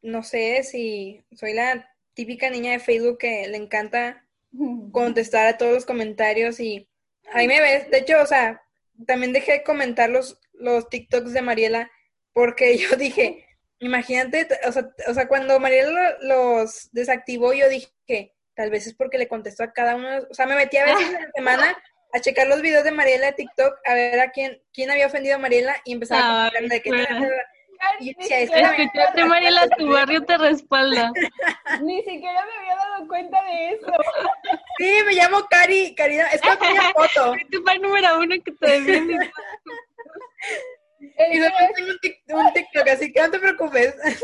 no 0.00 0.22
sé 0.22 0.62
si 0.62 1.22
soy 1.32 1.52
la 1.52 1.94
típica 2.14 2.48
niña 2.48 2.72
de 2.72 2.78
Facebook 2.78 3.18
que 3.18 3.46
le 3.48 3.58
encanta 3.58 4.26
contestar 4.92 5.46
a 5.46 5.58
todos 5.58 5.74
los 5.74 5.84
comentarios 5.84 6.58
y 6.58 6.88
ahí 7.34 7.46
me 7.46 7.60
ves. 7.60 7.90
De 7.90 7.98
hecho, 7.98 8.22
o 8.22 8.26
sea, 8.26 8.62
también 9.06 9.34
dejé 9.34 9.52
de 9.52 9.62
comentar 9.62 10.08
los, 10.08 10.40
los 10.54 10.88
TikToks 10.88 11.34
de 11.34 11.42
Mariela 11.42 11.90
porque 12.32 12.78
yo 12.78 12.96
dije, 12.96 13.45
imagínate, 13.80 14.48
o 14.66 14.72
sea, 14.72 14.88
o 15.08 15.14
sea 15.14 15.28
cuando 15.28 15.58
Mariela 15.60 16.16
lo- 16.20 16.58
los 16.60 16.88
desactivó, 16.92 17.52
yo 17.52 17.68
dije, 17.68 18.34
tal 18.54 18.70
vez 18.70 18.86
es 18.86 18.94
porque 18.94 19.18
le 19.18 19.28
contestó 19.28 19.64
a 19.64 19.72
cada 19.72 19.96
uno. 19.96 20.08
O 20.30 20.34
sea, 20.34 20.46
me 20.46 20.54
metí 20.56 20.76
a 20.78 20.84
veces 20.84 21.06
en 21.08 21.22
la 21.22 21.30
semana 21.34 21.82
a 22.12 22.20
checar 22.20 22.46
los 22.46 22.62
videos 22.62 22.84
de 22.84 22.92
Mariela 22.92 23.26
de 23.26 23.32
TikTok 23.34 23.74
a 23.84 23.94
ver 23.94 24.20
a 24.20 24.30
quién, 24.30 24.62
quién 24.72 24.90
había 24.90 25.06
ofendido 25.06 25.36
a 25.36 25.38
Mariela 25.38 25.76
y 25.84 25.92
empezaba 25.92 26.46
a 26.46 26.50
comentar 26.50 26.70
de 26.70 26.82
que, 26.82 26.88
fuera. 26.90 27.20
Y 28.00 28.14
decía, 28.14 28.38
Ni 28.38 28.42
"Esta 28.44 28.56
siquiera- 28.56 28.76
Escuchaste, 28.84 29.24
Mariela, 29.26 29.68
tu 29.76 29.88
barrio 29.92 30.24
te 30.24 30.38
respalda. 30.38 31.12
Ni 31.82 31.98
siquiera 32.04 32.46
me 32.46 32.52
había 32.58 32.74
dado 32.76 33.06
cuenta 33.06 33.44
de 33.44 33.68
eso. 33.72 33.86
Sí, 34.78 34.92
me 35.06 35.12
llamo 35.14 35.38
Cari, 35.48 35.94
Karina, 35.94 36.24
es 36.28 36.40
que 36.40 36.48
no 36.50 36.58
tenía 36.58 36.82
foto. 36.92 37.32
Tu 37.50 37.62
fan 37.62 37.80
número 37.80 38.18
uno 38.18 38.34
que 38.44 38.52
te 38.52 38.70
defiende. 38.70 39.30
Tengo 40.98 41.46
un, 42.38 42.52
TikTok, 42.52 42.88
así 42.88 43.12
que 43.12 43.20
no 43.20 43.30
te 43.30 43.38
preocupes. 43.38 43.94
Es 44.04 44.20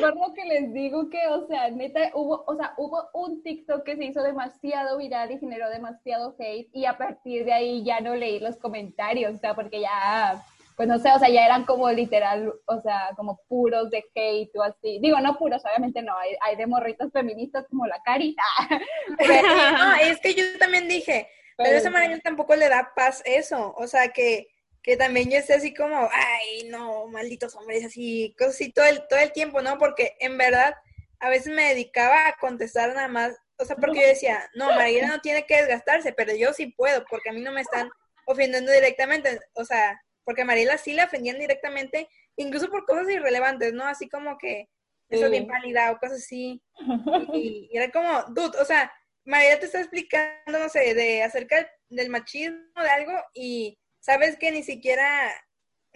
por 0.00 0.16
lo 0.16 0.34
que 0.34 0.44
les 0.44 0.72
digo 0.72 1.08
que, 1.10 1.26
o 1.28 1.46
sea, 1.46 1.70
neta, 1.70 2.10
hubo, 2.14 2.44
o 2.46 2.56
sea, 2.56 2.74
hubo 2.76 3.08
un 3.14 3.42
TikTok 3.42 3.84
que 3.84 3.96
se 3.96 4.04
hizo 4.04 4.22
demasiado 4.22 4.98
viral 4.98 5.30
y 5.30 5.38
generó 5.38 5.70
demasiado 5.70 6.34
hate 6.38 6.68
y 6.72 6.86
a 6.86 6.98
partir 6.98 7.44
de 7.44 7.52
ahí 7.52 7.84
ya 7.84 8.00
no 8.00 8.14
leí 8.14 8.40
los 8.40 8.56
comentarios, 8.56 9.34
o 9.34 9.38
sea, 9.38 9.54
porque 9.54 9.80
ya, 9.80 10.44
pues 10.76 10.88
no 10.88 10.98
sé, 10.98 11.12
o 11.12 11.18
sea, 11.18 11.28
ya 11.28 11.44
eran 11.44 11.64
como 11.64 11.90
literal, 11.90 12.52
o 12.66 12.80
sea, 12.80 13.10
como 13.16 13.40
puros 13.48 13.90
de 13.90 14.04
hate 14.14 14.56
o 14.56 14.62
así. 14.62 14.98
Digo, 15.00 15.20
no 15.20 15.38
puros, 15.38 15.62
obviamente 15.64 16.02
no, 16.02 16.16
hay, 16.18 16.36
hay 16.40 16.56
de 16.56 16.66
morritas 16.66 17.12
feministas 17.12 17.66
como 17.68 17.86
la 17.86 18.00
Cari. 18.02 18.34
No, 19.18 19.94
es 19.96 20.20
que 20.20 20.34
yo 20.34 20.44
también 20.58 20.88
dije, 20.88 21.28
pero 21.56 21.68
Pero 21.68 21.78
esa 21.78 21.90
manera 21.90 22.18
tampoco 22.20 22.56
le 22.56 22.68
da 22.68 22.92
paz 22.96 23.22
eso. 23.24 23.74
O 23.76 23.86
sea, 23.86 24.08
que, 24.08 24.48
que 24.84 24.98
también 24.98 25.30
yo 25.30 25.38
esté 25.38 25.54
así 25.54 25.72
como, 25.72 26.10
ay, 26.12 26.68
no, 26.68 27.06
malditos 27.06 27.54
hombres, 27.56 27.86
así, 27.86 28.36
cosas 28.38 28.54
así 28.56 28.70
todo 28.70 28.84
el, 28.84 29.02
todo 29.08 29.18
el 29.18 29.32
tiempo, 29.32 29.62
¿no? 29.62 29.78
Porque 29.78 30.14
en 30.20 30.36
verdad, 30.36 30.74
a 31.20 31.30
veces 31.30 31.54
me 31.54 31.70
dedicaba 31.70 32.28
a 32.28 32.36
contestar 32.36 32.94
nada 32.94 33.08
más, 33.08 33.34
o 33.58 33.64
sea, 33.64 33.76
porque 33.76 34.02
yo 34.02 34.06
decía, 34.06 34.46
no, 34.54 34.66
Mariela 34.74 35.08
no 35.08 35.20
tiene 35.22 35.46
que 35.46 35.56
desgastarse, 35.56 36.12
pero 36.12 36.34
yo 36.36 36.52
sí 36.52 36.66
puedo, 36.66 37.02
porque 37.08 37.30
a 37.30 37.32
mí 37.32 37.40
no 37.40 37.50
me 37.50 37.62
están 37.62 37.88
ofendiendo 38.26 38.70
directamente, 38.70 39.40
o 39.54 39.64
sea, 39.64 39.98
porque 40.22 40.42
a 40.42 40.44
Mariela 40.44 40.76
sí 40.76 40.92
la 40.92 41.04
ofendían 41.06 41.38
directamente, 41.38 42.06
incluso 42.36 42.68
por 42.68 42.84
cosas 42.84 43.08
irrelevantes, 43.08 43.72
¿no? 43.72 43.86
Así 43.86 44.06
como 44.10 44.36
que 44.36 44.68
eso 45.08 45.24
Sí. 45.24 45.30
bien 45.30 45.46
pálida 45.46 45.92
o 45.92 45.98
cosas 45.98 46.18
así. 46.18 46.62
Y, 47.34 47.70
y 47.72 47.76
era 47.76 47.90
como, 47.90 48.22
dude, 48.34 48.58
o 48.60 48.64
sea, 48.66 48.92
Mariela 49.24 49.60
te 49.60 49.66
está 49.66 49.80
explicando, 49.80 50.58
no 50.58 50.68
sé, 50.68 50.92
de 50.92 51.22
acerca 51.22 51.56
del, 51.56 51.68
del 51.88 52.10
machismo, 52.10 52.58
de 52.76 52.90
algo, 52.90 53.12
y 53.32 53.78
sabes 54.04 54.36
que 54.36 54.52
ni 54.52 54.62
siquiera, 54.62 55.30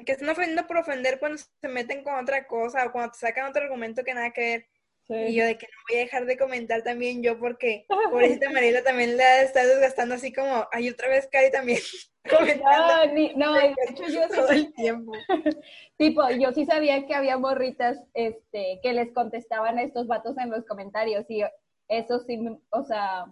que 0.05 0.13
están 0.13 0.31
ofendiendo 0.31 0.67
por 0.67 0.79
ofender 0.79 1.19
cuando 1.19 1.37
se 1.39 1.69
meten 1.69 2.03
con 2.03 2.15
otra 2.15 2.47
cosa 2.47 2.87
o 2.87 2.93
cuando 2.93 3.13
te 3.13 3.19
sacan 3.19 3.51
otro 3.51 3.63
argumento 3.63 4.03
que 4.03 4.15
nada 4.15 4.31
que 4.31 4.41
ver. 4.41 4.67
Y 5.11 5.35
yo 5.35 5.45
de 5.47 5.57
que 5.57 5.67
no 5.67 5.79
voy 5.89 5.97
a 5.99 6.05
dejar 6.05 6.27
de 6.27 6.37
comentar 6.37 6.83
también 6.83 7.23
yo 7.23 7.39
porque 7.39 7.87
pobrecita 8.11 8.51
Mariela 8.51 8.83
también 8.83 9.17
la 9.17 9.41
está 9.43 9.67
desgastando 9.67 10.15
así 10.15 10.33
como, 10.33 10.67
ay, 10.73 10.89
otra 10.91 11.09
vez 11.09 11.29
Cari 11.31 11.51
también 11.51 11.81
comentando 12.31 13.07
No, 13.07 13.13
ni- 13.13 13.35
no, 13.35 13.55
de 13.55 13.75
hecho 13.89 14.07
yo 14.09 14.29
todo 14.29 14.49
sí, 14.49 14.57
el 14.57 14.73
tiempo. 14.75 15.13
tipo, 15.99 16.29
yo 16.31 16.53
sí 16.53 16.67
sabía 16.67 17.07
que 17.07 17.15
había 17.15 17.39
morritas 17.39 17.99
este, 18.15 18.81
que 18.83 18.93
les 18.93 19.13
contestaban 19.13 19.79
a 19.79 19.83
estos 19.83 20.07
vatos 20.07 20.37
en 20.39 20.51
los 20.51 20.65
comentarios 20.67 21.25
y 21.31 21.43
eso 21.89 22.21
sí, 22.21 22.39
o 22.71 22.85
sea, 22.85 23.27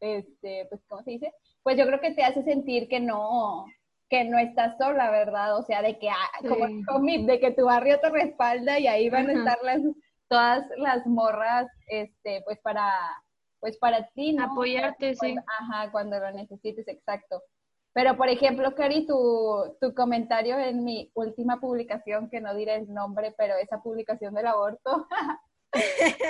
este, 0.00 0.66
pues, 0.68 0.82
¿cómo 0.88 1.02
se 1.02 1.12
dice? 1.12 1.32
Pues 1.62 1.78
yo 1.78 1.86
creo 1.86 2.00
que 2.00 2.12
te 2.12 2.22
hace 2.22 2.42
sentir 2.42 2.86
que 2.88 3.00
no, 3.00 3.64
que 4.10 4.24
no 4.24 4.38
estás 4.38 4.76
sola, 4.78 5.10
¿verdad? 5.10 5.56
O 5.58 5.62
sea, 5.62 5.82
de 5.82 5.98
que, 5.98 6.08
ah, 6.10 6.14
como 6.86 7.06
Sí. 7.08 7.26
de 7.26 7.40
que 7.40 7.50
tu 7.52 7.64
barrio 7.66 7.98
te 8.00 8.10
respalda 8.10 8.78
y 8.78 8.86
ahí 8.86 9.08
van 9.10 9.28
a 9.30 9.32
estar 9.32 9.58
las, 9.62 9.80
todas 10.28 10.64
las 10.76 11.06
morras, 11.06 11.66
este, 11.88 12.42
pues 12.44 12.58
para, 12.60 12.90
pues 13.60 13.76
para 13.78 14.06
ti, 14.10 14.32
¿no? 14.34 14.44
Apoyarte, 14.44 15.14
sí. 15.14 15.18
Cuando- 15.34 15.42
Ajá, 15.58 15.90
cuando 15.92 16.18
lo 16.20 16.30
necesites, 16.32 16.86
exacto. 16.88 17.42
Pero, 17.92 18.16
por 18.16 18.28
ejemplo, 18.28 18.74
Cari, 18.74 19.06
tu, 19.06 19.76
tu 19.80 19.94
comentario 19.94 20.58
en 20.58 20.82
mi 20.84 21.10
última 21.14 21.60
publicación, 21.60 22.28
que 22.28 22.40
no 22.40 22.52
diré 22.54 22.74
el 22.74 22.92
nombre, 22.92 23.34
pero 23.38 23.54
esa 23.56 23.82
publicación 23.82 24.34
del 24.34 24.48
aborto, 24.48 25.06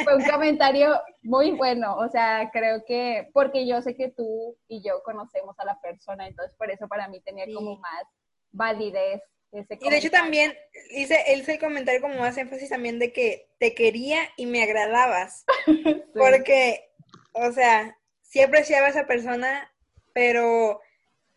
fue 0.05 0.17
un 0.17 0.25
comentario 0.25 1.01
muy 1.23 1.53
bueno. 1.53 1.97
O 1.97 2.09
sea, 2.09 2.51
creo 2.53 2.85
que, 2.87 3.29
porque 3.33 3.67
yo 3.67 3.81
sé 3.83 3.95
que 3.95 4.09
tú 4.11 4.57
y 4.69 4.83
yo 4.83 5.03
conocemos 5.03 5.59
a 5.59 5.65
la 5.65 5.81
persona, 5.81 6.27
entonces 6.27 6.57
por 6.57 6.71
eso 6.71 6.89
para 6.89 7.09
mí 7.09 7.21
tenía 7.21 7.47
como 7.55 7.77
más 7.79 8.05
validez 8.53 9.23
ese 9.53 9.75
Y 9.81 9.89
de 9.91 9.99
hecho 9.99 10.11
comentario. 10.11 10.11
también 10.11 10.55
hice, 10.91 11.23
él 11.29 11.41
hizo 11.41 11.53
el 11.53 11.59
comentario 11.61 12.01
como 12.01 12.17
más 12.17 12.37
énfasis 12.37 12.69
también 12.71 12.99
de 12.99 13.13
que 13.13 13.49
te 13.59 13.75
quería 13.75 14.19
y 14.37 14.47
me 14.47 14.63
agradabas. 14.63 15.45
Sí. 16.15 16.21
Porque, 16.21 16.89
o 17.33 17.51
sea, 17.51 17.99
sí 18.23 18.41
apreciaba 18.41 18.87
a 18.87 18.91
esa 18.91 19.07
persona, 19.07 19.73
pero 20.13 20.81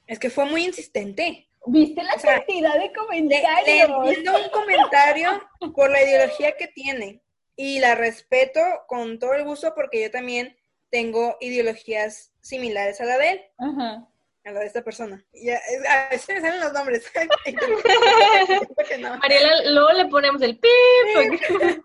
es 0.06 0.20
que 0.20 0.30
fue 0.30 0.46
muy 0.46 0.66
insistente. 0.66 1.48
¿Viste 1.66 2.02
la 2.04 2.14
o 2.14 2.20
sea, 2.20 2.38
cantidad 2.38 2.74
de 2.74 2.80
Le, 2.80 2.86
le 2.88 2.94
comentarios? 2.94 3.90
entiendo 4.08 4.38
un 4.44 4.50
comentario 4.52 5.44
por 5.76 5.90
la 5.90 6.02
ideología 6.04 6.56
que 6.56 6.68
tiene 6.68 7.22
y 7.58 7.80
la 7.80 7.96
respeto 7.96 8.62
con 8.88 9.20
todo 9.20 9.34
el 9.34 9.44
gusto 9.44 9.74
porque 9.76 10.02
yo 10.04 10.12
también 10.12 10.56
tengo 10.90 11.36
ideologías 11.42 12.32
similares 12.40 13.02
a 13.02 13.06
la 13.06 13.18
de 13.18 13.30
él, 13.32 13.42
Ajá. 13.58 14.08
a 14.46 14.52
la 14.52 14.60
de 14.62 14.66
esta 14.68 14.84
persona. 14.84 15.26
Ya, 15.34 15.60
a 15.90 16.08
veces 16.10 16.30
me 16.36 16.42
salen 16.42 16.62
los 16.62 16.72
nombres. 16.72 17.12
No. 19.00 19.18
Mariela, 19.18 19.70
luego 19.72 19.92
le 19.92 20.06
ponemos 20.06 20.42
el 20.42 20.58
pip. 20.58 20.72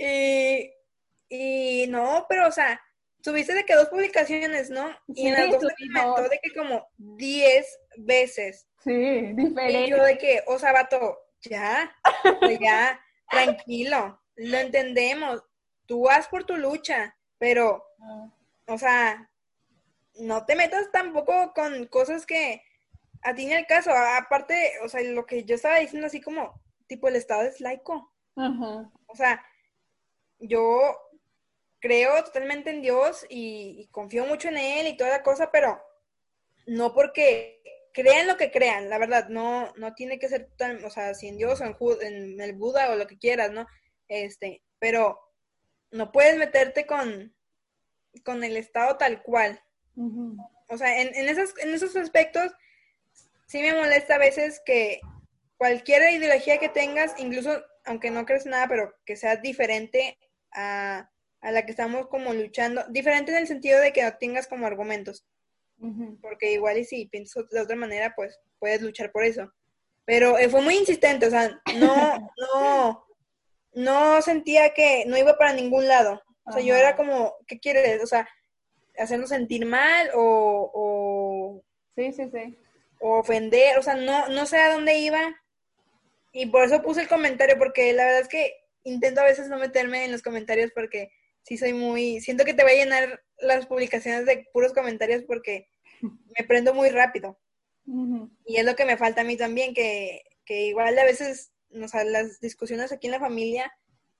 Y, 0.00 0.70
y 1.28 1.86
no, 1.88 2.24
pero 2.28 2.46
o 2.46 2.52
sea, 2.52 2.80
tuviste 3.22 3.52
de 3.52 3.64
que 3.64 3.74
dos 3.74 3.88
publicaciones, 3.88 4.70
¿no? 4.70 4.88
Y 5.08 5.26
en 5.26 5.34
las 5.34 5.50
dos 5.50 5.60
subí 5.62 5.92
comentó 5.92 6.28
de 6.28 6.38
que 6.40 6.52
como 6.54 6.88
10 6.98 7.66
veces. 7.96 8.68
Sí, 8.84 8.92
Y 8.92 9.32
diferente. 9.34 9.88
yo 9.88 10.02
de 10.04 10.16
que, 10.18 10.42
o 10.46 10.56
sea, 10.58 10.72
vato, 10.72 11.18
ya, 11.40 11.92
ya, 12.60 13.00
tranquilo, 13.28 14.22
lo 14.38 14.58
entendemos. 14.58 15.42
Tú 15.86 16.02
vas 16.02 16.28
por 16.28 16.44
tu 16.44 16.56
lucha, 16.56 17.16
pero, 17.38 17.84
o 18.66 18.78
sea, 18.78 19.30
no 20.14 20.44
te 20.44 20.56
metas 20.56 20.90
tampoco 20.90 21.52
con 21.54 21.86
cosas 21.86 22.26
que 22.26 22.62
a 23.22 23.34
ti 23.34 23.46
ni 23.46 23.52
el 23.52 23.66
caso. 23.66 23.90
Aparte, 23.92 24.74
o 24.82 24.88
sea, 24.88 25.02
lo 25.02 25.26
que 25.26 25.44
yo 25.44 25.54
estaba 25.54 25.78
diciendo 25.78 26.06
así 26.06 26.20
como, 26.20 26.60
tipo, 26.86 27.08
el 27.08 27.16
Estado 27.16 27.42
es 27.42 27.60
laico. 27.60 28.12
O 29.06 29.16
sea, 29.16 29.44
yo 30.38 30.96
creo 31.80 32.22
totalmente 32.24 32.70
en 32.70 32.82
Dios 32.82 33.26
y, 33.28 33.76
y 33.80 33.88
confío 33.88 34.26
mucho 34.26 34.48
en 34.48 34.58
Él 34.58 34.86
y 34.86 34.96
toda 34.96 35.10
la 35.10 35.22
cosa, 35.22 35.50
pero 35.50 35.80
no 36.66 36.94
porque 36.94 37.62
crean 37.92 38.28
lo 38.28 38.36
que 38.36 38.50
crean, 38.50 38.88
la 38.88 38.98
verdad, 38.98 39.28
no, 39.28 39.72
no 39.76 39.94
tiene 39.94 40.18
que 40.18 40.28
ser 40.28 40.50
tan, 40.56 40.84
o 40.84 40.90
sea, 40.90 41.14
si 41.14 41.26
en 41.26 41.36
Dios 41.36 41.60
o 41.60 42.02
en 42.02 42.40
el 42.40 42.52
Buda 42.52 42.90
o 42.90 42.96
lo 42.96 43.06
que 43.06 43.18
quieras, 43.18 43.50
¿no? 43.50 43.66
Este, 44.08 44.62
pero 44.78 45.20
no 45.90 46.12
puedes 46.12 46.36
meterte 46.36 46.86
con, 46.86 47.34
con 48.24 48.44
el 48.44 48.56
Estado 48.56 48.96
tal 48.96 49.22
cual. 49.22 49.62
O 50.68 50.78
sea, 50.78 51.00
en, 51.00 51.14
en, 51.14 51.28
esos, 51.28 51.58
en 51.58 51.74
esos 51.74 51.96
aspectos 51.96 52.52
sí 53.46 53.60
me 53.60 53.74
molesta 53.74 54.14
a 54.14 54.18
veces 54.18 54.62
que 54.64 55.00
cualquier 55.56 56.12
ideología 56.12 56.58
que 56.58 56.68
tengas, 56.68 57.14
incluso 57.18 57.62
aunque 57.84 58.10
no 58.10 58.24
crees 58.24 58.46
nada, 58.46 58.68
pero 58.68 58.94
que 59.04 59.16
sea 59.16 59.36
diferente 59.36 60.16
a, 60.52 61.10
a 61.40 61.52
la 61.52 61.64
que 61.64 61.70
estamos 61.70 62.08
como 62.08 62.32
luchando, 62.32 62.84
diferente 62.88 63.32
en 63.32 63.38
el 63.38 63.46
sentido 63.46 63.80
de 63.80 63.92
que 63.92 64.02
no 64.02 64.16
tengas 64.16 64.46
como 64.46 64.66
argumentos, 64.66 65.26
porque 66.20 66.52
igual 66.52 66.78
y 66.78 66.84
si 66.84 67.06
piensas 67.06 67.48
de 67.50 67.60
otra 67.60 67.76
manera, 67.76 68.12
pues 68.14 68.40
puedes 68.58 68.82
luchar 68.82 69.12
por 69.12 69.24
eso. 69.24 69.52
Pero 70.04 70.38
eh, 70.38 70.48
fue 70.48 70.60
muy 70.60 70.76
insistente, 70.76 71.26
o 71.26 71.30
sea, 71.30 71.60
no, 71.76 72.32
no, 72.54 73.06
no 73.72 74.20
sentía 74.22 74.74
que 74.74 75.04
no 75.06 75.16
iba 75.16 75.36
para 75.36 75.52
ningún 75.52 75.88
lado. 75.88 76.22
O 76.44 76.52
sea, 76.52 76.62
yo 76.62 76.74
era 76.74 76.96
como, 76.96 77.34
¿qué 77.46 77.58
quieres? 77.58 78.02
O 78.02 78.06
sea, 78.06 78.28
hacernos 78.96 79.28
sentir 79.28 79.66
mal 79.66 80.10
o, 80.14 80.70
o, 80.74 81.62
Sí, 81.94 82.12
sí, 82.12 82.30
sí. 82.32 82.56
o 83.00 83.18
ofender, 83.18 83.78
o 83.78 83.82
sea, 83.82 83.94
no, 83.94 84.28
no 84.28 84.46
sé 84.46 84.58
a 84.58 84.72
dónde 84.72 84.98
iba. 84.98 85.34
Y 86.32 86.46
por 86.46 86.64
eso 86.64 86.82
puse 86.82 87.02
el 87.02 87.08
comentario, 87.08 87.58
porque 87.58 87.92
la 87.92 88.04
verdad 88.04 88.20
es 88.20 88.28
que 88.28 88.54
intento 88.84 89.20
a 89.20 89.24
veces 89.24 89.48
no 89.48 89.58
meterme 89.58 90.04
en 90.04 90.12
los 90.12 90.22
comentarios 90.22 90.70
porque 90.74 91.10
sí 91.42 91.56
soy 91.56 91.72
muy, 91.72 92.20
siento 92.20 92.44
que 92.44 92.54
te 92.54 92.64
va 92.64 92.70
a 92.70 92.74
llenar 92.74 93.22
las 93.38 93.66
publicaciones 93.66 94.26
de 94.26 94.46
puros 94.52 94.72
comentarios 94.72 95.22
porque 95.24 95.68
me 96.02 96.46
prendo 96.46 96.74
muy 96.74 96.90
rápido. 96.90 97.38
Y 98.44 98.58
es 98.58 98.66
lo 98.66 98.76
que 98.76 98.84
me 98.84 98.98
falta 98.98 99.22
a 99.22 99.24
mí 99.24 99.38
también, 99.38 99.72
que, 99.72 100.22
que 100.44 100.66
igual 100.66 100.98
a 100.98 101.04
veces, 101.04 101.52
o 101.70 101.88
sea, 101.88 102.04
las 102.04 102.40
discusiones 102.40 102.92
aquí 102.92 103.06
en 103.06 103.12
la 103.12 103.20
familia, 103.20 103.72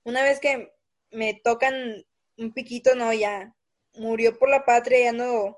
una 0.03 0.23
vez 0.23 0.39
que 0.39 0.71
me 1.11 1.33
tocan 1.33 2.05
un 2.37 2.53
piquito, 2.53 2.95
no, 2.95 3.11
ya 3.13 3.55
murió 3.93 4.37
por 4.37 4.49
la 4.49 4.65
patria 4.65 4.99
y 5.01 5.07
ando 5.07 5.57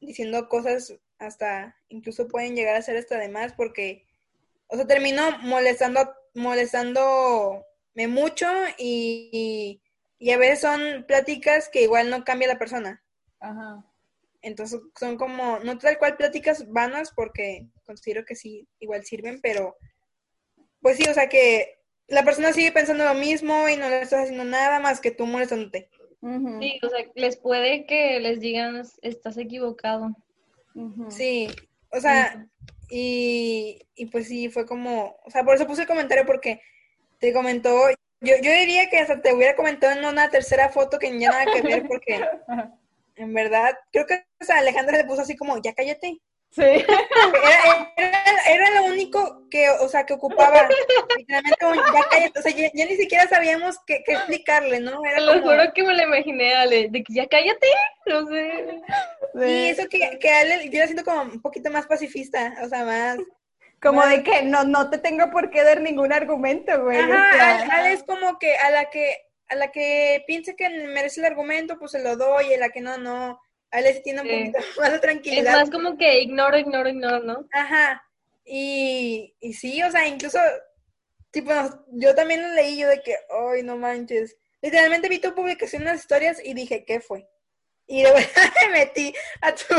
diciendo 0.00 0.48
cosas 0.48 0.94
hasta, 1.18 1.76
incluso 1.88 2.28
pueden 2.28 2.54
llegar 2.54 2.76
a 2.76 2.82
ser 2.82 2.96
hasta 2.96 3.18
de 3.18 3.28
más 3.28 3.52
porque, 3.52 4.06
o 4.68 4.76
sea, 4.76 4.86
termino 4.86 5.38
molestando, 5.40 6.14
molestándome 6.34 8.08
mucho 8.08 8.46
y, 8.78 9.28
y, 9.32 9.82
y 10.18 10.30
a 10.30 10.38
veces 10.38 10.60
son 10.60 11.04
pláticas 11.06 11.68
que 11.68 11.82
igual 11.82 12.10
no 12.10 12.24
cambia 12.24 12.48
la 12.48 12.58
persona. 12.58 13.02
Ajá. 13.40 13.84
Entonces 14.40 14.80
son 14.98 15.16
como, 15.16 15.58
no 15.60 15.78
tal 15.78 15.98
cual 15.98 16.16
pláticas 16.16 16.68
vanas 16.68 17.12
porque 17.14 17.66
considero 17.84 18.24
que 18.24 18.36
sí, 18.36 18.68
igual 18.78 19.04
sirven, 19.04 19.40
pero 19.40 19.76
pues 20.88 20.96
sí, 20.96 21.04
o 21.06 21.12
sea 21.12 21.28
que 21.28 21.82
la 22.06 22.24
persona 22.24 22.50
sigue 22.54 22.72
pensando 22.72 23.04
lo 23.04 23.12
mismo 23.12 23.68
y 23.68 23.76
no 23.76 23.90
le 23.90 24.00
estás 24.00 24.22
haciendo 24.22 24.44
nada 24.44 24.80
más 24.80 25.02
que 25.02 25.10
tú 25.10 25.26
molestándote. 25.26 25.90
Sí, 26.22 26.80
o 26.82 26.88
sea, 26.88 27.04
les 27.14 27.36
puede 27.36 27.84
que 27.84 28.18
les 28.20 28.40
digan, 28.40 28.82
estás 29.02 29.36
equivocado. 29.36 30.16
Sí, 31.10 31.48
o 31.90 32.00
sea, 32.00 32.48
y, 32.88 33.86
y 33.96 34.06
pues 34.06 34.28
sí, 34.28 34.48
fue 34.48 34.64
como, 34.64 35.18
o 35.26 35.30
sea, 35.30 35.44
por 35.44 35.56
eso 35.56 35.66
puse 35.66 35.82
el 35.82 35.88
comentario 35.88 36.24
porque 36.24 36.62
te 37.18 37.34
comentó, 37.34 37.90
yo, 38.22 38.36
yo 38.42 38.50
diría 38.50 38.88
que 38.88 38.96
hasta 38.96 39.20
te 39.20 39.34
hubiera 39.34 39.56
comentado 39.56 39.92
en 39.92 40.06
una 40.06 40.30
tercera 40.30 40.70
foto 40.70 40.98
que 40.98 41.10
ya 41.20 41.32
nada 41.32 41.52
que 41.52 41.60
ver 41.60 41.86
porque 41.86 42.18
en 43.16 43.34
verdad, 43.34 43.76
creo 43.92 44.06
que 44.06 44.24
o 44.40 44.44
sea, 44.44 44.56
Alejandra 44.56 44.96
le 44.96 45.04
puso 45.04 45.20
así 45.20 45.36
como, 45.36 45.60
ya 45.60 45.74
cállate. 45.74 46.18
Sí. 46.50 46.62
Era, 46.62 47.92
era- 47.96 48.24
era 48.50 48.70
lo 48.80 48.84
único 48.86 49.46
que, 49.50 49.68
o 49.70 49.88
sea, 49.88 50.04
que 50.06 50.14
ocupaba. 50.14 50.66
Literalmente, 51.16 51.58
ya 51.92 52.08
cállate. 52.10 52.38
O 52.38 52.42
sea, 52.42 52.52
ya, 52.52 52.70
ya 52.74 52.86
ni 52.86 52.96
siquiera 52.96 53.28
sabíamos 53.28 53.76
qué, 53.86 54.02
qué 54.04 54.12
explicarle, 54.12 54.80
¿no? 54.80 55.04
Era 55.04 55.20
lo 55.20 55.34
como- 55.40 55.52
juro 55.52 55.72
que 55.74 55.82
me 55.82 55.94
lo 55.94 56.02
imaginé, 56.02 56.54
Ale, 56.54 56.88
de 56.88 57.02
que 57.02 57.12
ya 57.12 57.26
cállate, 57.26 57.66
no 58.06 58.26
sé. 58.28 58.80
Y 59.46 59.66
eso 59.68 59.88
que, 59.88 60.18
que 60.18 60.28
a 60.30 60.42
él, 60.42 60.70
yo 60.70 60.80
lo 60.80 60.86
siento 60.86 61.04
como 61.04 61.22
un 61.22 61.42
poquito 61.42 61.70
más 61.70 61.86
pacifista, 61.86 62.54
o 62.64 62.68
sea, 62.68 62.84
más... 62.84 63.18
Como 63.80 64.04
de 64.04 64.24
que 64.24 64.42
no, 64.42 64.64
no 64.64 64.90
te 64.90 64.98
tengo 64.98 65.30
por 65.30 65.50
qué 65.50 65.62
dar 65.62 65.80
ningún 65.80 66.12
argumento, 66.12 66.82
güey. 66.82 66.98
o 66.98 67.02
Ajá, 67.14 67.32
sea, 67.36 67.56
Al, 67.62 67.70
Al 67.70 67.86
es 67.92 68.02
como 68.02 68.36
que 68.40 68.56
a 68.56 68.70
la 68.70 68.90
que 68.90 69.16
a 69.50 69.54
la 69.54 69.70
que 69.70 70.24
piense 70.26 70.56
que 70.56 70.68
merece 70.68 71.20
el 71.20 71.26
argumento, 71.26 71.78
pues 71.78 71.92
se 71.92 72.02
lo 72.02 72.16
doy, 72.16 72.48
y 72.48 72.54
a 72.54 72.58
la 72.58 72.70
que 72.70 72.80
no, 72.80 72.98
no. 72.98 73.40
A 73.70 73.80
él 73.80 73.94
sí 73.94 74.02
tiene 74.02 74.22
un 74.22 74.28
Sí. 74.28 74.52
poquito 74.52 74.58
más 74.80 74.90
de 74.90 74.94
Es 74.96 75.00
tranquilidad. 75.02 75.52
más 75.60 75.70
como 75.70 75.96
que 75.96 76.20
ignoro, 76.20 76.58
ignoro, 76.58 76.88
ignoro, 76.88 77.20
¿no? 77.20 77.46
Ajá. 77.52 78.02
Y, 78.44 79.34
y 79.40 79.52
sí, 79.52 79.82
o 79.82 79.90
sea, 79.90 80.06
incluso, 80.08 80.38
tipo, 81.30 81.52
yo 81.92 82.14
también 82.14 82.42
lo 82.42 82.48
leí 82.54 82.78
yo 82.78 82.88
de 82.88 83.02
que, 83.02 83.14
ay, 83.52 83.62
no 83.62 83.76
manches. 83.76 84.36
Literalmente 84.62 85.08
vi 85.08 85.18
tu 85.18 85.34
publicación 85.34 85.82
en 85.82 85.88
las 85.88 86.00
historias 86.00 86.40
y 86.44 86.54
dije, 86.54 86.84
¿qué 86.84 87.00
fue? 87.00 87.28
Y 87.86 88.02
luego 88.02 88.16
me 88.72 88.78
metí 88.80 89.14
a 89.42 89.54
tu, 89.54 89.74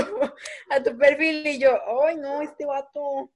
a 0.70 0.82
tu 0.84 0.98
perfil 0.98 1.46
y 1.48 1.60
yo, 1.60 1.78
ay, 2.06 2.16
no, 2.18 2.42
este 2.42 2.66
vato. 2.66 3.32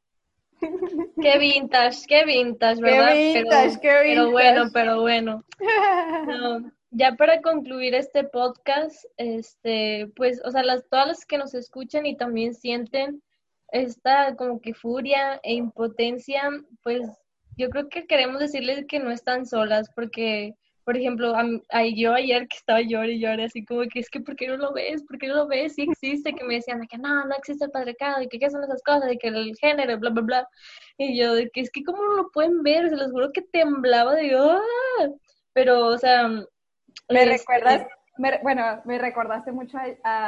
Qué 1.22 1.38
vintage, 1.40 2.06
qué 2.08 2.24
vintage, 2.26 2.76
Qué 2.78 2.82
¿verdad? 2.82 3.14
vintage, 3.16 3.44
pero, 3.44 3.82
qué 3.82 3.88
pero 3.90 4.04
vintage. 4.04 4.32
bueno, 4.32 4.70
pero 4.74 5.02
bueno. 5.02 5.44
No, 6.28 6.72
ya 6.94 7.16
para 7.16 7.42
concluir 7.42 7.96
este 7.96 8.24
podcast, 8.24 9.06
este, 9.18 10.08
pues, 10.16 10.42
o 10.46 10.52
sea, 10.52 10.64
las, 10.64 10.88
todas 10.90 11.08
las 11.08 11.26
que 11.26 11.38
nos 11.38 11.54
escuchan 11.56 12.06
y 12.06 12.16
también 12.16 12.54
sienten 12.54 13.22
esta 13.72 14.36
como 14.36 14.62
que 14.62 14.76
furia 14.76 15.40
e 15.44 15.54
impotencia, 15.56 16.44
pues 16.84 17.02
yo 17.58 17.70
creo 17.70 17.90
que 17.90 18.06
queremos 18.06 18.40
decirles 18.40 18.86
que 18.88 19.00
no 19.00 19.10
están 19.10 19.48
solas, 19.48 19.90
porque, 19.96 20.54
por 20.86 20.96
ejemplo, 20.96 21.36
a, 21.36 21.86
yo 21.86 22.14
ayer 22.14 22.48
que 22.48 22.58
estaba 22.58 22.82
llorando 22.82 23.12
y 23.12 23.20
llorando, 23.20 23.46
así 23.46 23.66
como 23.66 23.82
que 23.92 24.00
es 24.00 24.10
que, 24.12 24.20
¿por 24.20 24.36
qué 24.36 24.48
no 24.48 24.58
lo 24.58 24.74
ves? 24.74 25.04
¿Por 25.04 25.18
qué 25.18 25.28
no 25.28 25.36
lo 25.36 25.48
ves? 25.48 25.74
Sí 25.74 25.84
existe, 25.90 26.34
que 26.34 26.44
me 26.44 26.56
decían 26.56 26.82
de 26.82 26.88
que 26.88 27.00
no, 27.00 27.26
no 27.26 27.36
existe 27.36 27.66
el 27.66 27.72
patriarcado, 27.72 28.22
y 28.22 28.28
que 28.28 28.38
qué 28.38 28.52
son 28.52 28.64
esas 28.64 28.84
cosas, 28.84 29.10
de 29.10 29.18
que 29.18 29.30
el 29.30 29.56
género, 29.58 29.98
bla, 29.98 30.12
bla, 30.12 30.22
bla. 30.22 30.48
Y 31.00 31.18
yo, 31.18 31.34
de 31.34 31.50
que 31.50 31.62
es 31.62 31.72
que, 31.72 31.84
¿cómo 31.84 32.04
no 32.04 32.14
lo 32.16 32.30
pueden 32.32 32.62
ver? 32.62 32.90
Se 32.90 32.96
los 32.98 33.12
juro 33.12 33.32
que 33.32 33.42
temblaba 33.42 34.14
de, 34.16 34.36
¡ah! 34.36 35.10
Pero, 35.54 35.88
o 35.88 35.98
sea, 35.98 36.30
Me 37.10 37.26
este, 37.26 37.38
recuerdas, 37.38 37.88
me- 38.18 38.40
bueno, 38.44 38.82
me 38.86 38.98
recordaste 38.98 39.52
mucho 39.52 39.78
a, 39.78 39.88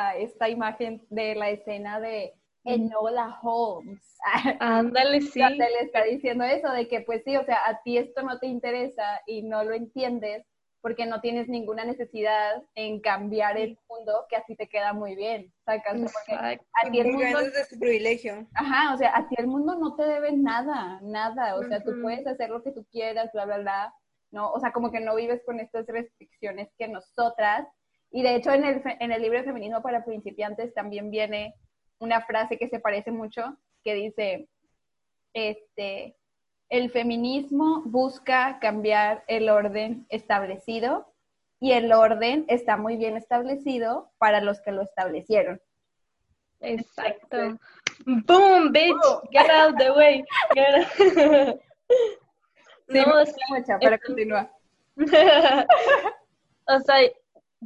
a 0.09 0.15
esta 0.17 0.49
imagen 0.49 1.05
de 1.09 1.35
la 1.35 1.49
escena 1.49 1.99
de 1.99 2.33
Enola 2.63 3.39
Holmes. 3.41 4.17
Ándale, 4.59 5.21
sí. 5.21 5.39
Donde 5.39 5.69
le 5.69 5.79
está 5.81 6.03
diciendo 6.03 6.43
eso, 6.43 6.71
de 6.71 6.87
que 6.87 7.01
pues 7.01 7.23
sí, 7.23 7.35
o 7.37 7.43
sea, 7.45 7.59
a 7.65 7.81
ti 7.83 7.97
esto 7.97 8.23
no 8.23 8.39
te 8.39 8.47
interesa 8.47 9.21
y 9.27 9.43
no 9.43 9.63
lo 9.63 9.73
entiendes 9.73 10.45
porque 10.81 11.07
no 11.07 11.19
tienes 11.19 11.47
ninguna 11.47 11.83
necesidad 11.83 12.61
en 12.75 12.99
cambiar 13.01 13.57
el 13.57 13.75
mundo 13.89 14.25
que 14.29 14.35
así 14.35 14.55
te 14.55 14.67
queda 14.67 14.93
muy 14.93 15.15
bien, 15.15 15.51
¿sacas? 15.65 15.95
Porque 15.99 16.33
a 16.35 16.91
ti 16.91 16.99
el 16.99 17.11
mundo, 17.11 17.41
de 17.41 17.65
su 17.65 17.79
privilegio. 17.79 18.47
ajá, 18.53 18.93
o 18.93 18.97
sea, 18.97 19.15
a 19.17 19.27
ti 19.27 19.35
el 19.39 19.47
mundo 19.47 19.75
no 19.79 19.95
te 19.95 20.03
debe 20.03 20.31
nada, 20.33 20.99
nada, 21.01 21.55
o 21.55 21.63
sea, 21.63 21.81
tú 21.83 21.89
Ujú. 21.89 22.03
puedes 22.03 22.27
hacer 22.27 22.51
lo 22.51 22.61
que 22.61 22.71
tú 22.71 22.85
quieras, 22.91 23.31
bla, 23.33 23.45
bla, 23.45 23.57
bla, 23.57 23.93
¿no? 24.31 24.51
O 24.51 24.59
sea, 24.59 24.71
como 24.71 24.91
que 24.91 24.99
no 24.99 25.15
vives 25.15 25.41
con 25.45 25.59
estas 25.59 25.87
restricciones 25.87 26.69
que 26.77 26.87
nosotras, 26.87 27.67
y 28.11 28.23
de 28.23 28.35
hecho 28.35 28.51
en 28.51 28.65
el, 28.65 28.81
en 28.99 29.11
el 29.11 29.21
libro 29.21 29.39
de 29.39 29.45
Feminismo 29.45 29.81
para 29.81 30.05
Principiantes 30.05 30.73
también 30.73 31.11
viene 31.11 31.55
una 31.99 32.21
frase 32.21 32.57
que 32.57 32.69
se 32.69 32.79
parece 32.79 33.11
mucho, 33.11 33.57
que 33.83 33.93
dice, 33.93 34.47
este, 35.33 36.15
el 36.69 36.91
feminismo 36.91 37.83
busca 37.85 38.59
cambiar 38.59 39.23
el 39.27 39.49
orden 39.49 40.05
establecido 40.09 41.13
y 41.59 41.71
el 41.71 41.91
orden 41.93 42.45
está 42.47 42.77
muy 42.77 42.97
bien 42.97 43.17
establecido 43.17 44.11
para 44.17 44.41
los 44.41 44.61
que 44.61 44.71
lo 44.71 44.81
establecieron. 44.81 45.61
Exacto. 46.61 47.57
Boom, 48.05 48.71
bitch, 48.71 48.95
get 49.31 49.49
out 49.49 49.77
the 49.77 49.91
way. 49.91 50.23
Out. 50.57 51.59
Sí, 52.87 52.99
No, 52.99 53.19
gusta 53.19 53.35
mucho, 53.49 53.73
pero 53.81 53.97
continúa. 54.05 54.51
o 56.67 56.79
sea, 56.81 56.97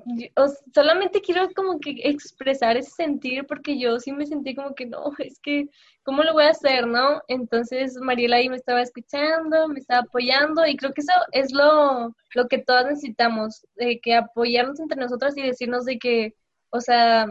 yo- 0.06 0.28
solamente 0.74 1.22
quiero 1.22 1.50
como 1.54 1.80
que 1.80 1.96
expresar 2.04 2.78
ese 2.78 2.92
sentir 2.92 3.46
porque 3.48 3.78
yo 3.80 4.00
sí 4.00 4.12
me 4.12 4.26
sentí 4.26 4.56
como 4.56 4.74
que 4.74 4.86
no, 4.86 5.12
es 5.20 5.40
que, 5.42 5.68
¿cómo 6.04 6.24
lo 6.24 6.34
voy 6.34 6.46
a 6.46 6.52
hacer, 6.52 6.88
no? 6.88 7.22
Entonces 7.28 7.96
Mariela 7.98 8.38
ahí 8.38 8.50
me 8.50 8.56
estaba 8.56 8.82
escuchando, 8.82 9.68
me 9.68 9.80
estaba 9.80 10.02
apoyando 10.02 10.66
y 10.66 10.78
creo 10.78 10.94
que 10.94 11.02
eso 11.02 11.14
es 11.34 11.52
lo, 11.54 12.16
lo 12.34 12.48
que 12.48 12.60
todas 12.60 12.86
necesitamos, 12.86 13.66
de 13.76 14.00
que 14.00 14.16
apoyarnos 14.16 14.80
entre 14.80 15.00
nosotras 15.02 15.36
y 15.38 15.42
decirnos 15.44 15.86
de 15.86 16.00
que, 16.00 16.34
o 16.70 16.80
sea, 16.82 17.26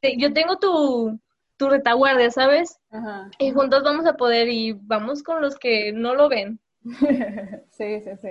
te- 0.00 0.16
yo 0.16 0.32
tengo 0.32 0.56
tu, 0.58 1.18
tu 1.58 1.68
retaguardia, 1.68 2.30
¿sabes? 2.30 2.78
Ajá. 2.90 3.30
Y 3.38 3.50
juntos 3.52 3.82
vamos 3.82 4.06
a 4.06 4.16
poder 4.16 4.48
y 4.48 4.72
vamos 4.72 5.22
con 5.22 5.42
los 5.42 5.56
que 5.58 5.92
no 5.92 6.14
lo 6.14 6.28
ven. 6.28 6.58
Sí, 7.72 8.00
sí, 8.00 8.10
sí. 8.22 8.28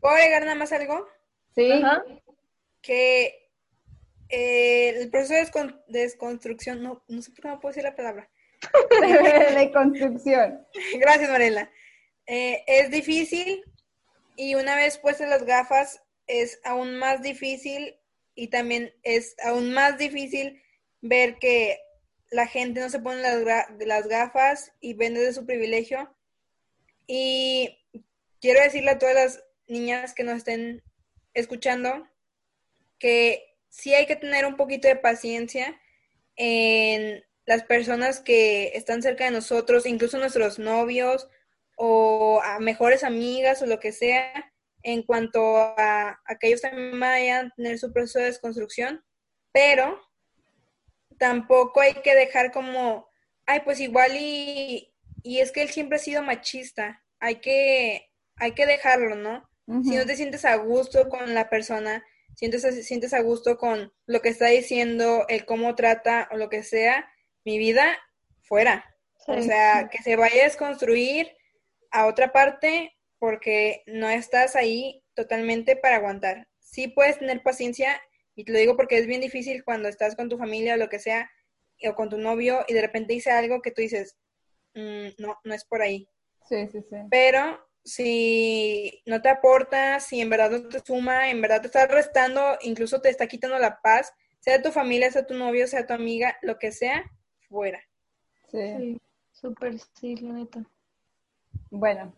¿Puedo 0.00 0.14
agregar 0.14 0.42
nada 0.42 0.54
más 0.54 0.72
algo? 0.72 1.06
Sí, 1.54 1.70
Ajá. 1.72 2.02
Que 2.80 3.50
eh, 4.28 4.88
el 5.00 5.10
proceso 5.10 5.34
de 5.34 5.42
descon- 5.42 5.82
desconstrucción, 5.88 6.82
no, 6.82 7.02
no 7.08 7.20
sé 7.22 7.30
por 7.32 7.40
qué 7.42 7.48
no 7.48 7.60
puedo 7.60 7.70
decir 7.72 7.82
la 7.84 7.94
palabra. 7.96 8.30
de 9.56 9.70
construcción. 9.72 10.66
Gracias, 11.00 11.30
Marela. 11.30 11.70
Eh, 12.26 12.62
es 12.66 12.90
difícil 12.90 13.62
y 14.36 14.54
una 14.54 14.76
vez 14.76 14.96
puestas 14.98 15.28
las 15.28 15.44
gafas 15.44 16.02
es 16.26 16.60
aún 16.64 16.96
más 16.98 17.20
difícil 17.22 17.96
y 18.34 18.48
también 18.48 18.92
es 19.02 19.36
aún 19.44 19.74
más 19.74 19.98
difícil 19.98 20.62
ver 21.02 21.38
que 21.38 21.78
la 22.32 22.46
gente 22.46 22.80
no 22.80 22.88
se 22.88 22.98
pone 22.98 23.20
las, 23.20 23.68
las 23.78 24.08
gafas 24.08 24.72
y 24.80 24.94
vende 24.94 25.20
de 25.20 25.34
su 25.34 25.44
privilegio. 25.44 26.12
Y 27.06 27.78
quiero 28.40 28.60
decirle 28.60 28.92
a 28.92 28.98
todas 28.98 29.14
las 29.14 29.44
niñas 29.68 30.14
que 30.14 30.24
nos 30.24 30.38
estén 30.38 30.82
escuchando 31.34 32.08
que 32.98 33.56
sí 33.68 33.94
hay 33.94 34.06
que 34.06 34.16
tener 34.16 34.46
un 34.46 34.56
poquito 34.56 34.88
de 34.88 34.96
paciencia 34.96 35.78
en 36.36 37.22
las 37.44 37.64
personas 37.64 38.20
que 38.20 38.72
están 38.74 39.02
cerca 39.02 39.24
de 39.24 39.30
nosotros, 39.30 39.84
incluso 39.84 40.18
nuestros 40.18 40.58
novios 40.58 41.28
o 41.76 42.40
a 42.42 42.60
mejores 42.60 43.04
amigas 43.04 43.60
o 43.60 43.66
lo 43.66 43.78
que 43.78 43.92
sea, 43.92 44.52
en 44.82 45.02
cuanto 45.02 45.56
a, 45.56 46.20
a 46.24 46.38
que 46.40 46.48
ellos 46.48 46.62
también 46.62 46.98
vayan 46.98 47.46
a 47.48 47.54
tener 47.56 47.78
su 47.78 47.92
proceso 47.92 48.20
de 48.20 48.26
desconstrucción, 48.26 49.04
pero 49.52 50.00
tampoco 51.22 51.80
hay 51.80 51.94
que 52.02 52.16
dejar 52.16 52.50
como, 52.50 53.08
ay, 53.46 53.60
pues 53.60 53.78
igual 53.78 54.16
y, 54.18 54.92
y 55.22 55.38
es 55.38 55.52
que 55.52 55.62
él 55.62 55.68
siempre 55.68 55.94
ha 55.98 56.00
sido 56.00 56.20
machista, 56.20 57.04
hay 57.20 57.36
que, 57.36 58.10
hay 58.34 58.52
que 58.54 58.66
dejarlo, 58.66 59.14
¿no? 59.14 59.48
Si 59.84 59.94
no 59.94 60.04
te 60.04 60.16
sientes 60.16 60.44
a 60.44 60.56
gusto 60.56 61.08
con 61.08 61.32
la 61.32 61.48
persona, 61.48 62.04
sientes, 62.34 62.84
sientes 62.84 63.14
a 63.14 63.20
gusto 63.20 63.56
con 63.56 63.92
lo 64.06 64.20
que 64.20 64.30
está 64.30 64.46
diciendo, 64.48 65.24
el 65.28 65.44
cómo 65.44 65.76
trata 65.76 66.28
o 66.32 66.36
lo 66.36 66.48
que 66.48 66.64
sea, 66.64 67.08
mi 67.44 67.56
vida, 67.56 67.96
fuera. 68.42 68.84
O 69.28 69.36
Sí. 69.40 69.44
sea, 69.44 69.88
que 69.92 70.02
se 70.02 70.16
vaya 70.16 70.40
a 70.42 70.44
desconstruir 70.46 71.30
a 71.92 72.06
otra 72.06 72.32
parte 72.32 72.98
porque 73.20 73.84
no 73.86 74.10
estás 74.10 74.56
ahí 74.56 75.04
totalmente 75.14 75.76
para 75.76 75.96
aguantar. 75.96 76.48
Sí 76.58 76.88
puedes 76.88 77.20
tener 77.20 77.44
paciencia 77.44 78.02
y 78.34 78.44
te 78.44 78.52
lo 78.52 78.58
digo 78.58 78.76
porque 78.76 78.98
es 78.98 79.06
bien 79.06 79.20
difícil 79.20 79.64
cuando 79.64 79.88
estás 79.88 80.16
con 80.16 80.28
tu 80.28 80.38
familia 80.38 80.74
o 80.74 80.78
lo 80.78 80.88
que 80.88 80.98
sea 80.98 81.30
o 81.84 81.94
con 81.94 82.08
tu 82.08 82.18
novio 82.18 82.64
y 82.68 82.74
de 82.74 82.80
repente 82.80 83.12
dice 83.12 83.30
algo 83.30 83.60
que 83.60 83.72
tú 83.72 83.82
dices, 83.82 84.16
"Mm, 84.74 85.08
no, 85.18 85.38
no 85.44 85.54
es 85.54 85.64
por 85.64 85.82
ahí. 85.82 86.08
Sí, 86.48 86.68
sí, 86.68 86.80
sí. 86.88 86.96
Pero 87.10 87.58
si 87.84 89.02
no 89.06 89.20
te 89.20 89.28
aporta, 89.28 89.98
si 90.00 90.20
en 90.20 90.30
verdad 90.30 90.50
no 90.50 90.68
te 90.68 90.80
suma, 90.80 91.30
en 91.30 91.40
verdad 91.40 91.60
te 91.60 91.66
está 91.66 91.86
restando, 91.86 92.56
incluso 92.62 93.00
te 93.00 93.08
está 93.08 93.26
quitando 93.26 93.58
la 93.58 93.80
paz, 93.80 94.12
sea 94.40 94.62
tu 94.62 94.70
familia, 94.70 95.10
sea 95.10 95.26
tu 95.26 95.34
novio, 95.34 95.66
sea 95.66 95.86
tu 95.86 95.92
amiga, 95.92 96.36
lo 96.42 96.58
que 96.58 96.72
sea, 96.72 97.04
fuera. 97.48 97.80
Sí. 98.50 98.76
Sí, 98.78 99.00
súper 99.32 99.78
sí, 99.98 100.16
la 100.16 100.34
neta. 100.34 100.64
Bueno, 101.70 102.14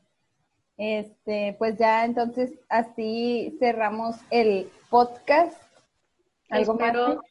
este, 0.77 1.55
pues 1.59 1.79
ya 1.79 2.05
entonces 2.05 2.53
así 2.69 3.57
cerramos 3.59 4.17
el 4.31 4.71
podcast. 4.91 5.57
¿Algo 6.51 6.73
Espero- 6.75 7.09
más? 7.17 7.25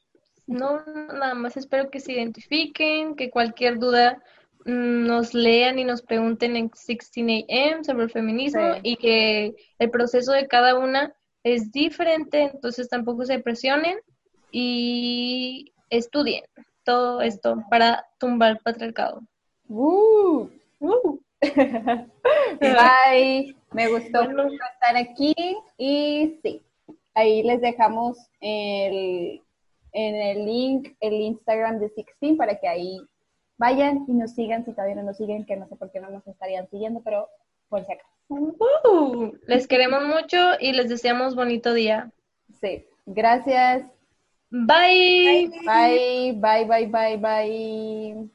No, 0.46 0.84
nada 0.86 1.34
más 1.36 1.56
espero 1.56 1.90
que 1.90 2.02
se 2.02 2.12
identifiquen, 2.14 3.16
que 3.16 3.30
cualquier 3.30 3.80
duda 3.80 4.22
mm, 4.66 5.06
nos 5.08 5.34
lean 5.34 5.80
y 5.80 5.84
nos 5.86 6.02
pregunten 6.02 6.56
en 6.58 6.70
16 6.70 7.46
AM 7.50 7.84
sobre 7.84 8.04
el 8.04 8.10
feminismo 8.12 8.74
Sí. 8.76 8.80
y 8.84 8.96
que 8.98 9.56
el 9.80 9.90
proceso 9.90 10.32
de 10.34 10.48
cada 10.48 10.78
una 10.78 11.14
es 11.44 11.72
diferente, 11.72 12.44
entonces 12.54 12.88
tampoco 12.90 13.26
se 13.26 13.40
presionen 13.40 13.98
y 14.52 15.74
estudien 15.90 16.44
todo 16.86 17.22
esto 17.22 17.58
para 17.70 18.06
tumbar 18.20 18.52
el 18.52 18.58
patriarcado. 18.60 19.22
¡Uh! 19.70 20.48
Bye. 22.62 23.56
Me 23.74 23.88
gustó 23.90 24.24
Bueno. 24.26 24.44
estar 24.74 24.96
aquí 24.96 25.34
y 25.78 26.40
sí, 26.44 26.62
ahí 27.14 27.44
les 27.44 27.62
dejamos 27.62 28.18
el, 28.42 29.42
en 29.92 30.16
el 30.16 30.46
link 30.46 30.96
el 31.00 31.14
Instagram 31.14 31.80
de 31.80 31.90
Sixteen 31.90 32.38
para 32.38 32.60
que 32.60 32.68
ahí 32.68 33.00
vayan 33.58 34.06
y 34.08 34.14
nos 34.14 34.32
sigan 34.32 34.66
si 34.66 34.72
todavía 34.72 34.96
no 34.96 35.04
nos 35.04 35.18
siguen, 35.18 35.46
que 35.46 35.56
no 35.56 35.68
sé 35.68 35.76
por 35.76 35.92
qué 35.92 36.00
no 36.00 36.10
nos 36.10 36.26
estarían 36.28 36.68
siguiendo, 36.70 37.02
pero 37.04 37.30
por 37.70 37.86
si 37.86 37.94
acaso. 37.94 38.10
Uh, 38.30 39.32
les 39.48 39.68
queremos 39.68 40.04
mucho 40.06 40.38
y 40.60 40.72
les 40.72 40.90
deseamos 40.90 41.36
bonito 41.36 41.74
día. 41.74 42.12
Sí, 42.60 42.86
gracias. 43.06 43.86
Bye. 44.50 45.50
Bye, 45.66 46.34
bye, 46.34 46.66
bye, 46.66 46.88
bye, 46.88 47.18
bye. 47.18 48.34